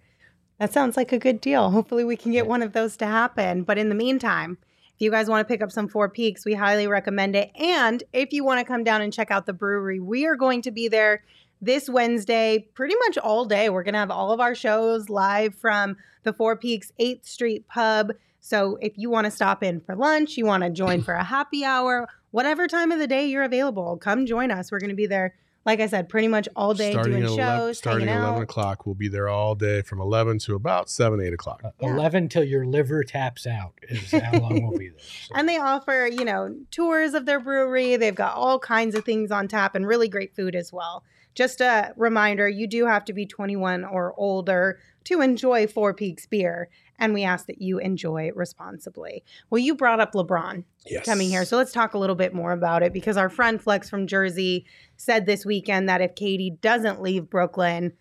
That 0.58 0.72
sounds 0.72 0.96
like 0.96 1.10
a 1.10 1.18
good 1.18 1.40
deal. 1.40 1.70
Hopefully, 1.70 2.04
we 2.04 2.16
can 2.16 2.30
get 2.30 2.46
one 2.46 2.62
of 2.62 2.72
those 2.74 2.96
to 2.98 3.06
happen. 3.06 3.64
But 3.64 3.76
in 3.78 3.88
the 3.88 3.96
meantime, 3.96 4.58
if 4.94 5.00
you 5.00 5.10
guys 5.10 5.28
want 5.28 5.46
to 5.46 5.52
pick 5.52 5.62
up 5.62 5.72
some 5.72 5.88
Four 5.88 6.08
Peaks, 6.08 6.44
we 6.44 6.54
highly 6.54 6.86
recommend 6.86 7.34
it. 7.34 7.50
And 7.56 8.04
if 8.12 8.32
you 8.32 8.44
want 8.44 8.60
to 8.60 8.64
come 8.64 8.84
down 8.84 9.02
and 9.02 9.12
check 9.12 9.32
out 9.32 9.46
the 9.46 9.52
brewery, 9.52 9.98
we 9.98 10.24
are 10.26 10.36
going 10.36 10.62
to 10.62 10.70
be 10.70 10.86
there 10.86 11.24
this 11.60 11.88
Wednesday, 11.88 12.68
pretty 12.74 12.94
much 13.06 13.18
all 13.18 13.44
day. 13.44 13.68
We're 13.68 13.82
going 13.82 13.94
to 13.94 13.98
have 14.00 14.10
all 14.12 14.30
of 14.30 14.38
our 14.38 14.54
shows 14.54 15.08
live 15.08 15.56
from 15.56 15.96
the 16.22 16.32
Four 16.32 16.56
Peaks 16.56 16.92
8th 17.00 17.26
Street 17.26 17.66
Pub. 17.66 18.12
So 18.44 18.76
if 18.82 18.98
you 18.98 19.08
want 19.08 19.24
to 19.26 19.30
stop 19.30 19.62
in 19.62 19.80
for 19.80 19.94
lunch, 19.94 20.36
you 20.36 20.44
want 20.44 20.64
to 20.64 20.70
join 20.70 21.00
for 21.04 21.14
a 21.14 21.22
happy 21.24 21.64
hour, 21.64 22.08
whatever 22.32 22.66
time 22.66 22.90
of 22.92 22.98
the 22.98 23.06
day 23.06 23.26
you're 23.26 23.44
available, 23.44 23.96
come 23.96 24.26
join 24.26 24.50
us. 24.50 24.70
We're 24.72 24.80
going 24.80 24.90
to 24.90 24.96
be 24.96 25.06
there, 25.06 25.34
like 25.64 25.78
I 25.78 25.86
said, 25.86 26.08
pretty 26.08 26.26
much 26.26 26.48
all 26.56 26.74
day 26.74 26.90
starting 26.90 27.20
doing 27.20 27.24
at 27.24 27.36
shows, 27.36 27.78
starting 27.78 28.08
hanging 28.08 28.20
at 28.20 28.24
out. 28.24 28.28
eleven 28.30 28.42
o'clock. 28.42 28.84
We'll 28.84 28.96
be 28.96 29.06
there 29.06 29.28
all 29.28 29.54
day 29.54 29.82
from 29.82 30.00
eleven 30.00 30.38
to 30.40 30.56
about 30.56 30.90
seven, 30.90 31.20
eight 31.20 31.32
o'clock. 31.32 31.62
Uh, 31.64 31.70
Yeah. 31.80 31.94
11 31.94 32.28
till 32.30 32.42
your 32.42 32.66
liver 32.66 33.04
taps 33.04 33.46
out 33.46 33.74
is 33.88 34.10
how 34.10 34.32
long 34.40 34.60
we'll 34.68 34.76
be 34.76 34.88
there. 34.88 34.98
So- 34.98 35.34
And 35.36 35.48
they 35.48 35.58
offer, 35.58 36.08
you 36.10 36.24
know, 36.24 36.52
tours 36.72 37.14
of 37.14 37.26
their 37.26 37.38
brewery. 37.38 37.94
They've 37.96 38.12
got 38.14 38.34
all 38.34 38.58
kinds 38.58 38.96
of 38.96 39.04
things 39.04 39.30
on 39.30 39.46
tap 39.46 39.76
and 39.76 39.86
really 39.86 40.08
great 40.08 40.34
food 40.34 40.56
as 40.56 40.72
well. 40.72 41.04
Just 41.36 41.60
a 41.62 41.94
reminder, 41.96 42.46
you 42.48 42.66
do 42.66 42.84
have 42.86 43.04
to 43.06 43.12
be 43.14 43.24
21 43.24 43.84
or 43.84 44.12
older 44.18 44.78
to 45.04 45.20
enjoy 45.22 45.66
Four 45.66 45.94
Peaks 45.94 46.26
beer, 46.26 46.68
and 47.02 47.12
we 47.12 47.24
ask 47.24 47.46
that 47.46 47.60
you 47.60 47.78
enjoy 47.78 48.30
responsibly. 48.34 49.24
Well, 49.50 49.58
you 49.58 49.74
brought 49.74 50.00
up 50.00 50.12
LeBron 50.12 50.64
Yes. 50.86 51.04
coming 51.04 51.28
here, 51.28 51.44
so 51.44 51.56
let's 51.56 51.72
talk 51.72 51.94
a 51.94 51.98
little 51.98 52.14
bit 52.16 52.32
more 52.32 52.52
about 52.52 52.82
it 52.82 52.92
because 52.92 53.16
our 53.16 53.28
friend 53.28 53.60
Flex 53.60 53.90
from 53.90 54.06
Jersey 54.06 54.64
said 54.96 55.26
this 55.26 55.44
weekend 55.44 55.88
that 55.88 56.00
if 56.00 56.14
KD 56.14 56.60
doesn't 56.60 57.02
leave 57.02 57.28
Brooklyn, 57.28 57.92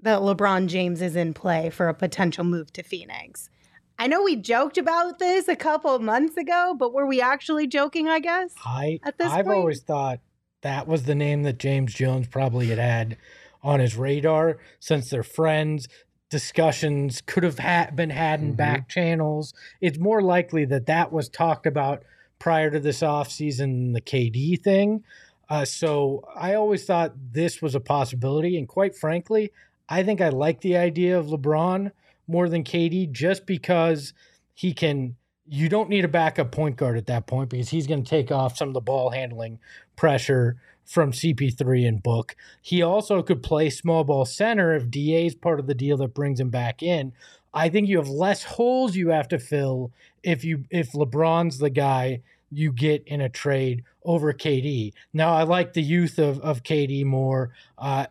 that 0.00 0.20
LeBron 0.20 0.66
James 0.68 1.02
is 1.02 1.14
in 1.16 1.34
play 1.34 1.68
for 1.68 1.88
a 1.88 1.94
potential 1.94 2.42
move 2.42 2.72
to 2.72 2.82
Phoenix. 2.82 3.50
I 3.98 4.06
know 4.06 4.22
we 4.22 4.36
joked 4.36 4.78
about 4.78 5.18
this 5.18 5.46
a 5.46 5.56
couple 5.56 5.94
of 5.94 6.00
months 6.00 6.38
ago, 6.38 6.74
but 6.78 6.94
were 6.94 7.06
we 7.06 7.20
actually 7.20 7.66
joking, 7.66 8.08
I 8.08 8.20
guess? 8.20 8.54
I 8.64 8.98
At 9.04 9.18
this 9.18 9.30
I've 9.30 9.44
point- 9.44 9.58
always 9.58 9.82
thought 9.82 10.20
that 10.62 10.86
was 10.88 11.02
the 11.02 11.14
name 11.14 11.42
that 11.42 11.58
James 11.58 11.92
Jones 11.92 12.26
probably 12.26 12.68
had 12.68 12.78
had 12.78 13.18
on 13.62 13.80
his 13.80 13.96
radar 13.96 14.56
since 14.78 15.10
they're 15.10 15.22
friends. 15.22 15.86
Discussions 16.30 17.20
could 17.26 17.42
have 17.42 17.58
ha- 17.58 17.90
been 17.94 18.10
had 18.10 18.40
in 18.40 18.52
Mhm. 18.52 18.56
back 18.56 18.88
channels. 18.88 19.52
It's 19.80 19.98
more 19.98 20.22
likely 20.22 20.64
that 20.66 20.86
that 20.86 21.12
was 21.12 21.28
talked 21.28 21.66
about 21.66 22.02
prior 22.38 22.70
to 22.70 22.80
this 22.80 23.00
offseason, 23.02 23.92
the 23.92 24.00
KD 24.00 24.56
thing. 24.56 25.02
Uh, 25.48 25.64
so 25.64 26.22
I 26.36 26.54
always 26.54 26.84
thought 26.86 27.14
this 27.32 27.60
was 27.60 27.74
a 27.74 27.80
possibility. 27.80 28.56
And 28.56 28.68
quite 28.68 28.94
frankly, 28.94 29.50
I 29.88 30.04
think 30.04 30.20
I 30.20 30.28
like 30.28 30.60
the 30.60 30.76
idea 30.76 31.18
of 31.18 31.26
LeBron 31.26 31.90
more 32.28 32.48
than 32.48 32.62
KD 32.62 33.06
just 33.06 33.44
because 33.44 34.14
he 34.54 34.72
can. 34.72 35.16
You 35.52 35.68
don't 35.68 35.88
need 35.90 36.04
a 36.04 36.08
backup 36.08 36.52
point 36.52 36.76
guard 36.76 36.96
at 36.96 37.06
that 37.06 37.26
point 37.26 37.50
because 37.50 37.70
he's 37.70 37.88
going 37.88 38.04
to 38.04 38.08
take 38.08 38.30
off 38.30 38.56
some 38.56 38.68
of 38.68 38.74
the 38.74 38.80
ball 38.80 39.10
handling 39.10 39.58
pressure 39.96 40.56
from 40.90 41.12
CP3 41.12 41.86
and 41.86 42.02
Book. 42.02 42.34
He 42.60 42.82
also 42.82 43.22
could 43.22 43.44
play 43.44 43.70
small 43.70 44.02
ball 44.02 44.24
center 44.24 44.74
if 44.74 44.90
DA 44.90 45.26
is 45.26 45.36
part 45.36 45.60
of 45.60 45.68
the 45.68 45.74
deal 45.74 45.96
that 45.98 46.14
brings 46.14 46.40
him 46.40 46.50
back 46.50 46.82
in. 46.82 47.12
I 47.54 47.68
think 47.68 47.86
you 47.86 47.98
have 47.98 48.08
less 48.08 48.42
holes 48.42 48.96
you 48.96 49.10
have 49.10 49.28
to 49.28 49.38
fill 49.38 49.92
if 50.24 50.44
you 50.44 50.64
if 50.68 50.90
LeBron's 50.90 51.58
the 51.58 51.70
guy 51.70 52.22
you 52.50 52.72
get 52.72 53.04
in 53.06 53.20
a 53.20 53.28
trade 53.28 53.84
over 54.04 54.32
KD. 54.32 54.92
Now 55.12 55.32
I 55.32 55.44
like 55.44 55.74
the 55.74 55.82
youth 55.82 56.18
of 56.18 56.40
of 56.40 56.64
KD 56.64 57.04
more, 57.04 57.50
uh, 57.78 58.06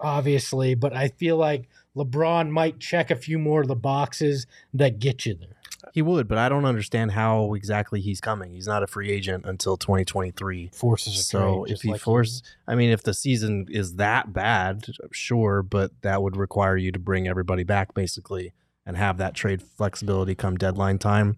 obviously, 0.00 0.74
but 0.74 0.96
I 0.96 1.08
feel 1.08 1.36
like 1.36 1.68
LeBron 1.94 2.48
might 2.48 2.80
check 2.80 3.10
a 3.10 3.16
few 3.16 3.38
more 3.38 3.60
of 3.60 3.68
the 3.68 3.76
boxes 3.76 4.46
that 4.72 4.98
get 4.98 5.26
you 5.26 5.34
there. 5.34 5.53
He 5.94 6.02
would, 6.02 6.26
but 6.26 6.38
I 6.38 6.48
don't 6.48 6.64
understand 6.64 7.12
how 7.12 7.54
exactly 7.54 8.00
he's 8.00 8.20
coming. 8.20 8.50
He's 8.50 8.66
not 8.66 8.82
a 8.82 8.88
free 8.88 9.12
agent 9.12 9.44
until 9.46 9.76
2023. 9.76 10.70
Forces 10.74 11.24
So 11.24 11.66
if 11.68 11.82
he 11.82 11.92
like 11.92 12.00
forces, 12.00 12.42
I 12.66 12.74
mean, 12.74 12.90
if 12.90 13.04
the 13.04 13.14
season 13.14 13.68
is 13.70 13.94
that 13.94 14.32
bad, 14.32 14.86
sure, 15.12 15.62
but 15.62 15.92
that 16.02 16.20
would 16.20 16.36
require 16.36 16.76
you 16.76 16.90
to 16.90 16.98
bring 16.98 17.28
everybody 17.28 17.62
back 17.62 17.94
basically 17.94 18.54
and 18.84 18.96
have 18.96 19.18
that 19.18 19.34
trade 19.34 19.62
flexibility 19.62 20.34
come 20.34 20.56
deadline 20.56 20.98
time. 20.98 21.36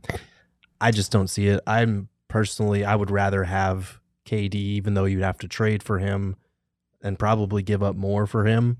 I 0.80 0.90
just 0.90 1.12
don't 1.12 1.28
see 1.28 1.48
it. 1.48 1.60
I'm 1.66 2.08
personally, 2.28 2.82
I 2.82 2.96
would 2.96 3.10
rather 3.10 3.44
have 3.44 4.00
KD, 4.24 4.54
even 4.54 4.94
though 4.94 5.04
you'd 5.04 5.20
have 5.20 5.36
to 5.40 5.48
trade 5.48 5.82
for 5.82 5.98
him 5.98 6.34
and 7.02 7.18
probably 7.18 7.62
give 7.62 7.82
up 7.82 7.94
more 7.94 8.26
for 8.26 8.46
him. 8.46 8.78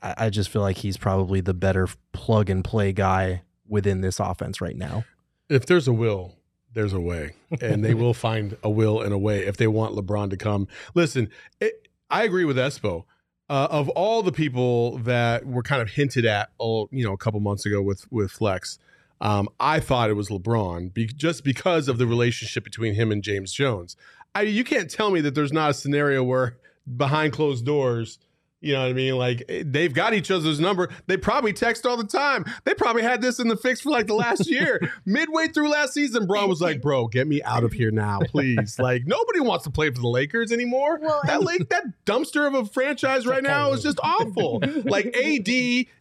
I, 0.00 0.14
I 0.16 0.30
just 0.30 0.48
feel 0.48 0.62
like 0.62 0.76
he's 0.76 0.96
probably 0.96 1.40
the 1.40 1.54
better 1.54 1.88
plug 2.12 2.48
and 2.48 2.62
play 2.62 2.92
guy 2.92 3.42
within 3.68 4.00
this 4.00 4.20
offense 4.20 4.60
right 4.60 4.76
now. 4.76 5.04
if 5.48 5.66
there's 5.66 5.86
a 5.88 5.92
will, 5.92 6.34
there's 6.74 6.92
a 6.92 7.00
way, 7.00 7.34
and 7.60 7.84
they 7.84 7.94
will 7.94 8.14
find 8.28 8.56
a 8.62 8.70
will 8.70 9.00
and 9.02 9.12
a 9.12 9.18
way 9.18 9.44
if 9.46 9.56
they 9.56 9.66
want 9.66 9.94
LeBron 9.94 10.30
to 10.30 10.36
come. 10.36 10.66
Listen, 10.94 11.28
it, 11.60 11.88
I 12.10 12.24
agree 12.24 12.44
with 12.44 12.56
Espo. 12.56 13.04
Uh, 13.50 13.68
of 13.70 13.88
all 13.90 14.22
the 14.22 14.32
people 14.32 14.96
that 14.98 15.44
were 15.44 15.62
kind 15.62 15.82
of 15.82 15.90
hinted 15.90 16.24
at, 16.24 16.50
oh, 16.58 16.88
you 16.90 17.04
know, 17.04 17.12
a 17.12 17.18
couple 17.18 17.38
months 17.40 17.66
ago 17.66 17.82
with 17.82 18.10
with 18.10 18.30
Flex, 18.30 18.78
Um, 19.20 19.48
I 19.60 19.78
thought 19.80 20.08
it 20.10 20.14
was 20.14 20.28
LeBron 20.30 20.92
be, 20.94 21.06
just 21.06 21.44
because 21.44 21.88
of 21.88 21.98
the 21.98 22.06
relationship 22.06 22.64
between 22.64 22.94
him 22.94 23.12
and 23.12 23.22
James 23.22 23.52
Jones. 23.52 23.96
I, 24.34 24.42
you 24.42 24.64
can't 24.64 24.90
tell 24.90 25.10
me 25.10 25.20
that 25.20 25.34
there's 25.34 25.52
not 25.52 25.70
a 25.70 25.74
scenario 25.74 26.22
where 26.24 26.56
behind 26.96 27.32
closed 27.34 27.66
doors 27.66 28.18
you 28.62 28.72
know 28.72 28.82
what 28.82 28.90
I 28.90 28.92
mean? 28.92 29.16
Like 29.16 29.42
eh, 29.48 29.64
they've 29.66 29.92
got 29.92 30.14
each 30.14 30.30
other's 30.30 30.60
number. 30.60 30.88
They 31.08 31.16
probably 31.16 31.52
text 31.52 31.84
all 31.84 31.96
the 31.96 32.04
time. 32.04 32.44
They 32.64 32.74
probably 32.74 33.02
had 33.02 33.20
this 33.20 33.40
in 33.40 33.48
the 33.48 33.56
fix 33.56 33.80
for 33.80 33.90
like 33.90 34.06
the 34.06 34.14
last 34.14 34.48
year. 34.48 34.80
Midway 35.04 35.48
through 35.48 35.68
last 35.68 35.94
season, 35.94 36.26
Bron 36.26 36.48
was 36.48 36.60
like, 36.60 36.80
"Bro, 36.80 37.08
get 37.08 37.26
me 37.26 37.42
out 37.42 37.64
of 37.64 37.72
here 37.72 37.90
now, 37.90 38.20
please." 38.24 38.78
like 38.78 39.02
nobody 39.04 39.40
wants 39.40 39.64
to 39.64 39.70
play 39.70 39.90
for 39.90 40.00
the 40.00 40.08
Lakers 40.08 40.52
anymore. 40.52 41.00
Well, 41.02 41.20
that 41.24 41.42
lake, 41.42 41.68
that 41.70 41.84
dumpster 42.06 42.46
of 42.46 42.54
a 42.54 42.64
franchise 42.64 43.26
right 43.26 43.42
now 43.42 43.72
is 43.72 43.82
just 43.82 43.98
awful. 44.02 44.62
like 44.84 45.06
AD 45.16 45.48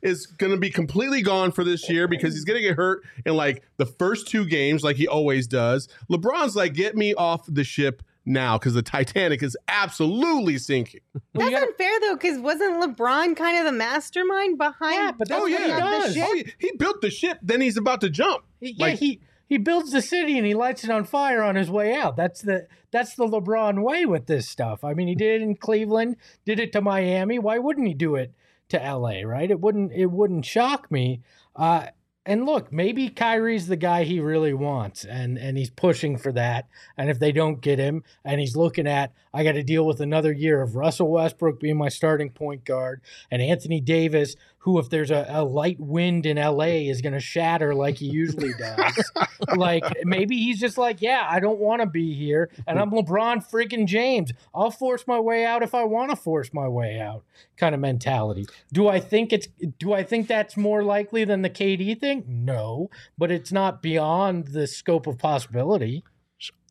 is 0.04 0.28
going 0.28 0.52
to 0.52 0.58
be 0.58 0.70
completely 0.70 1.24
gone 1.24 1.52
for 1.52 1.64
this 1.64 1.90
year 1.90 2.08
because 2.08 2.36
he's 2.36 2.46
going 2.46 2.62
to 2.62 2.68
get 2.68 2.78
hurt 2.78 3.02
in 3.26 3.36
like 3.36 3.64
the 3.78 3.88
first 3.88 4.28
two 4.28 4.46
games, 4.46 4.84
like 4.84 4.98
he 4.98 5.08
always 5.08 5.48
does. 5.48 5.90
LeBron's 6.12 6.56
like, 6.56 6.76
"Get 6.76 6.96
me 6.96 7.16
off 7.16 7.46
the 7.48 7.64
ship." 7.64 8.04
Now 8.26 8.58
because 8.58 8.74
the 8.74 8.82
Titanic 8.82 9.42
is 9.44 9.58
absolutely 9.68 10.58
sinking. 10.58 11.02
That's 11.34 11.50
gotta, 11.50 11.68
unfair 11.68 12.00
though, 12.02 12.16
because 12.16 12.40
wasn't 12.40 12.82
LeBron 12.82 13.36
kind 13.36 13.58
of 13.58 13.66
the 13.66 13.72
mastermind 13.72 14.58
behind? 14.58 14.96
Yeah, 14.96 15.12
but 15.18 15.28
that's 15.30 15.42
oh, 15.42 15.46
yeah. 15.46 15.60
he 15.60 15.68
does. 15.68 16.18
Oh, 16.18 16.34
yeah. 16.34 16.44
He 16.60 16.72
built 16.78 17.02
the 17.02 17.10
ship, 17.10 17.40
then 17.42 17.62
he's 17.62 17.78
about 17.78 18.02
to 18.02 18.10
jump. 18.10 18.44
Yeah, 18.60 18.74
like, 18.78 19.00
he 19.00 19.22
he 19.48 19.58
builds 19.58 19.92
the 19.92 20.02
city 20.02 20.38
and 20.38 20.48
he 20.48 20.54
lights 20.54 20.86
it 20.86 20.90
on 20.90 21.04
fire 21.04 21.44
on 21.44 21.56
his 21.56 21.70
way 21.70 21.94
out. 21.94 22.16
That's 22.16 22.42
the 22.42 22.68
that's 22.92 23.16
the 23.16 23.28
LeBron 23.28 23.84
way 23.84 24.06
with 24.06 24.28
this 24.28 24.48
stuff. 24.48 24.84
I 24.84 24.94
mean, 24.94 25.08
he 25.08 25.16
did 25.16 25.42
it 25.42 25.44
in 25.44 25.56
Cleveland, 25.56 26.16
did 26.46 26.60
it 26.60 26.72
to 26.72 26.82
Miami. 26.82 27.38
Why 27.38 27.58
wouldn't 27.58 27.88
he 27.88 27.94
do 27.94 28.16
it 28.16 28.34
to 28.70 28.78
LA? 28.78 29.24
Right? 29.26 29.52
It 29.52 29.60
wouldn't 29.60 29.92
it 29.92 30.06
wouldn't 30.06 30.46
shock 30.46 30.90
me. 30.90 31.22
Uh, 31.56 31.88
and 32.26 32.46
look, 32.46 32.72
maybe 32.72 33.10
Kyrie's 33.10 33.68
the 33.68 33.76
guy 33.76 34.04
he 34.04 34.20
really 34.20 34.54
wants, 34.54 35.04
and 35.04 35.38
and 35.38 35.58
he's 35.58 35.72
pushing 35.72 36.18
for 36.18 36.32
that. 36.34 36.68
And 36.96 37.10
if 37.10 37.18
they 37.18 37.32
don't 37.32 37.62
get 37.62 37.80
him, 37.80 38.04
and 38.24 38.40
he's 38.40 38.56
looking 38.56 38.86
at, 38.86 39.12
I 39.34 39.44
got 39.44 39.54
to 39.54 39.64
deal 39.64 39.86
with 39.86 40.02
another 40.02 40.32
year 40.32 40.62
of 40.62 40.76
Russell 40.76 41.12
Westbrook 41.12 41.60
being 41.60 41.78
my 41.78 41.90
starting 41.90 42.30
point 42.30 42.64
guard, 42.64 43.02
and 43.32 43.42
Anthony 43.42 43.82
Davis, 43.82 44.36
who, 44.62 44.78
if 44.78 44.90
there's 44.90 45.10
a, 45.10 45.26
a 45.28 45.44
light 45.44 45.80
wind 45.80 46.26
in 46.26 46.38
LA, 46.38 46.88
is 46.90 47.02
going 47.02 47.14
to 47.14 47.20
shatter 47.20 47.74
like 47.74 47.98
he 47.98 48.06
usually 48.06 48.54
does. 48.60 49.12
like 49.56 49.84
maybe 50.04 50.38
he's 50.38 50.60
just 50.60 50.78
like, 50.78 51.02
yeah, 51.02 51.28
I 51.28 51.40
don't 51.40 51.60
want 51.60 51.82
to 51.82 51.88
be 51.88 52.14
here, 52.14 52.50
and 52.68 52.80
I'm 52.80 52.92
LeBron 52.92 53.50
freaking 53.50 53.88
James. 53.88 54.32
I'll 54.54 54.72
force 54.72 55.06
my 55.08 55.20
way 55.20 55.46
out 55.46 55.64
if 55.64 55.74
I 55.74 55.84
want 55.84 56.12
to 56.12 56.16
force 56.16 56.54
my 56.54 56.68
way 56.68 57.00
out, 57.00 57.24
kind 57.58 57.74
of 57.74 57.82
mentality. 57.82 58.46
Do 58.72 58.88
I 58.88 59.00
think 59.00 59.34
it's? 59.34 59.48
Do 59.80 59.94
I 59.94 60.04
think 60.04 60.28
that's 60.28 60.56
more 60.56 60.84
likely 60.84 61.24
than 61.24 61.42
the 61.42 61.50
KD 61.50 62.00
thing? 62.00 62.24
No, 62.28 62.90
but 63.18 63.32
it's 63.32 63.52
not 63.52 63.82
beyond 63.82 64.50
the 64.50 64.68
scope 64.68 65.08
of 65.08 65.18
possibility. 65.18 66.04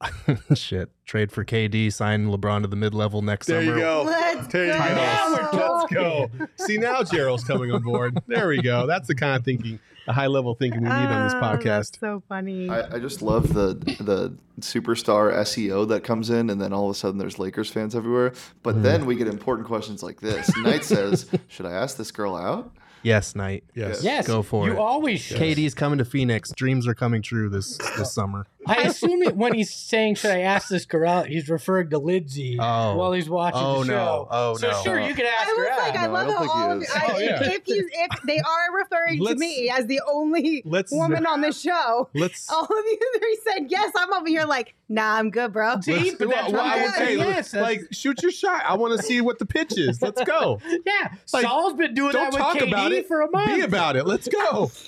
Shit. 0.54 0.90
Trade 1.04 1.30
for 1.30 1.44
KD, 1.44 1.92
sign 1.92 2.28
LeBron 2.28 2.62
to 2.62 2.68
the 2.68 2.76
mid 2.76 2.94
level 2.94 3.22
next 3.22 3.46
there 3.46 3.62
summer. 3.62 3.76
You 3.76 3.82
go. 3.82 4.02
Let's 4.06 4.46
there 4.48 4.66
you 4.66 4.72
go. 4.72 4.78
go. 4.78 4.84
Now 4.94 5.32
we're 5.32 5.78
Let's 5.78 5.92
go. 5.92 6.30
See, 6.56 6.78
now 6.78 7.02
Gerald's 7.02 7.44
coming 7.44 7.70
on 7.72 7.82
board. 7.82 8.18
There 8.26 8.48
we 8.48 8.62
go. 8.62 8.86
That's 8.86 9.08
the 9.08 9.14
kind 9.14 9.36
of 9.36 9.44
thinking, 9.44 9.78
the 10.06 10.12
high 10.12 10.26
level 10.28 10.54
thinking 10.54 10.82
we 10.82 10.88
need 10.88 10.94
on 10.94 11.24
this 11.24 11.34
Oh, 11.34 11.40
podcast. 11.40 11.62
that's 11.62 12.00
so 12.00 12.22
funny. 12.28 12.70
I, 12.70 12.96
I 12.96 12.98
just 12.98 13.22
love 13.22 13.52
the 13.52 13.74
the 14.00 14.34
superstar 14.60 15.34
SEO 15.34 15.88
that 15.88 16.04
comes 16.04 16.30
in, 16.30 16.50
and 16.50 16.60
then 16.60 16.72
all 16.72 16.88
of 16.88 16.96
a 16.96 16.98
sudden 16.98 17.18
there's 17.18 17.38
Lakers 17.38 17.70
fans 17.70 17.94
everywhere. 17.94 18.32
But 18.62 18.74
mm-hmm. 18.74 18.82
then 18.82 19.06
we 19.06 19.16
get 19.16 19.26
important 19.26 19.66
questions 19.66 20.02
like 20.02 20.20
this. 20.20 20.54
Knight 20.56 20.84
says, 20.84 21.26
"Should 21.48 21.66
I 21.66 21.72
ask 21.72 21.96
this 21.96 22.10
girl 22.10 22.36
out?" 22.36 22.72
Yes, 23.02 23.34
Knight. 23.34 23.64
Yes. 23.74 24.02
Yes, 24.04 24.26
Go 24.26 24.42
for 24.42 24.66
you 24.66 24.72
it. 24.72 24.74
You 24.74 24.80
always 24.80 25.20
should. 25.20 25.38
KD's 25.38 25.74
coming 25.74 25.98
to 25.98 26.04
Phoenix. 26.04 26.50
Dreams 26.52 26.86
are 26.86 26.94
coming 26.94 27.22
true 27.22 27.48
this 27.48 27.78
this 27.96 28.12
summer. 28.12 28.46
I 28.66 28.82
assume 28.82 29.22
it, 29.22 29.36
when 29.36 29.54
he's 29.54 29.72
saying, 29.72 30.16
"Should 30.16 30.30
I 30.32 30.40
ask 30.40 30.68
this 30.68 30.84
girl 30.84 31.08
out?" 31.08 31.26
He's 31.28 31.48
referring 31.48 31.90
to 31.90 31.98
Lindsay 31.98 32.58
Oh. 32.60 32.96
while 32.96 33.12
he's 33.12 33.28
watching 33.28 33.60
Oh, 33.62 33.80
the 33.84 33.88
no. 33.88 33.94
show. 33.94 34.28
Oh, 34.30 34.56
so 34.56 34.66
no. 34.68 34.72
So 34.74 34.82
sure, 34.84 35.00
you 35.00 35.14
can 35.14 35.26
ask 35.26 35.48
I 35.48 35.50
her 35.50 35.56
was 35.56 35.78
like, 35.78 35.94
out. 35.94 36.00
I 36.00 36.06
No, 36.06 36.14
I 36.14 36.22
love 36.22 36.26
don't 36.26 36.34
how 36.36 36.40
think 36.42 36.52
he 36.52 36.60
all 36.60 36.70
of 36.72 36.82
is. 36.82 36.90
I, 36.94 37.06
Oh, 37.14 37.18
yeah. 37.18 37.42
if 37.52 37.68
you 37.68 37.88
if 37.92 38.22
they 38.26 38.38
are 38.38 38.76
referring 38.76 39.18
to 39.18 39.24
Let's- 39.24 39.40
me 39.40 39.70
as 39.74 39.86
the 39.86 40.00
only 40.10 40.62
let's- 40.66 40.92
woman 40.92 41.26
on 41.26 41.40
the 41.40 41.52
show, 41.52 42.08
Let's. 42.14 42.50
all 42.50 42.62
of 42.64 42.70
you 42.70 42.98
three 43.18 43.38
said 43.48 43.66
yes. 43.70 43.92
I'm 43.96 44.12
over 44.12 44.28
here 44.28 44.44
like, 44.44 44.74
nah, 44.88 45.14
I'm 45.16 45.30
good, 45.30 45.52
bro. 45.52 45.80
See, 45.80 45.94
let's- 45.94 46.14
but 46.16 46.28
that's 46.30 46.52
well, 46.52 46.62
what 46.62 46.72
I 46.72 46.76
I'm 46.76 46.82
would 46.82 46.94
saying. 46.94 47.18
say, 47.20 47.28
Yes, 47.28 47.50
that's- 47.52 47.70
like, 47.80 47.88
shoot 47.92 48.22
your 48.22 48.32
shot. 48.32 48.62
I 48.66 48.74
want 48.76 48.96
to 48.98 49.02
see 49.06 49.20
what 49.20 49.38
the 49.38 49.46
pitch 49.46 49.78
is. 49.78 50.00
Let's 50.02 50.22
go. 50.22 50.60
Yeah, 50.86 51.12
Like, 51.32 51.42
Saul's 51.42 51.74
been 51.74 51.94
doing 51.94 52.12
Don't 52.12 52.30
that 52.30 52.32
with 52.32 52.40
talk 52.42 52.56
KD 52.56 52.68
about 52.68 52.92
it. 52.92 53.06
for 53.08 53.20
a 53.22 53.30
month. 53.30 53.54
Be 53.54 53.60
about 53.62 53.96
it. 53.96 54.06
Let's 54.06 54.28
go. 54.28 54.70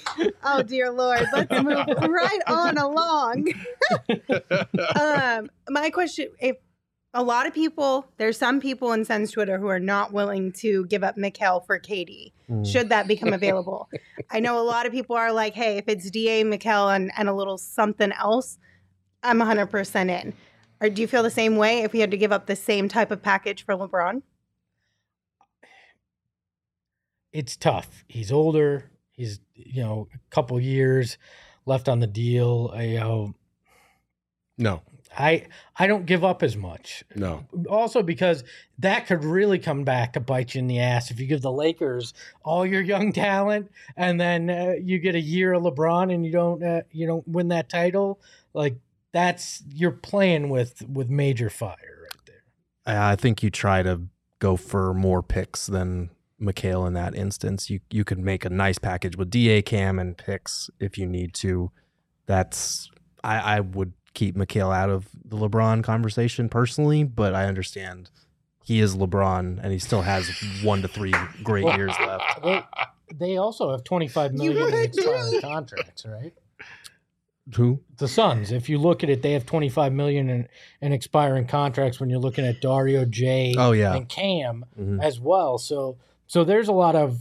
Oh 0.45 0.63
dear 0.63 0.91
lord, 0.91 1.27
let's 1.33 1.51
move 1.63 1.87
right 2.11 2.39
on 2.47 2.77
along. 2.77 3.47
um, 5.01 5.51
my 5.69 5.91
question: 5.91 6.29
If 6.41 6.57
a 7.15 7.23
lot 7.23 7.47
of 7.47 7.55
people, 7.55 8.07
there's 8.17 8.39
some 8.39 8.61
people 8.61 8.93
in 8.93 9.05
Suns 9.05 9.31
Twitter 9.31 9.59
who 9.59 9.67
are 9.69 9.81
not 9.81 10.13
willing 10.13 10.53
to 10.53 10.87
give 10.87 11.05
up 11.05 11.17
Mikal 11.17 11.65
for 11.67 11.79
KD. 11.79 12.33
Should 12.67 12.91
that 12.91 13.09
become 13.09 13.33
available? 13.33 13.89
I 14.31 14.41
know 14.41 14.61
a 14.61 14.65
lot 14.65 14.85
of 14.85 14.93
people 14.93 15.17
are 15.17 15.33
like, 15.33 15.55
hey, 15.55 15.79
if 15.79 15.85
it's 15.89 16.11
Da 16.11 16.45
Mikal 16.45 16.95
and, 16.95 17.11
and 17.17 17.29
a 17.29 17.33
little 17.33 17.57
something 17.57 18.13
else, 18.13 18.59
I'm 19.23 19.39
100% 19.39 20.11
in. 20.11 20.35
Or 20.83 20.91
do 20.91 21.01
you 21.01 21.09
feel 21.09 21.23
the 21.23 21.31
same 21.31 21.57
way 21.57 21.83
if 21.83 21.95
we 21.95 22.01
had 22.01 22.11
to 22.11 22.19
give 22.19 22.31
up 22.31 22.47
the 22.47 22.57
same 22.57 22.91
type 22.91 23.11
of 23.11 23.23
package 23.23 23.65
for 23.65 23.75
LeBron? 23.75 24.21
it's 27.33 27.57
tough. 27.57 28.05
He's 28.09 28.31
older. 28.31 28.91
He's 29.11 29.41
you 29.55 29.83
know 29.83 30.09
a 30.15 30.19
couple 30.31 30.59
years 30.61 31.19
left 31.67 31.89
on 31.89 32.01
the 32.01 32.07
deal. 32.07 32.71
I, 32.75 32.83
you 32.83 33.01
know, 33.01 33.35
No, 34.59 34.83
I 35.17 35.47
I 35.77 35.87
don't 35.87 36.07
give 36.07 36.25
up 36.25 36.43
as 36.43 36.57
much. 36.57 37.05
no. 37.15 37.45
Also 37.69 38.03
because 38.03 38.45
that 38.79 39.07
could 39.07 39.25
really 39.25 39.59
come 39.59 39.85
back 39.85 40.15
to 40.15 40.21
bite 40.21 40.55
you 40.55 40.61
in 40.61 40.67
the 40.67 40.81
ass 40.81 41.11
if 41.11 41.21
you 41.21 41.27
give 41.27 41.43
the 41.43 41.53
Lakers 41.53 42.15
all 42.45 42.65
your 42.65 42.83
young 42.83 43.13
talent 43.13 43.71
and 43.97 44.21
then 44.21 44.51
uh, 44.51 44.75
you 44.81 44.99
get 44.99 45.15
a 45.15 45.21
year 45.21 45.53
of 45.53 45.63
LeBron 45.63 46.13
and 46.13 46.25
you 46.25 46.33
don't 46.33 46.63
uh, 46.63 46.83
you 46.91 47.07
don't 47.07 47.27
win 47.27 47.49
that 47.49 47.69
title. 47.69 48.21
Like 48.55 48.77
that's 49.13 49.63
you're 49.69 49.91
playing 49.91 50.49
with 50.49 50.83
with 50.89 51.11
major 51.11 51.51
fire 51.51 51.99
right 52.03 52.27
there. 52.27 52.45
I 52.87 53.17
think 53.17 53.43
you 53.43 53.51
try 53.51 53.83
to 53.83 54.03
go 54.39 54.57
for 54.57 54.95
more 54.95 55.23
picks 55.23 55.67
than 55.67 56.11
Mikal 56.41 56.87
in 56.87 56.95
that 56.95 57.15
instance. 57.15 57.71
You 57.71 57.81
you 57.91 58.05
could 58.05 58.19
make 58.19 58.45
a 58.45 58.51
nice 58.51 58.79
package 58.79 59.17
with 59.17 59.31
DA 59.31 59.63
Cam 59.63 59.99
and 59.99 60.17
picks 60.17 60.71
if 60.81 60.97
you 60.97 61.07
need 61.07 61.35
to. 61.35 61.71
That's 62.27 62.91
I, 63.23 63.57
I 63.57 63.61
would 63.61 63.93
keep 64.15 64.37
Mikal 64.37 64.75
out 64.75 64.91
of 64.91 65.09
the 65.25 65.37
LeBron 65.37 65.83
conversation 65.85 66.49
personally, 66.49 67.05
but 67.05 67.35
I 67.35 67.47
understand 67.47 68.11
he 68.65 68.81
is 68.81 68.95
LeBron 68.97 69.59
and 69.63 69.73
he 69.73 69.79
still 69.79 70.03
has 70.03 70.31
one 70.63 70.83
to 70.83 70.89
three 70.89 71.13
great 71.43 71.65
Well, 71.65 71.77
years 71.77 71.95
left. 72.01 72.25
They, 72.43 72.63
they 73.15 73.37
also 73.37 73.71
have 73.73 73.85
25 73.85 74.33
million 74.33 74.73
in 74.73 74.85
expiring 74.85 75.35
contracts, 75.43 76.07
right? 76.07 76.33
Who? 77.57 77.81
the 77.99 78.07
Suns. 78.09 78.53
If 78.53 78.69
you 78.69 78.79
look 78.79 79.03
at 79.03 79.11
it, 79.11 79.21
they 79.21 79.33
have 79.33 79.45
25 79.45 79.93
million 79.93 80.31
in, 80.31 80.49
in 80.81 80.93
expiring 80.93 81.47
contracts 81.47 81.99
when 82.01 82.09
you're 82.09 82.21
looking 82.21 82.47
at 82.47 82.61
Dario 82.61 83.05
J 83.05 83.55
Oh, 83.59 83.73
yeah. 83.73 83.95
and 83.95 84.09
Cam 84.09 84.65
Mhm. 84.81 85.03
as 85.03 85.19
well. 85.21 85.59
So 85.59 85.99
so 86.27 86.45
there's 86.45 86.69
a 86.69 86.73
lot 86.73 86.95
of 86.95 87.19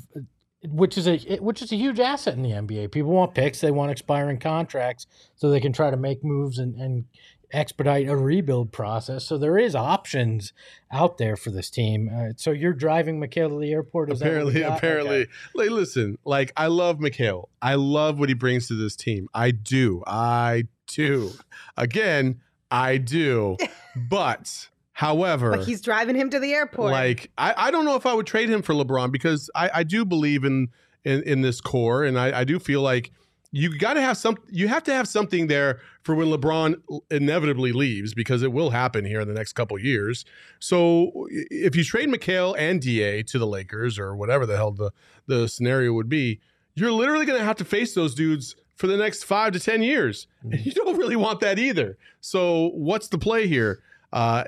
which 0.64 0.98
is 0.98 1.08
a 1.08 1.18
which 1.38 1.62
is 1.62 1.72
a 1.72 1.76
huge 1.76 2.00
asset 2.00 2.36
in 2.36 2.44
the 2.44 2.52
NBA. 2.52 2.92
People 2.92 3.12
want 3.12 3.34
picks, 3.34 3.62
they 3.62 3.72
want 3.72 3.92
expiring 3.92 4.40
contracts 4.40 5.08
so 5.36 5.50
they 5.50 5.60
can 5.60 5.74
try 5.74 5.90
to 5.90 5.98
make 5.98 6.24
moves 6.24 6.60
and, 6.60 6.76
and 6.76 7.06
expedite 7.54 8.08
a 8.08 8.16
rebuild 8.16 8.72
process. 8.72 9.26
So 9.26 9.38
there 9.38 9.58
is 9.58 9.76
options 9.76 10.54
out 10.92 11.18
there 11.18 11.36
for 11.36 11.52
this 11.52 11.70
team. 11.70 12.10
Uh, 12.14 12.34
so 12.38 12.52
you're 12.52 12.74
driving 12.74 13.20
Mikal 13.20 13.50
to 13.50 13.60
the 13.60 13.72
airport. 13.72 14.12
Is 14.12 14.22
apparently, 14.22 14.56
we 14.56 14.64
apparently. 14.64 15.22
Okay. 15.22 15.32
Like, 15.56 15.70
listen, 15.72 16.18
like 16.26 16.52
I 16.56 16.68
love 16.68 17.00
Mikal. 17.00 17.50
I 17.62 17.76
love 17.76 18.20
what 18.20 18.30
he 18.30 18.36
brings 18.36 18.68
to 18.68 18.76
this 18.76 18.96
team. 18.96 19.28
I 19.34 19.52
do. 19.52 20.04
I 20.06 20.66
do. 20.88 21.32
Again, 21.78 22.42
I 22.70 22.98
do. 22.98 23.58
but 23.96 24.70
however, 25.02 25.50
But 25.50 25.66
he's 25.66 25.82
driving 25.82 26.16
him 26.16 26.30
to 26.30 26.40
the 26.40 26.54
airport. 26.54 26.92
like 26.92 27.32
I, 27.36 27.56
I 27.58 27.72
don't 27.72 27.86
know 27.86 27.96
if 27.96 28.06
I 28.06 28.14
would 28.14 28.28
trade 28.28 28.50
him 28.50 28.62
for 28.62 28.74
LeBron 28.74 29.12
because 29.12 29.50
I, 29.56 29.70
I 29.74 29.84
do 29.84 30.06
believe 30.06 30.44
in 30.44 30.70
in, 31.04 31.24
in 31.24 31.42
this 31.42 31.60
core 31.60 32.04
and 32.04 32.20
I, 32.20 32.42
I 32.42 32.44
do 32.44 32.60
feel 32.60 32.82
like 32.84 33.12
you 33.52 33.76
got 33.80 33.96
to 33.96 34.02
have 34.02 34.16
some 34.16 34.38
you 34.50 34.68
have 34.68 34.84
to 34.84 34.94
have 34.94 35.08
something 35.08 35.48
there 35.48 35.80
for 36.04 36.14
when 36.14 36.28
LeBron 36.28 36.76
inevitably 37.10 37.72
leaves 37.72 38.14
because 38.14 38.44
it 38.44 38.52
will 38.54 38.70
happen 38.70 39.04
here 39.04 39.20
in 39.20 39.28
the 39.28 39.34
next 39.34 39.54
couple 39.54 39.80
years. 39.80 40.24
So 40.60 41.28
if 41.30 41.76
you 41.76 41.84
trade 41.84 42.10
Mikal 42.10 42.56
and 42.56 42.80
DA 42.80 43.24
to 43.24 43.40
the 43.40 43.48
Lakers 43.48 43.98
or 43.98 44.16
whatever 44.16 44.46
the 44.46 44.56
hell 44.56 44.72
the 44.72 44.92
the 45.26 45.48
scenario 45.48 45.94
would 45.94 46.10
be, 46.10 46.40
you're 46.76 46.92
literally 46.92 47.26
going 47.26 47.40
to 47.40 47.46
have 47.46 47.58
to 47.58 47.66
face 47.66 47.96
those 47.96 48.14
dudes 48.14 48.56
for 48.76 48.86
the 48.86 48.98
next 48.98 49.24
5 49.24 49.54
to 49.54 49.60
10 49.60 49.82
years. 49.82 50.28
And 50.44 50.54
mm-hmm. 50.54 50.64
you 50.64 50.72
don't 50.74 50.98
really 50.98 51.16
want 51.16 51.40
that 51.40 51.58
either. 51.58 51.98
So 52.20 52.70
what's 52.74 53.08
the 53.08 53.18
play 53.18 53.48
here? 53.48 53.82
Uh, 54.14 54.44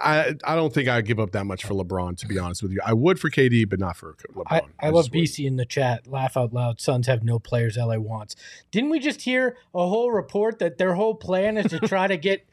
I 0.00 0.34
I 0.44 0.56
don't 0.56 0.74
think 0.74 0.88
I'd 0.88 1.06
give 1.06 1.20
up 1.20 1.30
that 1.32 1.44
much 1.44 1.64
for 1.64 1.74
LeBron. 1.74 2.16
To 2.18 2.26
be 2.26 2.38
honest 2.38 2.62
with 2.62 2.72
you, 2.72 2.80
I 2.84 2.92
would 2.92 3.20
for 3.20 3.30
KD, 3.30 3.68
but 3.68 3.78
not 3.78 3.96
for 3.96 4.14
LeBron. 4.34 4.42
I, 4.50 4.62
I 4.80 4.88
love 4.90 5.04
just 5.04 5.14
wouldn't. 5.14 5.28
BC 5.30 5.46
in 5.46 5.56
the 5.56 5.64
chat. 5.64 6.06
Laugh 6.08 6.36
out 6.36 6.52
loud. 6.52 6.80
Suns 6.80 7.06
have 7.06 7.22
no 7.22 7.38
players 7.38 7.76
LA 7.76 7.98
wants. 7.98 8.34
Didn't 8.72 8.90
we 8.90 8.98
just 8.98 9.22
hear 9.22 9.56
a 9.74 9.86
whole 9.86 10.10
report 10.10 10.58
that 10.58 10.78
their 10.78 10.94
whole 10.94 11.14
plan 11.14 11.56
is 11.56 11.66
to 11.70 11.78
try 11.80 12.08
to 12.08 12.16
get 12.16 12.44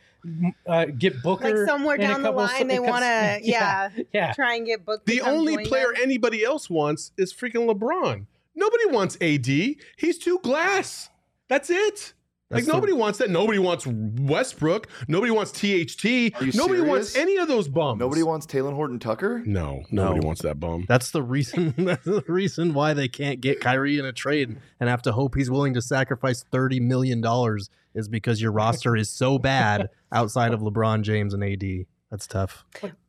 uh, 0.68 0.86
get 0.86 1.22
Booker 1.24 1.58
Like 1.58 1.68
somewhere 1.68 1.98
down 1.98 2.22
the 2.22 2.30
couple- 2.30 2.44
line, 2.46 2.68
they 2.68 2.76
couple- 2.78 2.92
want 2.92 3.04
to, 3.04 3.40
yeah, 3.44 3.90
yeah. 4.14 4.32
try 4.34 4.56
and 4.56 4.66
get 4.66 4.86
booked. 4.86 5.06
to 5.08 5.12
The 5.14 5.22
only 5.22 5.66
player 5.66 5.88
them. 5.94 6.02
anybody 6.04 6.44
else 6.46 6.70
wants 6.70 7.12
is 7.18 7.34
freaking 7.34 7.68
LeBron. 7.70 8.26
Nobody 8.56 8.86
wants 8.86 9.18
AD. 9.20 9.48
He's 9.48 10.18
too 10.20 10.40
glass. 10.44 11.10
That's 11.50 11.70
it. 11.72 12.14
Like 12.54 12.62
That's 12.62 12.68
the- 12.68 12.74
nobody 12.74 12.94
wants 12.94 13.18
that. 13.20 13.30
Nobody 13.30 13.58
wants 13.60 13.88
Westbrook. 13.88 14.88
Nobody 15.08 15.32
wants 15.32 15.52
THT. 15.52 16.06
Are 16.40 16.46
you 16.46 16.52
Nobody 16.54 16.82
wants 16.82 17.16
any 17.16 17.38
of 17.38 17.48
those 17.48 17.68
bums. 17.68 18.00
Nobody 18.00 18.24
wants 18.24 18.46
Talen 18.46 18.74
Horton 18.74 19.00
Tucker. 19.00 19.42
No, 19.46 19.84
No. 19.92 20.04
nobody 20.06 20.26
wants 20.26 20.42
that 20.44 20.60
bum. 20.60 20.86
That's 20.88 21.12
the 21.12 21.24
reason. 21.24 21.74
That's 21.78 22.06
the 22.06 22.24
reason 22.28 22.74
why 22.74 22.94
they 22.94 23.08
can't 23.08 23.42
get 23.42 23.60
Kyrie 23.60 23.98
in 23.98 24.06
a 24.06 24.14
trade 24.14 24.58
and 24.80 24.90
have 24.90 25.02
to 25.04 25.12
hope 25.14 25.36
he's 25.36 25.50
willing 25.50 25.74
to 25.74 25.82
sacrifice 25.82 26.44
thirty 26.52 26.80
million 26.80 27.22
dollars 27.22 27.70
is 27.96 28.08
because 28.08 28.42
your 28.42 28.52
roster 28.52 28.96
is 28.96 29.10
so 29.10 29.38
bad 29.40 29.90
outside 30.12 30.54
of 30.54 30.62
LeBron 30.62 31.02
James 31.02 31.34
and 31.34 31.44
AD. 31.44 31.86
That's 32.12 32.28
tough. 32.28 32.64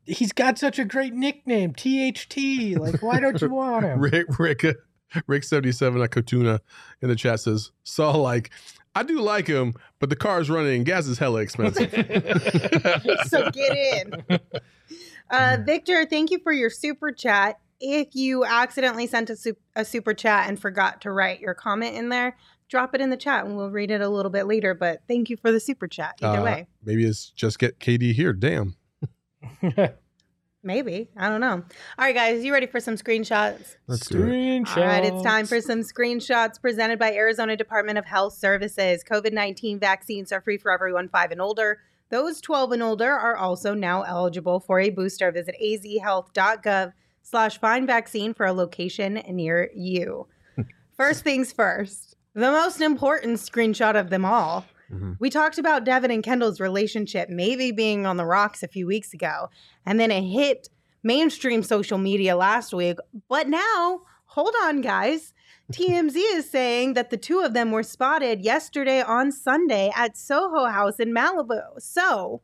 He's 0.07 0.33
got 0.33 0.59
such 0.59 0.79
a 0.79 0.85
great 0.85 1.13
nickname, 1.15 1.73
THT. 1.75 2.79
Like, 2.79 3.03
why 3.03 3.21
don't 3.21 3.41
you 3.41 3.51
want 3.51 3.85
him? 3.85 3.99
Rick 4.01 4.39
Rick 4.39 4.65
Rick 5.27 5.45
seventy 5.45 5.73
seven 5.73 6.01
at 6.03 6.11
Kotuna 6.11 6.61
in 7.03 7.09
the 7.09 7.15
chat 7.17 7.41
says 7.41 7.71
saw 7.83 8.17
like 8.17 8.51
I 8.95 9.03
do 9.03 9.21
like 9.21 9.47
him, 9.47 9.75
but 9.99 10.09
the 10.11 10.17
car's 10.17 10.49
running 10.49 10.77
and 10.77 10.87
gas 10.87 11.07
is 11.07 11.19
hella 11.19 11.41
expensive. 11.41 11.91
so 13.27 13.51
get 13.51 13.77
in. 13.77 14.41
Uh, 15.31 15.57
Victor, 15.65 16.05
thank 16.07 16.31
you 16.31 16.39
for 16.39 16.53
your 16.53 16.71
super 16.71 17.11
chat. 17.11 17.59
If 17.81 18.15
you 18.15 18.45
accidentally 18.45 19.07
sent 19.07 19.31
a, 19.31 19.37
sup- 19.37 19.57
a 19.75 19.85
super 19.85 20.15
chat 20.15 20.49
and 20.49 20.61
forgot 20.61 21.01
to 21.03 21.11
write 21.11 21.41
your 21.41 21.55
comment 21.55 21.97
in 21.97 22.09
there, 22.09 22.37
drop 22.69 22.95
it 22.95 23.01
in 23.01 23.11
the 23.11 23.17
chat 23.17 23.45
and 23.45 23.57
we'll 23.57 23.71
read 23.71 23.91
it 23.91 24.01
a 24.01 24.09
little 24.09 24.31
bit 24.31 24.47
later. 24.47 24.75
But 24.75 25.03
thank 25.09 25.29
you 25.29 25.37
for 25.37 25.51
the 25.51 25.61
super 25.61 25.89
chat 25.89 26.15
either 26.23 26.39
Uh, 26.41 26.45
way. 26.45 26.67
Maybe 26.85 27.05
it's 27.05 27.31
just 27.31 27.59
get 27.59 27.81
KD 27.81 28.13
here. 28.13 28.33
Damn. 28.33 28.77
Maybe. 30.65 31.11
I 31.17 31.29
don't 31.29 31.43
know. 31.43 31.53
All 31.53 31.63
right, 31.99 32.15
guys, 32.15 32.43
you 32.43 32.53
ready 32.53 32.67
for 32.67 32.81
some 32.81 32.97
screenshots? 32.97 33.77
Let's 33.87 34.09
do 34.09 34.23
it. 34.23 34.27
Screenshot. 34.27 34.79
All 34.79 34.85
right, 34.87 35.05
it's 35.05 35.23
time 35.23 35.47
for 35.47 35.61
some 35.61 35.81
screenshots 35.81 36.59
presented 36.61 36.99
by 36.99 37.13
Arizona 37.13 37.55
Department 37.55 37.99
of 37.99 38.07
Health 38.07 38.33
Services. 38.33 39.05
COVID 39.05 39.33
19 39.33 39.79
vaccines 39.79 40.33
are 40.33 40.41
free 40.41 40.57
for 40.57 40.73
everyone 40.73 41.11
five 41.11 41.31
and 41.31 41.41
older. 41.41 41.81
Those 42.09 42.41
12 42.41 42.73
and 42.73 42.83
older 42.83 43.13
are 43.13 43.37
also 43.37 43.75
now 43.75 44.03
eligible 44.03 44.59
for 44.59 44.81
a 44.81 44.89
booster. 44.89 45.31
Visit 45.31 45.55
azhealth.gov 45.63 46.93
slash 47.23 47.59
find 47.59 47.87
vaccine 47.87 48.33
for 48.33 48.47
a 48.47 48.53
location 48.53 49.23
near 49.29 49.71
you. 49.75 50.27
First 50.97 51.25
things 51.25 51.53
first, 51.53 52.17
the 52.33 52.51
most 52.51 52.81
important 52.81 53.39
screenshot 53.39 53.99
of 53.99 54.09
them 54.09 54.25
all. 54.25 54.65
Mhm. 54.93 55.17
We 55.21 55.31
talked 55.31 55.59
about 55.59 55.85
Devin 55.85 56.11
and 56.11 56.23
Kendall's 56.23 56.61
relationship 56.61 57.29
maybe 57.29 57.73
being 57.73 58.07
on 58.07 58.17
the 58.17 58.27
rocks 58.27 58.63
a 58.63 58.69
few 58.69 58.87
weeks 58.87 59.13
ago, 59.15 59.49
and 59.87 59.99
then 59.99 60.11
it 60.11 60.23
hit 60.23 60.69
mainstream 61.03 61.63
social 61.63 61.99
media 61.99 62.37
last 62.37 62.73
week. 62.73 62.99
But 63.29 63.49
now, 63.49 64.03
hold 64.27 64.55
on, 64.63 64.81
guys. 64.81 65.33
TMZ 65.73 66.17
is 66.37 66.51
saying 66.51 66.95
that 66.95 67.11
the 67.11 67.17
two 67.17 67.41
of 67.41 67.55
them 67.55 67.71
were 67.71 67.83
spotted 67.83 68.43
yesterday 68.43 69.03
on 69.03 69.33
Sunday 69.33 69.93
at 69.95 70.17
Soho 70.17 70.67
House 70.67 70.99
in 70.99 71.13
Malibu. 71.15 71.63
So 71.79 72.43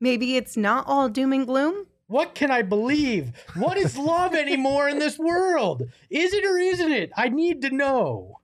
maybe 0.00 0.36
it's 0.36 0.56
not 0.56 0.84
all 0.86 1.08
doom 1.08 1.32
and 1.32 1.46
gloom. 1.46 1.86
What 2.06 2.34
can 2.34 2.50
I 2.50 2.60
believe? 2.60 3.32
What 3.56 3.78
is 3.78 3.96
love 3.96 4.34
anymore 4.34 4.88
in 4.88 4.98
this 4.98 5.18
world? 5.18 5.84
Is 6.10 6.34
it 6.34 6.44
or 6.44 6.58
isn't 6.58 6.92
it? 6.92 7.10
I 7.16 7.30
need 7.30 7.62
to 7.62 7.70
know. 7.70 8.40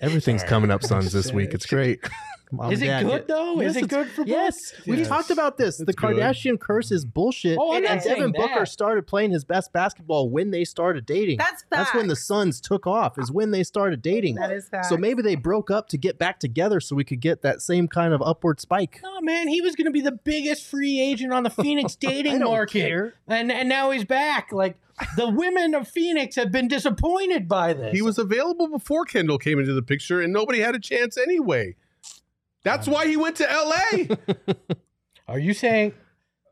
Everything's 0.00 0.44
coming 0.44 0.70
up, 0.70 0.82
Suns, 0.82 1.12
this 1.12 1.32
week. 1.32 1.54
It's 1.54 1.64
great. 1.64 2.00
Mom 2.52 2.72
Is 2.72 2.80
it 2.82 2.86
good 2.86 3.08
get- 3.08 3.28
though? 3.28 3.60
Yes, 3.60 3.70
is 3.72 3.76
it 3.76 3.84
it's- 3.84 4.04
good 4.04 4.10
for 4.12 4.22
both? 4.24 4.28
Yes, 4.28 4.72
we 4.86 4.98
Yes. 4.98 5.08
talked 5.08 5.30
about 5.30 5.56
this. 5.58 5.78
the 5.78 5.84
It's 5.84 5.94
good. 5.94 6.16
Kardashian 6.16 6.60
curse 6.60 6.90
is 6.92 7.04
bullshit. 7.04 7.58
Oh, 7.60 7.72
I'm 7.74 7.82
It 7.84 7.88
not 7.88 7.96
is. 7.98 8.04
saying 8.04 8.16
Devin 8.16 8.32
Booker 8.32 8.66
started 8.66 9.06
playing 9.06 9.32
his 9.32 9.44
best 9.44 9.72
basketball 9.72 10.30
when 10.30 10.50
they 10.52 10.64
started 10.64 11.06
dating. 11.06 11.38
That's 11.38 11.64
That's 11.70 11.94
when 11.94 12.08
the. 12.08 12.16
Suns 12.16 12.60
took 12.60 12.86
off. 12.86 13.18
Is 13.18 13.30
when 13.30 13.50
they 13.50 13.62
started 13.62 14.02
dating. 14.02 14.36
That 14.36 14.50
is 14.50 14.68
fact. 14.68 14.86
So 14.86 14.96
maybe 14.96 15.22
they 15.22 15.34
broke 15.34 15.70
up 15.70 15.88
to 15.90 15.98
get 15.98 16.18
back 16.18 16.40
together 16.40 16.80
so 16.80 16.96
we 16.96 17.04
could 17.04 17.20
get 17.20 17.42
that 17.42 17.60
same 17.62 17.88
kind 17.88 18.12
of 18.14 18.20
upward 18.22 18.60
spike. 18.60 19.00
No, 19.02 19.20
man, 19.20 19.48
he 19.48 19.60
was 19.60 19.74
going 19.76 19.84
to 19.84 19.90
be 19.90 20.00
the 20.00 20.12
biggest 20.12 20.64
free 20.66 20.98
agent 21.00 21.32
on 21.32 21.42
the 21.42 21.50
Phoenix 21.50 21.96
I 22.04 22.08
dating 22.08 22.38
don't 22.40 22.50
market, 22.50 22.80
care. 22.88 23.14
and 23.28 23.52
and 23.52 23.68
now 23.68 23.90
he's 23.90 24.04
back. 24.04 24.50
Like 24.52 24.76
the 25.16 25.28
women 25.28 25.74
of 25.74 25.86
Phoenix 25.88 26.36
have 26.36 26.50
been 26.50 26.68
disappointed 26.68 27.46
by 27.48 27.74
this. 27.74 27.92
He 27.94 28.02
was 28.02 28.18
available 28.18 28.68
before 28.68 29.04
Kendall 29.04 29.38
came 29.38 29.58
into 29.58 29.74
the 29.74 29.82
picture, 29.82 30.20
and 30.20 30.32
nobody 30.32 30.60
had 30.60 30.74
a 30.74 30.78
chance 30.80 31.16
anyway. 31.18 31.76
That's 32.64 32.88
why 32.88 33.06
he 33.06 33.16
went 33.16 33.36
to 33.36 33.44
LA. 33.44 34.14
Are 35.28 35.38
you 35.38 35.54
saying 35.54 35.92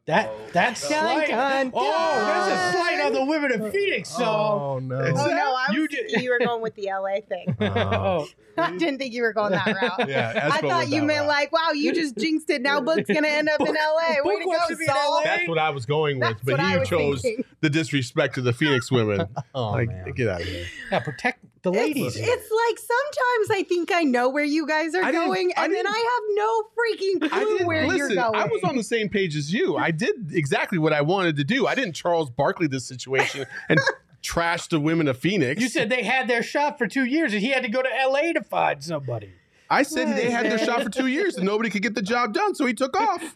that 0.06 0.28
oh, 0.30 0.36
that's 0.52 0.86
Dun, 0.88 1.00
slight? 1.00 1.28
dun, 1.28 1.70
oh, 1.74 2.26
that's 2.26 2.46
a 2.46 2.50
dun. 2.50 2.72
slight 2.74 3.00
on 3.06 3.12
the 3.14 3.24
women 3.24 3.52
of 3.52 3.72
Phoenix. 3.72 4.10
So. 4.10 4.24
Oh 4.24 4.78
no! 4.82 4.96
Oh 4.96 5.12
no, 5.12 5.12
I 5.14 5.66
was 5.68 5.76
You 5.76 5.86
thinking 5.86 6.08
did- 6.14 6.22
you 6.22 6.30
were 6.30 6.38
going 6.44 6.60
with 6.60 6.74
the 6.74 6.88
LA 6.90 7.20
thing. 7.26 7.56
Oh. 7.60 8.26
I 8.58 8.70
didn't 8.76 8.98
think 8.98 9.12
you 9.12 9.22
were 9.22 9.32
going 9.32 9.50
that 9.50 9.66
route. 9.66 10.08
Yeah, 10.08 10.48
I 10.52 10.60
thought 10.60 10.88
you 10.88 11.02
meant 11.02 11.26
like, 11.26 11.50
wow, 11.50 11.72
you 11.72 11.92
just 11.92 12.16
jinxed 12.16 12.48
it. 12.50 12.62
Now 12.62 12.80
Book's 12.80 13.08
gonna 13.12 13.26
end 13.26 13.48
up 13.48 13.58
in 13.60 13.66
Book- 13.66 13.74
LA. 13.76 14.08
Way 14.10 14.34
Book 14.34 14.40
to 14.42 14.46
wants 14.46 14.68
go, 14.68 14.74
to 14.74 14.76
be 14.76 14.84
in 14.84 14.90
Saul. 14.90 15.14
LA. 15.14 15.22
That's 15.24 15.48
what 15.48 15.58
I 15.58 15.70
was 15.70 15.86
going 15.86 16.20
with, 16.20 16.28
That's 16.28 16.42
but 16.44 16.52
what 16.52 16.60
I 16.60 16.74
you 16.74 16.78
was 16.80 16.88
chose 16.88 17.22
thinking. 17.22 17.44
the 17.60 17.70
disrespect 17.70 18.34
to 18.36 18.42
the 18.42 18.52
Phoenix 18.52 18.92
women. 18.92 19.26
Oh, 19.54 19.70
like, 19.72 19.88
man. 19.88 20.12
get 20.12 20.28
out 20.28 20.42
of 20.42 20.46
here. 20.46 20.66
Yeah, 20.92 21.00
protect 21.00 21.44
the 21.64 21.72
ladies. 21.72 22.14
It's, 22.16 22.26
it's 22.28 22.50
like 22.50 22.78
sometimes 22.78 23.50
I 23.50 23.64
think 23.68 23.90
I 23.92 24.02
know 24.04 24.28
where 24.28 24.44
you 24.44 24.66
guys 24.66 24.94
are 24.94 25.02
I 25.02 25.10
didn't- 25.10 25.26
going, 25.26 25.52
I 25.56 25.64
and 25.64 25.74
then 25.74 25.86
I 25.86 25.90
have 25.90 26.36
no 26.36 26.62
freaking 26.76 27.30
clue 27.58 27.66
where 27.66 27.82
listen. 27.88 27.98
you're 27.98 28.08
going. 28.10 28.34
I 28.36 28.44
was 28.46 28.62
on 28.62 28.76
the 28.76 28.84
same 28.84 29.08
page 29.08 29.34
as 29.34 29.52
you. 29.52 29.76
I 29.76 29.90
did 29.90 30.30
exactly 30.32 30.78
what 30.78 30.92
I 30.92 31.00
wanted 31.00 31.34
to 31.36 31.44
do. 31.44 31.66
I 31.66 31.74
didn't 31.74 31.94
Charles 31.94 32.30
Barkley 32.30 32.68
this 32.68 32.86
situation 32.86 33.46
and 33.68 33.80
trash 34.22 34.68
the 34.68 34.78
women 34.80 35.08
of 35.08 35.18
Phoenix. 35.18 35.60
you 35.60 35.68
said 35.68 35.90
they 35.90 36.02
had 36.04 36.28
their 36.28 36.42
shot 36.42 36.78
for 36.78 36.86
two 36.86 37.04
years, 37.04 37.32
and 37.32 37.42
he 37.42 37.48
had 37.50 37.62
to 37.64 37.68
go 37.68 37.82
to 37.82 37.88
LA 38.08 38.32
to 38.32 38.42
find 38.42 38.82
somebody. 38.82 39.32
I 39.70 39.82
said 39.82 40.16
they 40.16 40.30
had 40.30 40.46
their 40.46 40.58
shot 40.58 40.82
for 40.82 40.90
two 40.90 41.06
years 41.06 41.36
and 41.36 41.44
nobody 41.46 41.70
could 41.70 41.82
get 41.82 41.94
the 41.94 42.02
job 42.02 42.34
done, 42.34 42.54
so 42.54 42.66
he 42.66 42.74
took 42.74 42.96
off. 43.00 43.34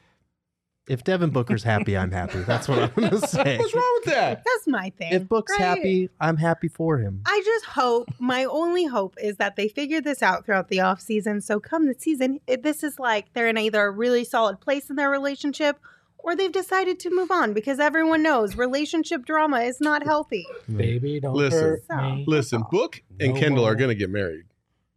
If 0.88 1.04
Devin 1.04 1.30
Booker's 1.30 1.62
happy, 1.62 1.96
I'm 1.96 2.10
happy. 2.10 2.40
That's 2.40 2.68
what 2.68 2.78
I'm 2.78 2.90
gonna 2.94 3.18
say. 3.26 3.58
What's 3.58 3.74
wrong 3.74 4.00
with 4.04 4.14
that? 4.14 4.42
That's 4.44 4.66
my 4.66 4.90
thing. 4.90 5.12
If 5.12 5.28
Book's 5.28 5.52
right? 5.52 5.60
happy, 5.60 6.08
I'm 6.20 6.36
happy 6.36 6.68
for 6.68 6.98
him. 6.98 7.22
I 7.26 7.42
just 7.44 7.66
hope, 7.66 8.08
my 8.18 8.44
only 8.44 8.86
hope 8.86 9.14
is 9.22 9.36
that 9.36 9.56
they 9.56 9.68
figure 9.68 10.00
this 10.00 10.22
out 10.22 10.46
throughout 10.46 10.68
the 10.68 10.80
off 10.80 11.00
season. 11.00 11.40
So 11.40 11.60
come 11.60 11.86
the 11.86 11.94
season, 11.98 12.40
it, 12.46 12.62
this 12.62 12.82
is 12.82 12.98
like 12.98 13.32
they're 13.34 13.48
in 13.48 13.58
either 13.58 13.84
a 13.84 13.90
really 13.90 14.24
solid 14.24 14.60
place 14.60 14.88
in 14.90 14.96
their 14.96 15.10
relationship 15.10 15.78
or 16.18 16.34
they've 16.34 16.52
decided 16.52 16.98
to 17.00 17.10
move 17.10 17.30
on 17.30 17.52
because 17.52 17.78
everyone 17.78 18.22
knows 18.22 18.56
relationship 18.56 19.24
drama 19.24 19.60
is 19.60 19.80
not 19.80 20.02
healthy. 20.02 20.46
Baby, 20.74 21.20
don't 21.20 21.34
Listen. 21.34 21.60
hurt 21.88 22.02
me. 22.02 22.24
Listen, 22.26 22.64
Book 22.70 23.02
and 23.20 23.34
No 23.34 23.40
Kendall 23.40 23.64
are 23.64 23.74
going 23.74 23.88
to 23.88 23.94
get 23.94 24.10
married. 24.10 24.44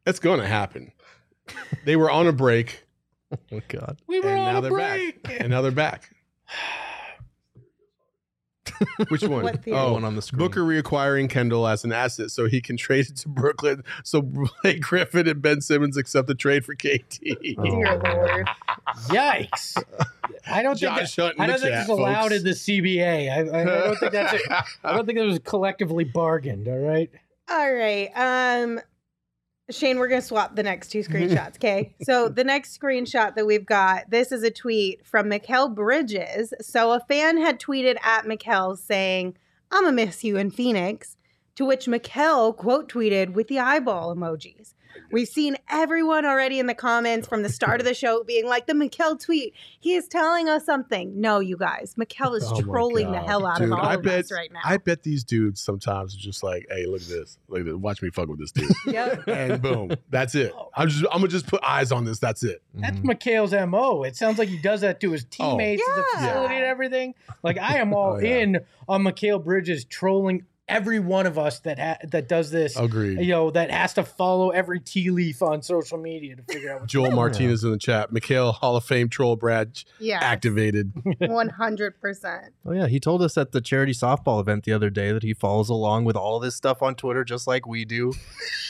That's 0.03 0.19
going 0.19 0.39
to 0.39 0.47
happen. 0.47 0.91
They 1.85 1.95
were 1.95 2.09
on 2.09 2.27
a 2.27 2.33
break, 2.33 2.85
Oh 3.51 3.61
God. 3.67 3.97
We 4.07 4.19
were 4.19 4.29
and 4.29 4.39
on 4.39 4.53
now 4.53 4.59
a 4.59 4.61
they're 4.61 4.71
break. 4.71 5.23
back. 5.23 5.39
And 5.39 5.49
now 5.49 5.61
they're 5.61 5.71
back. 5.71 6.09
Which 9.09 9.21
one? 9.23 9.43
What 9.43 9.63
theory? 9.63 9.77
oh, 9.77 9.93
One 9.93 10.03
on 10.03 10.15
the 10.15 10.21
screen. 10.21 10.39
Booker 10.39 10.61
reacquiring 10.61 11.29
Kendall 11.29 11.67
as 11.67 11.83
an 11.83 11.91
asset 11.91 12.31
so 12.31 12.47
he 12.47 12.61
can 12.61 12.77
trade 12.77 13.07
it 13.09 13.17
to 13.17 13.29
Brooklyn. 13.29 13.83
So 14.03 14.21
Blake 14.21 14.81
Griffin 14.81 15.27
and 15.27 15.41
Ben 15.41 15.61
Simmons 15.61 15.97
accept 15.97 16.27
the 16.27 16.35
trade 16.35 16.65
for 16.65 16.75
KD. 16.75 17.55
Oh. 17.57 17.63
Dear 17.63 18.01
Lord. 18.03 18.47
Yikes! 19.07 19.81
I 20.47 20.63
don't 20.63 20.79
think 20.79 20.95
Josh 20.95 21.15
that, 21.15 21.21
Hunt 21.23 21.35
in 21.35 21.41
I 21.41 21.47
don't 21.47 21.59
think 21.59 21.71
chat, 21.73 21.81
it's 21.81 21.89
allowed 21.89 22.29
folks. 22.31 22.35
in 22.37 22.43
the 22.43 22.49
CBA. 22.51 23.29
I, 23.31 23.57
I, 23.57 23.61
I 23.61 23.63
don't 23.65 23.95
think 23.99 24.11
that's. 24.11 24.33
A, 24.33 24.65
I 24.83 24.95
don't 24.95 25.05
think 25.07 25.19
it 25.19 25.25
was 25.25 25.39
collectively 25.39 26.03
bargained. 26.03 26.67
All 26.67 26.77
right. 26.79 27.09
All 27.49 27.73
right. 27.73 28.09
Um 28.15 28.79
Shane, 29.71 29.97
we're 29.97 30.07
going 30.07 30.21
to 30.21 30.27
swap 30.27 30.55
the 30.55 30.63
next 30.63 30.89
two 30.89 30.99
screenshots, 31.03 31.55
okay? 31.55 31.93
so 32.01 32.29
the 32.29 32.43
next 32.43 32.79
screenshot 32.79 33.35
that 33.35 33.45
we've 33.45 33.65
got, 33.65 34.09
this 34.09 34.31
is 34.31 34.43
a 34.43 34.51
tweet 34.51 35.05
from 35.05 35.29
Mikal 35.29 35.73
Bridges. 35.73 36.53
So 36.61 36.91
a 36.91 36.99
fan 36.99 37.37
had 37.37 37.59
tweeted 37.59 37.97
at 38.03 38.25
Mikal 38.25 38.77
saying, 38.77 39.35
"I'm 39.71 39.83
gonna 39.83 39.95
miss 39.95 40.23
you 40.23 40.37
in 40.37 40.51
Phoenix," 40.51 41.17
to 41.55 41.65
which 41.65 41.85
Mikal 41.85 42.55
quote 42.55 42.91
tweeted 42.91 43.33
with 43.33 43.47
the 43.47 43.59
eyeball 43.59 44.15
emojis. 44.15 44.73
We've 45.11 45.27
seen 45.27 45.57
everyone 45.69 46.25
already 46.25 46.59
in 46.59 46.67
the 46.67 46.73
comments 46.73 47.27
from 47.27 47.43
the 47.43 47.49
start 47.49 47.79
of 47.81 47.85
the 47.85 47.93
show 47.93 48.23
being 48.23 48.45
like, 48.47 48.67
the 48.67 48.73
Mikal 48.73 49.19
tweet, 49.19 49.53
he 49.79 49.93
is 49.95 50.07
telling 50.07 50.47
us 50.49 50.65
something. 50.65 51.19
No, 51.19 51.39
you 51.39 51.57
guys, 51.57 51.95
Mikal 51.99 52.35
is 52.37 52.43
Oh 52.45 52.61
trolling 52.61 53.11
the 53.11 53.19
hell 53.19 53.45
out 53.45 53.57
Dude, 53.59 53.71
of 53.71 53.79
all 53.79 53.85
I 53.85 53.95
of 53.95 54.03
bet, 54.03 54.19
us 54.25 54.31
right 54.31 54.51
now. 54.51 54.59
I 54.63 54.77
bet 54.77 55.03
these 55.03 55.23
dudes 55.23 55.61
sometimes 55.61 56.15
are 56.15 56.19
just 56.19 56.43
like, 56.43 56.65
hey, 56.69 56.85
look 56.85 57.01
at 57.01 57.07
this. 57.07 57.37
Look 57.47 57.59
at 57.61 57.65
this. 57.65 57.75
Watch 57.75 58.01
me 58.01 58.09
fuck 58.09 58.27
with 58.27 58.39
this 58.39 58.51
dude. 58.51 58.71
Yep. 58.85 59.27
and 59.27 59.61
boom. 59.61 59.91
That's 60.09 60.35
it. 60.35 60.53
I'm 60.75 60.87
just 60.89 61.03
I'm 61.11 61.19
gonna 61.19 61.27
just 61.27 61.47
put 61.47 61.61
eyes 61.63 61.91
on 61.91 62.05
this. 62.05 62.19
That's 62.19 62.43
it. 62.43 62.61
That's 62.73 62.97
Mhm. 62.97 63.03
Mikal's 63.05 63.53
MO. 63.53 64.03
It 64.03 64.15
sounds 64.15 64.37
like 64.39 64.49
he 64.49 64.57
does 64.57 64.81
that 64.81 64.99
to 65.01 65.11
his 65.11 65.23
Oh. 65.23 65.27
teammates 65.51 65.81
at 65.87 65.95
the 65.95 66.03
Yeah. 66.13 66.19
facility 66.27 66.55
and 66.55 66.63
everything. 66.65 67.15
Like 67.43 67.57
I 67.57 67.77
am 67.77 67.93
all 67.93 68.13
Oh, 68.15 68.19
yeah. 68.19 68.37
in 68.37 68.59
on 68.87 69.03
Mikal 69.03 69.43
Bridges 69.43 69.85
trolling 69.85 70.45
every 70.71 70.99
one 70.99 71.25
of 71.27 71.37
us 71.37 71.59
that 71.59 71.77
ha- 71.77 71.97
that 72.09 72.27
does 72.27 72.49
this. 72.51 72.75
Agreed. 72.77 73.19
You 73.19 73.27
know, 73.27 73.51
that 73.51 73.69
has 73.69 73.93
to 73.95 74.03
follow 74.03 74.49
every 74.51 74.79
tea 74.79 75.09
leaf 75.11 75.41
on 75.41 75.61
social 75.61 75.97
media 75.97 76.35
to 76.35 76.43
figure 76.43 76.71
out 76.71 76.81
what's 76.81 76.91
Joel 76.93 77.11
Martinez 77.11 77.63
in 77.63 77.71
the 77.71 77.77
chat. 77.77 78.11
Mikal 78.11 78.53
Hall 78.53 78.75
of 78.75 78.83
Fame 78.85 79.09
troll 79.09 79.35
Brad 79.35 79.79
yeah. 79.99 80.19
activated. 80.21 80.93
100%. 81.21 82.49
Oh 82.65 82.71
yeah, 82.71 82.87
he 82.87 82.99
told 82.99 83.21
us 83.21 83.37
at 83.37 83.51
the 83.51 83.61
charity 83.61 83.93
softball 83.93 84.39
event 84.39 84.63
the 84.63 84.73
other 84.73 84.89
day 84.89 85.11
that 85.11 85.23
he 85.23 85.33
follows 85.33 85.69
along 85.69 86.05
with 86.05 86.15
all 86.15 86.39
this 86.39 86.55
stuff 86.55 86.81
on 86.81 86.95
Twitter 86.95 87.23
just 87.23 87.47
like 87.47 87.67
we 87.67 87.85
do, 87.85 88.13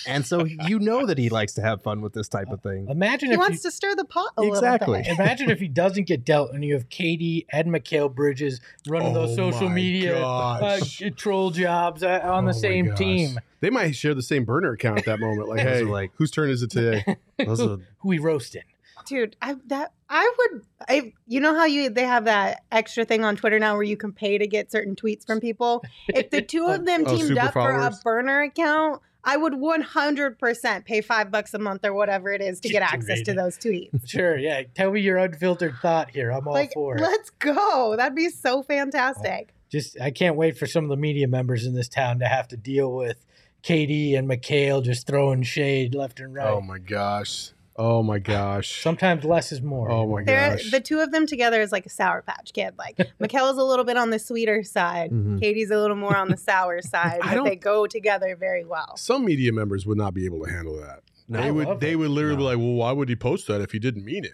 and 0.08 0.26
so 0.26 0.46
you 0.46 0.80
know 0.80 1.06
that 1.06 1.18
he 1.18 1.30
likes 1.30 1.54
to 1.54 1.62
have 1.62 1.82
fun 1.82 2.02
with 2.02 2.14
this 2.14 2.28
type 2.28 2.50
of 2.50 2.62
thing. 2.62 2.88
Imagine 2.90 3.30
He 3.30 3.34
if 3.34 3.40
wants 3.40 3.64
you, 3.64 3.70
to 3.70 3.76
stir 3.76 3.96
the 3.96 4.06
pot 4.06 4.32
a 4.38 4.44
Exactly. 4.44 5.00
little 5.00 5.14
imagine 5.16 5.50
if 5.50 5.60
he 5.60 5.68
doesn't 5.68 6.08
get 6.08 6.26
dealt 6.26 6.52
and 6.52 6.64
you 6.64 6.74
have 6.74 6.90
KD 6.90 7.46
and 7.52 7.68
Mikal 7.70 8.14
Bridges 8.14 8.60
running 8.88 9.14
those 9.14 9.32
Oh 9.38 9.52
social 9.52 9.70
media 9.70 10.24
uh, 10.26 10.80
troll 11.16 11.52
jobs 11.52 11.91
uh, 12.04 12.22
on 12.24 12.46
the 12.46 12.52
Oh 12.52 12.54
my 12.56 12.60
same 12.60 12.86
gosh. 12.88 12.98
team. 12.98 13.40
They 13.60 13.70
might 13.70 13.96
share 13.96 14.14
the 14.14 14.22
same 14.24 14.44
burner 14.46 14.72
account 14.74 15.00
at 15.00 15.06
that 15.06 15.20
moment. 15.20 15.48
Like, 15.50 15.60
hey, 15.68 15.84
like- 15.84 16.12
whose 16.16 16.32
turn 16.32 16.50
is 16.50 16.64
it 16.64 16.72
today? 16.72 17.18
Those 17.46 17.62
are 17.62 17.78
Who 18.00 18.08
we 18.10 18.20
roasting? 18.20 18.64
Dude, 19.08 19.36
I 19.42 19.56
that 19.68 19.94
I 20.10 20.32
would 20.38 20.62
I 20.88 21.14
you 21.26 21.40
know 21.40 21.56
how 21.56 21.66
you 21.66 21.90
they 21.90 22.06
have 22.06 22.26
that 22.26 22.64
extra 22.72 23.04
thing 23.04 23.26
on 23.26 23.36
Twitter 23.36 23.58
now 23.58 23.74
where 23.74 23.82
you 23.84 23.98
can 23.98 24.12
pay 24.14 24.38
to 24.38 24.46
get 24.46 24.72
certain 24.72 24.96
tweets 24.96 25.26
from 25.26 25.40
people? 25.40 25.84
If 26.08 26.30
the 26.30 26.42
two 26.44 26.68
of 26.68 26.86
them 26.86 27.04
Oh, 27.08 27.16
teamed 27.16 27.30
super 27.30 27.42
up 27.42 27.54
for 27.54 27.72
a 27.72 27.92
burner 28.04 28.44
account, 28.44 29.02
I 29.24 29.38
would 29.38 29.54
100% 29.54 30.86
pay 30.86 31.02
5 31.02 31.32
bucks 31.32 31.54
a 31.54 31.60
month 31.60 31.84
or 31.86 31.94
whatever 31.94 32.32
it 32.32 32.42
is 32.42 32.60
to 32.62 32.70
get 32.70 32.82
access 32.84 33.22
to 33.24 33.34
those 33.34 33.58
tweets. 33.58 34.08
Sure, 34.08 34.38
yeah. 34.38 34.64
Tell 34.76 34.92
me 34.92 35.02
your 35.02 35.18
unfiltered 35.18 35.76
thought 35.82 36.12
here. 36.12 36.32
I'm 36.32 36.48
all 36.48 36.54
like 36.54 36.74
for 36.74 36.96
it. 36.98 37.02
let's 37.02 37.30
go. 37.32 37.96
That'd 37.98 38.16
be 38.16 38.30
so 38.30 38.62
fantastic. 38.64 39.54
Just 39.72 40.00
I 40.02 40.12
can't 40.12 40.36
wait 40.36 40.58
for 40.58 40.66
some 40.68 40.84
of 40.84 40.90
the 40.90 40.98
media 40.98 41.28
members 41.28 41.66
in 41.66 41.74
this 41.74 41.88
town 41.88 42.20
to 42.20 42.26
have 42.26 42.48
to 42.50 42.58
deal 42.58 42.92
with 42.94 43.26
KD 43.64 44.18
and 44.18 44.28
Mikal 44.30 44.84
just 44.84 45.08
throwing 45.08 45.44
shade 45.44 45.96
left 45.96 46.20
and 46.20 46.34
right. 46.34 46.48
Oh 46.48 46.62
my 46.62 46.78
gosh. 46.80 47.52
Oh 47.78 48.04
my 48.04 48.20
gosh. 48.20 48.82
Sometimes 48.82 49.24
less 49.24 49.52
is 49.54 49.62
more. 49.62 49.90
Oh 49.90 50.06
my 50.06 50.24
They're, 50.24 50.52
gosh. 50.58 50.70
the 50.72 50.82
two 50.82 51.00
of 51.00 51.12
them 51.12 51.26
together 51.26 51.62
is 51.62 51.72
like 51.72 51.86
a 51.86 51.90
sour 51.90 52.22
patch 52.22 52.52
kid. 52.54 52.74
Like 52.78 52.98
Mikal's 53.20 53.58
a 53.58 53.64
little 53.64 53.86
bit 53.86 53.96
on 53.98 54.10
the 54.10 54.20
sweeter 54.20 54.62
side. 54.64 55.12
Mhm. 55.12 55.40
KD's 55.42 55.72
a 55.72 55.78
little 55.80 55.96
more 55.96 56.16
on 56.16 56.28
the 56.30 56.38
sour 56.38 56.82
side, 56.82 57.20
but 57.24 57.44
they 57.46 57.56
go 57.56 57.88
together 57.88 58.36
very 58.36 58.66
well. 58.66 58.98
Some 58.98 59.24
media 59.26 59.54
members 59.54 59.86
would 59.86 59.98
not 59.98 60.14
be 60.14 60.26
able 60.26 60.44
to 60.44 60.52
handle 60.52 60.76
that. 60.82 61.00
No. 61.30 61.40
they 61.42 61.48
I 61.48 61.52
would 61.52 61.80
they 61.80 61.92
it. 61.92 61.96
would 61.96 62.10
literally 62.10 62.36
be 62.38 62.44
like, 62.44 62.58
well, 62.58 62.74
why 62.74 62.92
would 62.92 63.08
he 63.08 63.16
post 63.16 63.48
that 63.48 63.62
if 63.62 63.72
he 63.72 63.80
didn't 63.80 64.04
mean 64.04 64.26
it? 64.26 64.34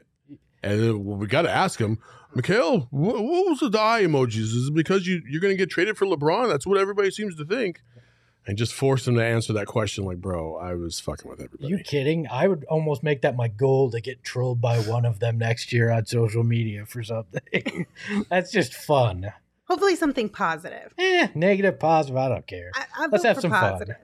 And 0.63 0.81
then, 0.81 1.05
well, 1.05 1.15
we 1.17 1.27
got 1.27 1.43
to 1.43 1.51
ask 1.51 1.79
him, 1.79 1.99
Mikal, 2.38 2.88
what, 2.91 3.15
what 3.15 3.49
was 3.49 3.59
the 3.59 3.69
die 3.69 4.03
emojis? 4.03 4.38
Is 4.38 4.67
it 4.67 4.73
because 4.73 5.07
you 5.07 5.21
you're 5.27 5.41
going 5.41 5.53
to 5.53 5.57
get 5.57 5.69
traded 5.69 5.97
for 5.97 6.05
LeBron? 6.05 6.47
That's 6.47 6.67
what 6.67 6.77
everybody 6.77 7.09
seems 7.11 7.35
to 7.35 7.45
think. 7.45 7.81
And 8.45 8.57
just 8.57 8.73
force 8.73 9.05
him 9.05 9.15
to 9.15 9.25
answer 9.25 9.51
that 9.53 9.67
question, 9.67 10.05
like, 10.05 10.21
bro, 10.21 10.55
I 10.55 10.73
was 10.75 11.01
fucking 11.01 11.29
with 11.29 11.41
everybody. 11.41 11.67
You 11.67 11.79
kidding? 11.79 12.27
I 12.31 12.47
would 12.47 12.63
almost 12.69 13.03
make 13.03 13.21
that 13.23 13.35
my 13.35 13.49
goal 13.49 13.91
to 13.91 13.99
get 13.99 14.23
trolled 14.23 14.61
by 14.61 14.79
one 14.79 15.03
of 15.03 15.19
them 15.19 15.38
next 15.38 15.73
year 15.73 15.91
on 15.91 16.05
social 16.05 16.45
media 16.45 16.85
for 16.85 17.03
something. 17.03 17.85
That's 18.29 18.49
just 18.49 18.73
fun. 18.73 19.33
Hopefully, 19.67 19.97
something 19.97 20.29
positive. 20.29 20.93
Eh, 20.97 21.27
negative, 21.35 21.77
positive, 21.77 22.15
I 22.15 22.29
don't 22.29 22.47
care. 22.47 22.71
I, 22.73 22.85
I 22.97 23.07
Let's 23.11 23.25
have 23.25 23.35
for 23.35 23.41
some 23.41 23.51
fun. 23.51 23.71
positive. 23.73 23.97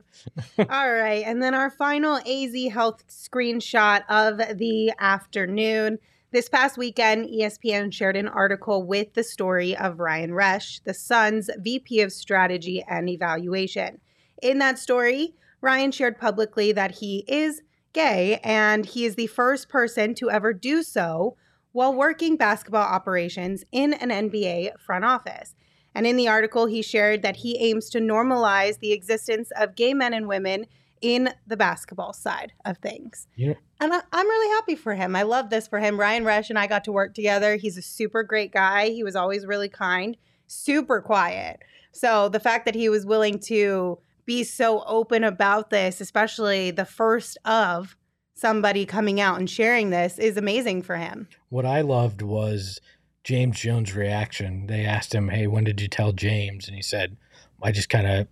All 0.59 0.91
right, 0.91 1.23
and 1.25 1.41
then 1.41 1.53
our 1.53 1.69
final 1.69 2.17
AZ 2.17 2.73
Health 2.73 3.07
screenshot 3.07 4.03
of 4.09 4.57
the 4.57 4.91
afternoon. 4.99 5.99
This 6.34 6.49
past 6.49 6.79
weekend, 6.79 7.29
ESPN 7.29 7.93
shared 7.93 8.17
an 8.17 8.27
article 8.27 8.88
with 8.88 9.13
the 9.13 9.23
story 9.23 9.77
of 9.77 9.99
Ryan 9.99 10.31
Resch, 10.31 10.84
the 10.84 10.91
Suns' 10.95 11.47
VP 11.59 12.01
of 12.01 12.11
Strategy 12.11 12.84
and 12.89 13.07
Evaluation. 13.07 13.99
In 14.41 14.57
that 14.57 14.79
story, 14.79 15.36
Ryan 15.61 15.91
shared 15.91 16.17
publicly 16.17 16.71
that 16.71 16.95
he 16.95 17.23
is 17.27 17.61
gay 17.93 18.39
and 18.43 18.84
he 18.84 19.05
is 19.05 19.13
the 19.13 19.27
first 19.27 19.69
person 19.69 20.15
to 20.15 20.31
ever 20.31 20.53
do 20.53 20.81
so 20.81 21.38
while 21.71 21.93
working 21.93 22.36
basketball 22.36 22.81
operations 22.81 23.63
in 23.71 23.93
an 23.93 24.09
NBA 24.09 24.79
front 24.79 25.05
office. 25.05 25.53
And 25.93 26.07
in 26.07 26.17
the 26.17 26.29
article, 26.29 26.65
he 26.65 26.81
shared 26.81 27.21
that 27.21 27.36
he 27.36 27.59
aims 27.59 27.91
to 27.91 27.99
normalize 27.99 28.79
the 28.79 28.91
existence 28.91 29.51
of 29.55 29.75
gay 29.75 29.93
men 29.93 30.15
and 30.15 30.27
women 30.27 30.65
in 31.03 31.29
the 31.45 31.57
basketball 31.57 32.13
side 32.13 32.53
of 32.65 32.77
things. 32.77 33.27
Yeah. 33.35 33.53
And 33.79 33.93
I, 33.93 34.01
I'm 34.11 34.27
really 34.27 34.55
happy 34.55 34.75
for 34.75 34.95
him. 34.95 35.15
I 35.15 35.23
love 35.23 35.49
this 35.49 35.67
for 35.67 35.77
him. 35.77 35.99
Ryan 35.99 36.23
Resch 36.23 36.49
and 36.49 36.57
I 36.57 36.65
got 36.65 36.85
to 36.85 36.91
work 36.91 37.13
together. 37.13 37.57
He's 37.57 37.77
a 37.77 37.81
super 37.81 38.23
great 38.23 38.53
guy. 38.53 38.89
He 38.89 39.03
was 39.03 39.15
always 39.15 39.45
really 39.45 39.67
kind, 39.67 40.15
super 40.47 41.01
quiet. 41.01 41.59
So 41.91 42.29
the 42.29 42.39
fact 42.39 42.65
that 42.65 42.73
he 42.73 42.87
was 42.87 43.05
willing 43.05 43.37
to 43.39 43.99
be 44.25 44.45
so 44.45 44.83
open 44.85 45.25
about 45.25 45.69
this, 45.69 45.99
especially 45.99 46.71
the 46.71 46.85
first 46.85 47.37
of 47.43 47.97
somebody 48.33 48.85
coming 48.85 49.19
out 49.19 49.37
and 49.37 49.49
sharing 49.49 49.89
this, 49.89 50.17
is 50.17 50.37
amazing 50.37 50.83
for 50.83 50.95
him. 50.95 51.27
What 51.49 51.65
I 51.65 51.81
loved 51.81 52.21
was 52.21 52.79
James 53.25 53.59
Jones' 53.59 53.93
reaction. 53.93 54.67
They 54.67 54.85
asked 54.85 55.13
him, 55.13 55.27
Hey, 55.27 55.47
when 55.47 55.65
did 55.65 55.81
you 55.81 55.89
tell 55.89 56.13
James? 56.13 56.67
And 56.67 56.75
he 56.75 56.81
said, 56.81 57.17
I 57.61 57.71
just 57.71 57.89
kind 57.89 58.07
of 58.07 58.27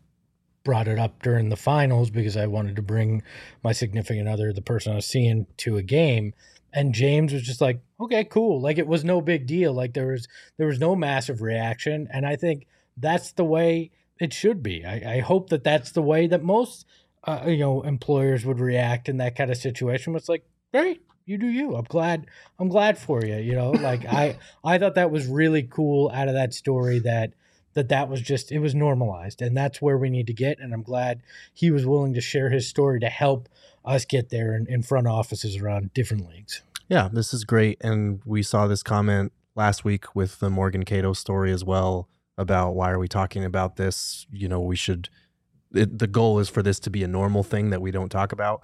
brought 0.64 0.88
it 0.88 0.99
up 0.99 1.22
during 1.24 1.49
the 1.49 1.55
finals 1.55 2.09
because 2.09 2.38
I 2.38 2.47
wanted 2.47 2.76
to 2.76 2.82
bring 2.82 3.24
my 3.64 3.72
significant 3.72 4.28
other, 4.28 4.53
the 4.53 4.62
person 4.62 4.93
I 4.93 4.97
was 4.97 5.07
seeing, 5.07 5.47
to 5.57 5.78
a 5.78 5.84
game. 5.84 6.34
And 6.74 6.93
James 6.93 7.34
was 7.34 7.41
just 7.43 7.62
like, 7.62 7.82
okay, 7.99 8.24
cool. 8.24 8.62
Like 8.62 8.78
it 8.78 8.88
was 8.88 9.03
no 9.03 9.22
big 9.22 9.45
deal. 9.45 9.74
Like 9.74 9.93
there 9.93 10.07
was 10.07 10.28
there 10.57 10.68
was 10.68 10.80
no 10.80 10.95
massive 10.95 11.41
reaction. 11.41 12.07
And 12.12 12.26
I 12.26 12.36
think 12.36 12.68
that's 12.95 13.34
the 13.34 13.43
way 13.43 13.91
it 14.20 14.34
should 14.34 14.62
be. 14.64 14.86
I, 14.86 15.16
I 15.16 15.20
hope 15.20 15.49
that 15.49 15.64
that's 15.64 15.91
the 15.91 16.01
way 16.01 16.28
that 16.28 16.43
most 16.43 16.86
uh, 17.24 17.43
you 17.47 17.57
know 17.57 17.82
employers 17.82 18.45
would 18.45 18.59
react 18.59 19.09
in 19.09 19.18
that 19.18 19.36
kind 19.36 19.51
of 19.51 19.57
situation. 19.57 20.16
It's 20.16 20.30
like, 20.30 20.45
great, 20.72 21.01
you 21.26 21.38
do 21.38 21.47
you. 21.47 21.76
I'm 21.76 21.86
glad. 21.86 22.28
I'm 22.59 22.70
glad 22.70 22.97
for 22.97 23.26
you. 23.26 23.38
You 23.38 23.55
know, 23.55 23.72
like 23.72 24.05
I 24.05 24.38
I 24.64 24.78
thought 24.78 24.95
that 24.95 25.12
was 25.12 25.28
really 25.28 25.64
cool 25.64 26.09
out 26.14 26.28
of 26.28 26.36
that 26.36 26.53
story 26.53 26.99
that 26.99 27.34
that 27.74 27.89
that 27.89 28.09
was 28.09 28.22
just 28.22 28.51
it 28.51 28.59
was 28.59 28.76
normalized 28.76 29.41
and 29.41 29.55
that's 29.55 29.82
where 29.82 29.97
we 29.97 30.09
need 30.09 30.28
to 30.28 30.34
get 30.34 30.59
and 30.59 30.74
i'm 30.74 30.84
glad 30.84 31.22
he 31.53 31.72
was 31.72 31.86
willing 31.86 32.13
to 32.13 32.22
share 32.22 32.49
his 32.49 32.67
story 32.67 32.99
to 32.99 33.09
help 33.09 33.47
us 33.84 34.05
get 34.05 34.30
there 34.30 34.55
in, 34.55 34.67
in 34.67 34.84
front 34.84 35.07
offices 35.07 35.57
around 35.57 35.93
different 35.93 36.28
leagues 36.30 36.61
Yeah, 36.91 37.07
this 37.09 37.34
is 37.34 37.45
great. 37.45 37.78
And 37.80 38.19
we 38.26 38.43
saw 38.43 38.67
this 38.67 38.84
comment 38.84 39.32
last 39.55 39.86
week 39.86 40.13
with 40.13 40.39
the 40.39 40.49
Morgan 40.49 40.84
Cato 40.84 41.13
story 41.13 41.49
as 41.53 41.63
well 41.63 42.09
about 42.38 42.76
why 42.76 42.91
are 42.91 42.99
we 42.99 43.07
talking 43.07 43.45
about 43.45 43.78
this? 43.78 44.28
You 44.30 44.49
know, 44.49 44.59
we 44.59 44.76
should, 44.76 45.07
it, 45.74 45.99
the 45.99 46.07
goal 46.07 46.38
is 46.39 46.49
for 46.49 46.61
this 46.61 46.82
to 46.82 46.89
be 46.89 47.01
a 47.01 47.07
normal 47.07 47.43
thing 47.43 47.69
that 47.69 47.82
we 47.82 47.91
don't 47.91 48.09
talk 48.09 48.34
about. 48.34 48.63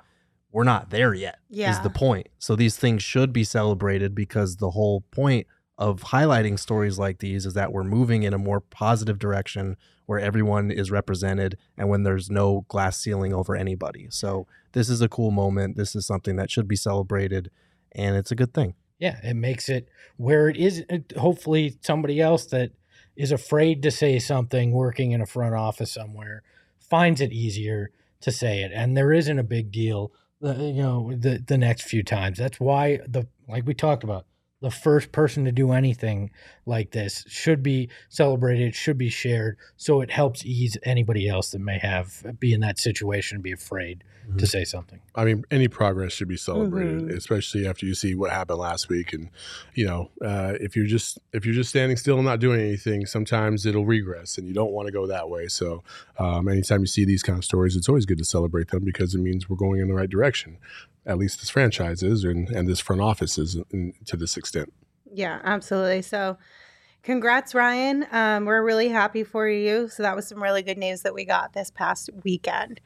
We're 0.51 0.65
not 0.65 0.89
there 0.89 1.13
yet, 1.13 1.39
yeah. 1.49 1.71
is 1.71 1.79
the 1.79 1.89
point. 1.89 2.27
So 2.37 2.57
these 2.57 2.75
things 2.75 3.01
should 3.01 3.31
be 3.31 3.45
celebrated 3.45 4.13
because 4.13 4.57
the 4.57 4.71
whole 4.71 5.05
point 5.11 5.47
of 5.78 6.01
highlighting 6.05 6.57
stories 6.59 6.97
like 6.97 7.19
these 7.19 7.45
is 7.45 7.53
that 7.53 7.71
we're 7.71 7.84
moving 7.84 8.23
in 8.23 8.34
a 8.34 8.38
more 8.38 8.59
positive 8.59 9.19
direction 9.19 9.78
where 10.05 10.19
everyone 10.19 10.71
is 10.71 10.89
represented 10.89 11.57
and 11.78 11.89
when 11.89 12.03
there's 12.03 12.30
no 12.30 12.65
glass 12.67 12.97
ceiling 12.97 13.34
over 13.34 13.55
anybody. 13.55 14.07
So 14.09 14.47
this 14.71 14.89
is 14.89 15.01
a 15.01 15.09
cool 15.09 15.32
moment. 15.32 15.78
This 15.78 15.95
is 15.95 16.05
something 16.05 16.36
that 16.38 16.49
should 16.49 16.67
be 16.67 16.75
celebrated 16.75 17.51
and 17.93 18.15
it's 18.15 18.32
a 18.32 18.36
good 18.36 18.53
thing. 18.53 18.73
yeah 18.99 19.19
it 19.23 19.36
makes 19.36 19.69
it 19.69 19.88
where 20.17 20.49
it 20.49 20.57
is 20.57 20.84
hopefully 21.17 21.78
somebody 21.82 22.19
else 22.21 22.45
that 22.47 22.71
is 23.15 23.32
afraid 23.32 23.82
to 23.84 23.91
say 23.91 24.19
something 24.19 24.71
working 24.71 25.11
in 25.11 25.21
a 25.21 25.25
front 25.25 25.55
office 25.55 25.91
somewhere 25.91 26.43
finds 26.80 27.21
it 27.21 27.32
easier 27.32 27.89
to 28.21 28.32
say 28.32 28.61
it 28.61 28.71
and 28.73 28.95
there 28.95 29.13
isn't 29.13 29.39
a 29.39 29.43
big 29.43 29.71
deal 29.71 30.11
uh, 30.43 30.53
you 30.53 30.82
know 30.82 31.11
the 31.15 31.43
the 31.47 31.57
next 31.57 31.84
few 31.84 32.03
times 32.03 32.38
that's 32.38 32.59
why 32.59 32.99
the 33.07 33.28
like 33.47 33.65
we 33.65 33.73
talked 33.73 34.03
about 34.03 34.25
the 34.61 34.71
first 34.71 35.11
person 35.11 35.45
to 35.45 35.51
do 35.51 35.71
anything 35.71 36.31
like 36.65 36.91
this 36.91 37.23
should 37.27 37.61
be 37.61 37.89
celebrated, 38.09 38.73
should 38.73 38.97
be 38.97 39.09
shared, 39.09 39.57
so 39.75 40.01
it 40.01 40.09
helps 40.11 40.43
ease 40.45 40.77
anybody 40.83 41.27
else 41.29 41.51
that 41.51 41.59
may 41.59 41.77
have 41.77 42.25
be 42.39 42.53
in 42.53 42.61
that 42.61 42.79
situation 42.79 43.35
and 43.37 43.43
be 43.43 43.51
afraid 43.51 44.03
Mm-hmm. 44.27 44.39
to 44.39 44.45
say 44.47 44.65
something. 44.65 44.99
I 45.15 45.23
mean, 45.23 45.45
any 45.51 45.69
progress 45.69 46.11
should 46.11 46.27
be 46.27 46.35
celebrated, 46.35 47.03
Mhm. 47.03 47.15
especially 47.15 47.65
after 47.65 47.85
you 47.85 47.93
see 47.95 48.13
what 48.13 48.29
happened 48.29 48.59
last 48.59 48.89
week. 48.89 49.13
And 49.13 49.29
you 49.73 49.85
know, 49.85 50.11
uh, 50.21 50.55
if 50.59 50.75
you're 50.75 50.85
just 50.85 51.17
if 51.31 51.45
you're 51.45 51.55
just 51.55 51.69
standing 51.69 51.95
still 51.95 52.17
and 52.17 52.25
not 52.25 52.41
doing 52.41 52.59
anything, 52.59 53.05
sometimes 53.05 53.65
it'll 53.65 53.85
regress, 53.85 54.37
and 54.37 54.45
you 54.45 54.53
don't 54.53 54.73
want 54.73 54.87
to 54.87 54.91
go 54.91 55.07
that 55.07 55.29
way. 55.29 55.47
So, 55.47 55.81
um, 56.19 56.49
anytime 56.49 56.81
you 56.81 56.87
see 56.87 57.05
these 57.05 57.23
kind 57.23 57.37
of 57.37 57.45
stories, 57.45 57.77
it's 57.77 57.87
always 57.87 58.05
good 58.05 58.17
to 58.17 58.25
celebrate 58.25 58.67
them 58.67 58.83
because 58.83 59.15
it 59.15 59.19
means 59.19 59.49
we're 59.49 59.55
going 59.55 59.79
in 59.79 59.87
the 59.87 59.93
right 59.93 60.09
direction. 60.09 60.57
At 61.07 61.17
least 61.17 61.39
this 61.39 61.49
franchise 61.49 62.03
is, 62.03 62.23
and, 62.23 62.49
and 62.49 62.67
this 62.67 62.79
front 62.79 63.01
office 63.01 63.37
is, 63.37 63.57
in, 63.71 63.93
to 64.05 64.17
this 64.17 64.37
extent. 64.37 64.73
Yeah, 65.11 65.39
absolutely. 65.43 66.01
So, 66.01 66.37
congrats, 67.01 67.55
Ryan. 67.55 68.05
Um, 68.11 68.45
we're 68.45 68.63
really 68.63 68.89
happy 68.89 69.23
for 69.23 69.47
you. 69.47 69.87
So, 69.87 70.03
that 70.03 70.15
was 70.15 70.27
some 70.27 70.43
really 70.43 70.61
good 70.61 70.77
news 70.77 71.01
that 71.01 71.13
we 71.13 71.25
got 71.25 71.53
this 71.53 71.71
past 71.71 72.09
weekend. 72.23 72.81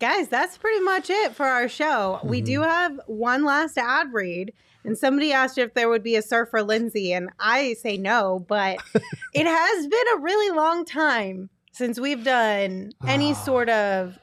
Guys, 0.00 0.28
that's 0.28 0.58
pretty 0.58 0.80
much 0.80 1.08
it 1.08 1.34
for 1.34 1.46
our 1.46 1.68
show. 1.68 2.18
We 2.24 2.40
do 2.40 2.62
have 2.62 3.00
one 3.06 3.44
last 3.44 3.78
ad 3.78 4.12
read, 4.12 4.52
and 4.84 4.98
somebody 4.98 5.32
asked 5.32 5.56
if 5.56 5.72
there 5.74 5.88
would 5.88 6.02
be 6.02 6.16
a 6.16 6.22
surfer 6.22 6.62
Lindsay, 6.62 7.12
and 7.12 7.30
I 7.38 7.74
say 7.74 7.96
no, 7.96 8.44
but 8.48 8.78
it 9.32 9.46
has 9.46 9.86
been 9.86 10.06
a 10.16 10.20
really 10.20 10.54
long 10.54 10.84
time 10.84 11.48
since 11.74 11.98
we've 11.98 12.24
done 12.24 12.92
any 13.06 13.34
sort 13.34 13.68
of 13.68 14.18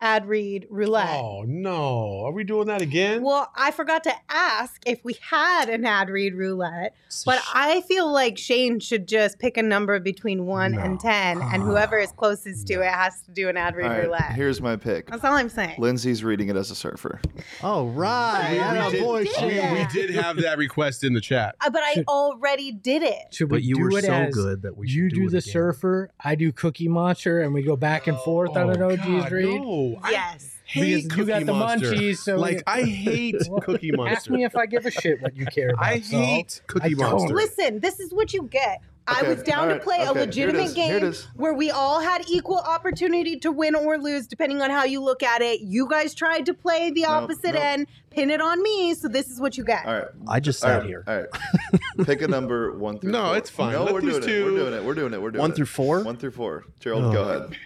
ad 0.00 0.26
read 0.26 0.66
roulette. 0.70 1.18
Oh 1.20 1.44
no! 1.46 2.24
Are 2.26 2.32
we 2.32 2.44
doing 2.44 2.66
that 2.68 2.82
again? 2.82 3.22
Well, 3.22 3.50
I 3.56 3.70
forgot 3.70 4.04
to 4.04 4.12
ask 4.28 4.80
if 4.86 5.04
we 5.04 5.16
had 5.20 5.68
an 5.68 5.84
ad 5.84 6.08
read 6.08 6.34
roulette, 6.34 6.94
but 7.26 7.40
I 7.52 7.80
feel 7.82 8.10
like 8.12 8.38
Shane 8.38 8.80
should 8.80 9.08
just 9.08 9.38
pick 9.38 9.56
a 9.56 9.62
number 9.62 9.98
between 9.98 10.46
one 10.46 10.74
and 10.78 10.92
No. 10.94 10.98
10, 10.98 11.42
and 11.42 11.62
whoever 11.62 11.98
is 11.98 12.12
closest 12.12 12.66
to 12.68 12.74
it 12.82 12.90
has 12.92 13.20
to 13.22 13.30
do 13.32 13.48
an 13.48 13.56
ad 13.56 13.74
read 13.76 13.86
All 13.86 13.92
right, 13.92 14.04
roulette. 14.04 14.32
here's 14.32 14.60
my 14.60 14.76
pick. 14.76 15.08
That's 15.10 15.24
all 15.24 15.34
I'm 15.34 15.48
saying. 15.48 15.76
Lindsay's 15.78 16.22
reading 16.22 16.48
it 16.48 16.56
as 16.56 16.70
a 16.70 16.74
surfer. 16.74 17.20
Oh 17.62 17.86
right, 17.88 18.48
We- 18.50 18.56
yeah, 18.56 18.86
we 18.86 18.92
did- 18.92 19.02
boy, 19.02 19.24
did 19.24 19.34
shit. 19.34 19.72
we 19.72 19.86
did 20.00 20.10
have 20.14 20.36
that 20.42 20.58
request 20.58 21.02
in 21.04 21.12
the 21.12 21.20
chat. 21.20 21.56
Uh, 21.60 21.70
but 21.70 21.82
I 21.84 22.04
already 22.08 22.72
did 22.72 23.02
it. 23.02 23.32
Should 23.32 23.48
But 23.48 23.62
you 23.62 23.76
do 23.76 23.82
were 23.82 23.98
it 23.98 24.04
so 24.04 24.12
as 24.12 24.34
good 24.34 24.62
that 24.62 24.76
we 24.76 24.86
should 24.88 24.96
you 24.96 25.08
do 25.10 25.16
do, 25.16 25.26
it 25.26 25.30
the 25.30 25.38
again. 25.38 25.52
surfer, 25.52 26.10
I 26.22 26.34
do 26.34 26.52
Cookie 26.52 26.88
Monster, 26.88 27.40
and 27.42 27.52
we 27.52 27.62
go 27.62 27.76
back 27.76 28.06
and 28.06 28.16
forth 28.20 28.56
on 28.56 28.70
an 28.70 28.82
Oh, 28.82 28.90
OG's 28.90 29.04
God, 29.06 29.32
read. 29.32 29.60
No, 29.60 29.87
I 30.02 30.10
Yes. 30.10 30.56
hate 30.64 31.04
Because 31.08 31.18
you 31.18 31.24
got 31.26 31.46
the 31.46 31.52
Monster. 31.54 31.92
munchies, 31.92 32.16
so 32.18 32.36
like 32.36 32.62
I 32.66 32.82
hate 33.06 33.36
Well, 33.48 33.60
Cookie 33.60 33.92
Monster. 33.92 34.16
Ask 34.16 34.30
me 34.30 34.44
if 34.44 34.56
I 34.56 34.66
give 34.66 34.84
a 34.86 34.90
shit 34.90 35.20
what 35.22 35.36
you 35.36 35.46
care 35.46 35.70
about. 35.70 35.84
I 35.84 36.00
Saul. 36.00 36.20
hate 36.20 36.60
Cookie 36.66 36.86
I 36.86 36.88
don't. 36.90 37.10
Monster. 37.10 37.34
Listen, 37.34 37.80
this 37.80 38.00
is 38.00 38.12
what 38.12 38.32
you 38.34 38.42
get. 38.42 38.80
I 39.10 39.20
Okay, 39.20 39.28
was 39.28 39.42
down 39.42 39.70
all 39.70 39.74
to 39.74 39.80
play 39.80 40.00
a 40.04 40.10
okay, 40.10 40.12
here 40.12 40.20
it 40.20 40.26
legitimate 40.26 40.64
is, 40.64 40.74
here 40.74 40.96
it 40.96 41.00
game 41.00 41.08
is. 41.08 41.26
where 41.34 41.54
we 41.54 41.70
all 41.70 42.00
had 42.00 42.28
equal 42.28 42.58
opportunity 42.58 43.38
to 43.38 43.50
win 43.50 43.74
or 43.74 43.96
lose, 43.96 44.26
depending 44.26 44.60
on 44.60 44.68
how 44.68 44.84
you 44.84 45.00
look 45.02 45.22
at 45.22 45.40
it. 45.40 45.62
You 45.62 45.88
guys 45.88 46.14
tried 46.14 46.44
to 46.44 46.52
play 46.52 46.90
the 46.90 47.06
opposite 47.06 47.54
nope. 47.54 47.62
end, 47.64 47.86
pin 48.10 48.28
it 48.28 48.42
on 48.42 48.62
me, 48.62 48.92
so 48.92 49.08
this 49.08 49.30
is 49.30 49.40
what 49.40 49.56
you 49.56 49.64
get. 49.64 49.86
All 49.86 49.94
right. 49.94 50.04
I 50.28 50.40
just 50.40 50.62
All 50.62 50.68
sat 50.68 50.78
right, 50.80 50.86
here. 50.86 51.04
All 51.08 51.16
right. 51.22 52.06
Pick 52.06 52.20
a 52.20 52.28
number 52.28 52.76
one 52.76 52.98
through 52.98 53.12
No, 53.12 53.28
four. 53.28 53.36
it's 53.38 53.48
fine. 53.48 53.72
No, 53.72 53.84
Let 53.84 53.94
we're 53.94 54.00
these 54.02 54.10
doing 54.18 54.22
two- 54.24 54.30
it. 54.30 54.44
We're 54.44 54.58
doing 54.58 54.74
it. 54.74 54.84
We're 54.84 54.94
doing 54.94 55.14
it. 55.14 55.22
We're 55.22 55.30
doing 55.30 55.40
One 55.40 55.50
it. 55.52 55.56
through 55.56 55.64
four? 55.66 56.02
One 56.04 56.16
through 56.18 56.32
four. 56.32 56.64
Gerald, 56.78 57.04
Oh. 57.04 57.12
go 57.12 57.22
ahead. 57.22 57.56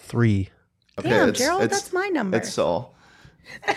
Three. 0.00 0.50
Okay, 0.98 1.10
Damn, 1.10 1.28
it's, 1.30 1.38
Gerald, 1.38 1.62
it's, 1.62 1.74
that's 1.74 1.92
my 1.92 2.08
number. 2.08 2.36
It's 2.36 2.52
Saul. 2.52 2.94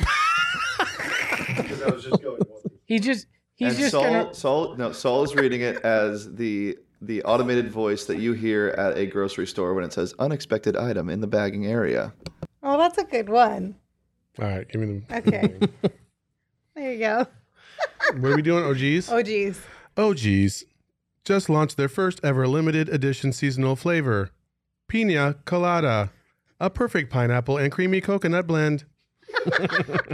He 2.88 2.99
just 2.99 3.28
he's 3.55 3.70
and 3.70 3.78
just 3.78 3.91
Saul, 3.91 4.03
gonna 4.03 4.34
Saul, 4.34 4.76
no, 4.78 4.91
Saul 4.93 5.24
is 5.24 5.36
reading 5.36 5.61
it 5.61 5.78
as 5.84 6.34
the 6.36 6.78
the 7.01 7.22
automated 7.24 7.70
voice 7.70 8.05
that 8.05 8.18
you 8.18 8.32
hear 8.34 8.70
at 8.78 8.97
a 8.97 9.05
grocery 9.05 9.45
store 9.45 9.74
when 9.74 9.84
it 9.84 9.91
says 9.91 10.13
"unexpected 10.20 10.78
item 10.78 11.09
in 11.09 11.20
the 11.20 11.28
bagging 11.28 11.68
area." 11.68 12.13
Oh, 12.63 12.78
that's 12.78 12.97
a 12.97 13.03
good 13.03 13.28
one. 13.28 13.76
All 14.39 14.45
right, 14.47 14.68
give 14.70 14.82
me 14.82 15.03
the. 15.09 15.15
Okay. 15.18 15.59
there 16.76 16.93
you 16.93 16.99
go. 16.99 17.28
What 18.20 18.32
are 18.32 18.36
we 18.36 18.41
doing? 18.41 18.63
OGs? 18.63 18.80
Geez. 18.80 19.61
Oh, 19.97 20.13
OGeez 20.13 20.63
oh, 20.63 20.70
just 21.26 21.49
launched 21.49 21.76
their 21.76 21.89
first 21.89 22.22
ever 22.24 22.47
limited 22.47 22.88
edition 22.88 23.34
seasonal 23.34 23.76
flavor, 23.76 24.30
Pina 24.88 25.36
Colada, 25.43 26.11
a 26.60 26.70
perfect 26.70 27.12
pineapple 27.12 27.58
and 27.58 27.72
creamy 27.72 28.01
coconut 28.01 28.47
blend. 28.47 28.86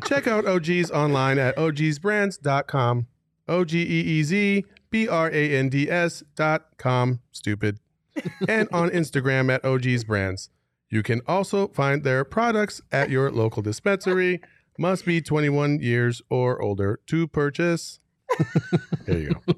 Check 0.05 0.27
out 0.27 0.45
OGeez 0.45 0.91
online 0.91 1.37
at 1.39 1.55
ogeezbrands.com. 1.57 3.07
O 3.47 3.65
G 3.65 3.81
E 3.81 4.19
E 4.19 4.23
Z 4.23 4.65
B 4.89 5.07
R 5.07 5.29
A 5.31 5.55
N 5.57 5.69
D 5.69 5.89
S 5.89 6.23
dot 6.35 6.65
com. 6.77 7.19
Stupid. 7.31 7.79
And 8.47 8.69
on 8.71 8.89
Instagram 8.91 9.51
at 9.51 9.63
OGeez 9.63 10.05
Brands. 10.05 10.49
You 10.89 11.01
can 11.01 11.21
also 11.27 11.67
find 11.69 12.03
their 12.03 12.23
products 12.23 12.79
at 12.91 13.09
your 13.09 13.31
local 13.31 13.63
dispensary. 13.63 14.39
Must 14.77 15.03
be 15.05 15.19
21 15.19 15.79
years 15.81 16.21
or 16.29 16.61
older 16.61 16.99
to 17.07 17.27
purchase. 17.27 17.99
there 19.05 19.17
you 19.19 19.29
go. 19.33 19.53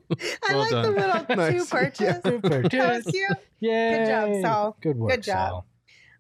I 0.48 0.54
Well 0.54 0.60
like 0.60 0.72
done. 0.72 0.84
the 0.84 0.92
little 1.02 1.26
two 1.26 1.36
Nice. 1.36 1.70
purchase. 1.70 2.18
super. 2.24 2.50
That 2.50 2.64
was 2.64 3.04
Just, 3.04 3.10
cute. 3.14 3.38
yay. 3.60 4.06
job, 4.08 4.42
Saul. 4.42 4.78
Good 4.82 4.98
work, 4.98 5.12
Good 5.12 5.24
job. 5.24 5.50
Saul. 5.50 5.66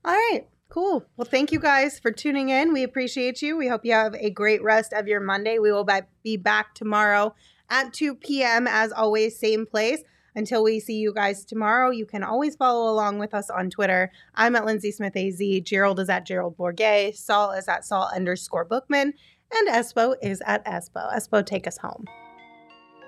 All 0.03 0.13
right, 0.13 0.45
cool. 0.75 1.05
Well, 1.15 1.25
thank 1.25 1.53
you 1.53 1.59
guys 1.59 1.99
for 1.99 2.11
tuning 2.11 2.49
in. 2.49 2.73
We 2.73 2.83
appreciate 2.83 3.41
you. 3.41 3.55
We 3.55 3.69
hope 3.69 3.85
you 3.85 3.93
have 3.93 4.13
a 4.15 4.29
great 4.29 4.61
rest 4.61 4.91
of 4.91 5.07
your 5.07 5.21
Monday. 5.21 5.57
We 5.57 5.71
will 5.71 5.87
be 6.21 6.35
back 6.35 6.75
tomorrow 6.75 7.33
at 7.69 7.93
2 7.93 8.15
p.m. 8.15 8.67
as 8.67 8.91
always, 8.91 9.39
same 9.39 9.65
place. 9.65 10.03
Until 10.35 10.63
we 10.63 10.81
see 10.81 10.95
you 10.95 11.13
guys 11.13 11.45
tomorrow, 11.45 11.91
you 11.91 12.05
can 12.05 12.23
always 12.23 12.57
follow 12.57 12.91
along 12.91 13.19
with 13.19 13.33
us 13.33 13.49
on 13.49 13.69
Twitter. 13.69 14.11
I'm 14.35 14.53
at 14.57 14.65
Lindsay 14.65 14.91
Smith 14.91 15.15
AZ. 15.15 15.41
Gerald 15.63 15.97
is 16.01 16.09
at 16.09 16.25
Gerald 16.25 16.57
Bourguet. 16.57 17.15
Saul 17.15 17.53
is 17.53 17.69
at 17.69 17.85
Saul 17.85 18.09
underscore 18.13 18.65
Bookman. 18.65 19.13
And 19.53 19.69
Espo 19.69 20.15
is 20.21 20.43
at 20.45 20.65
Espo. 20.65 21.09
Espo, 21.15 21.45
take 21.45 21.67
us 21.67 21.77
home. 21.77 22.03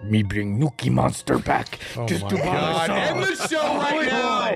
Me 0.06 0.24
bring 0.24 0.58
Nookie 0.58 0.92
Monster 0.92 1.38
back. 1.38 1.80
Oh 1.98 2.08
just 2.08 2.24
my 2.24 2.30
to 2.30 2.36
bother 2.38 2.48
God. 2.48 2.90
End 2.92 3.24
the 3.24 3.48
show 3.50 3.62
right 3.62 4.08
oh 4.08 4.56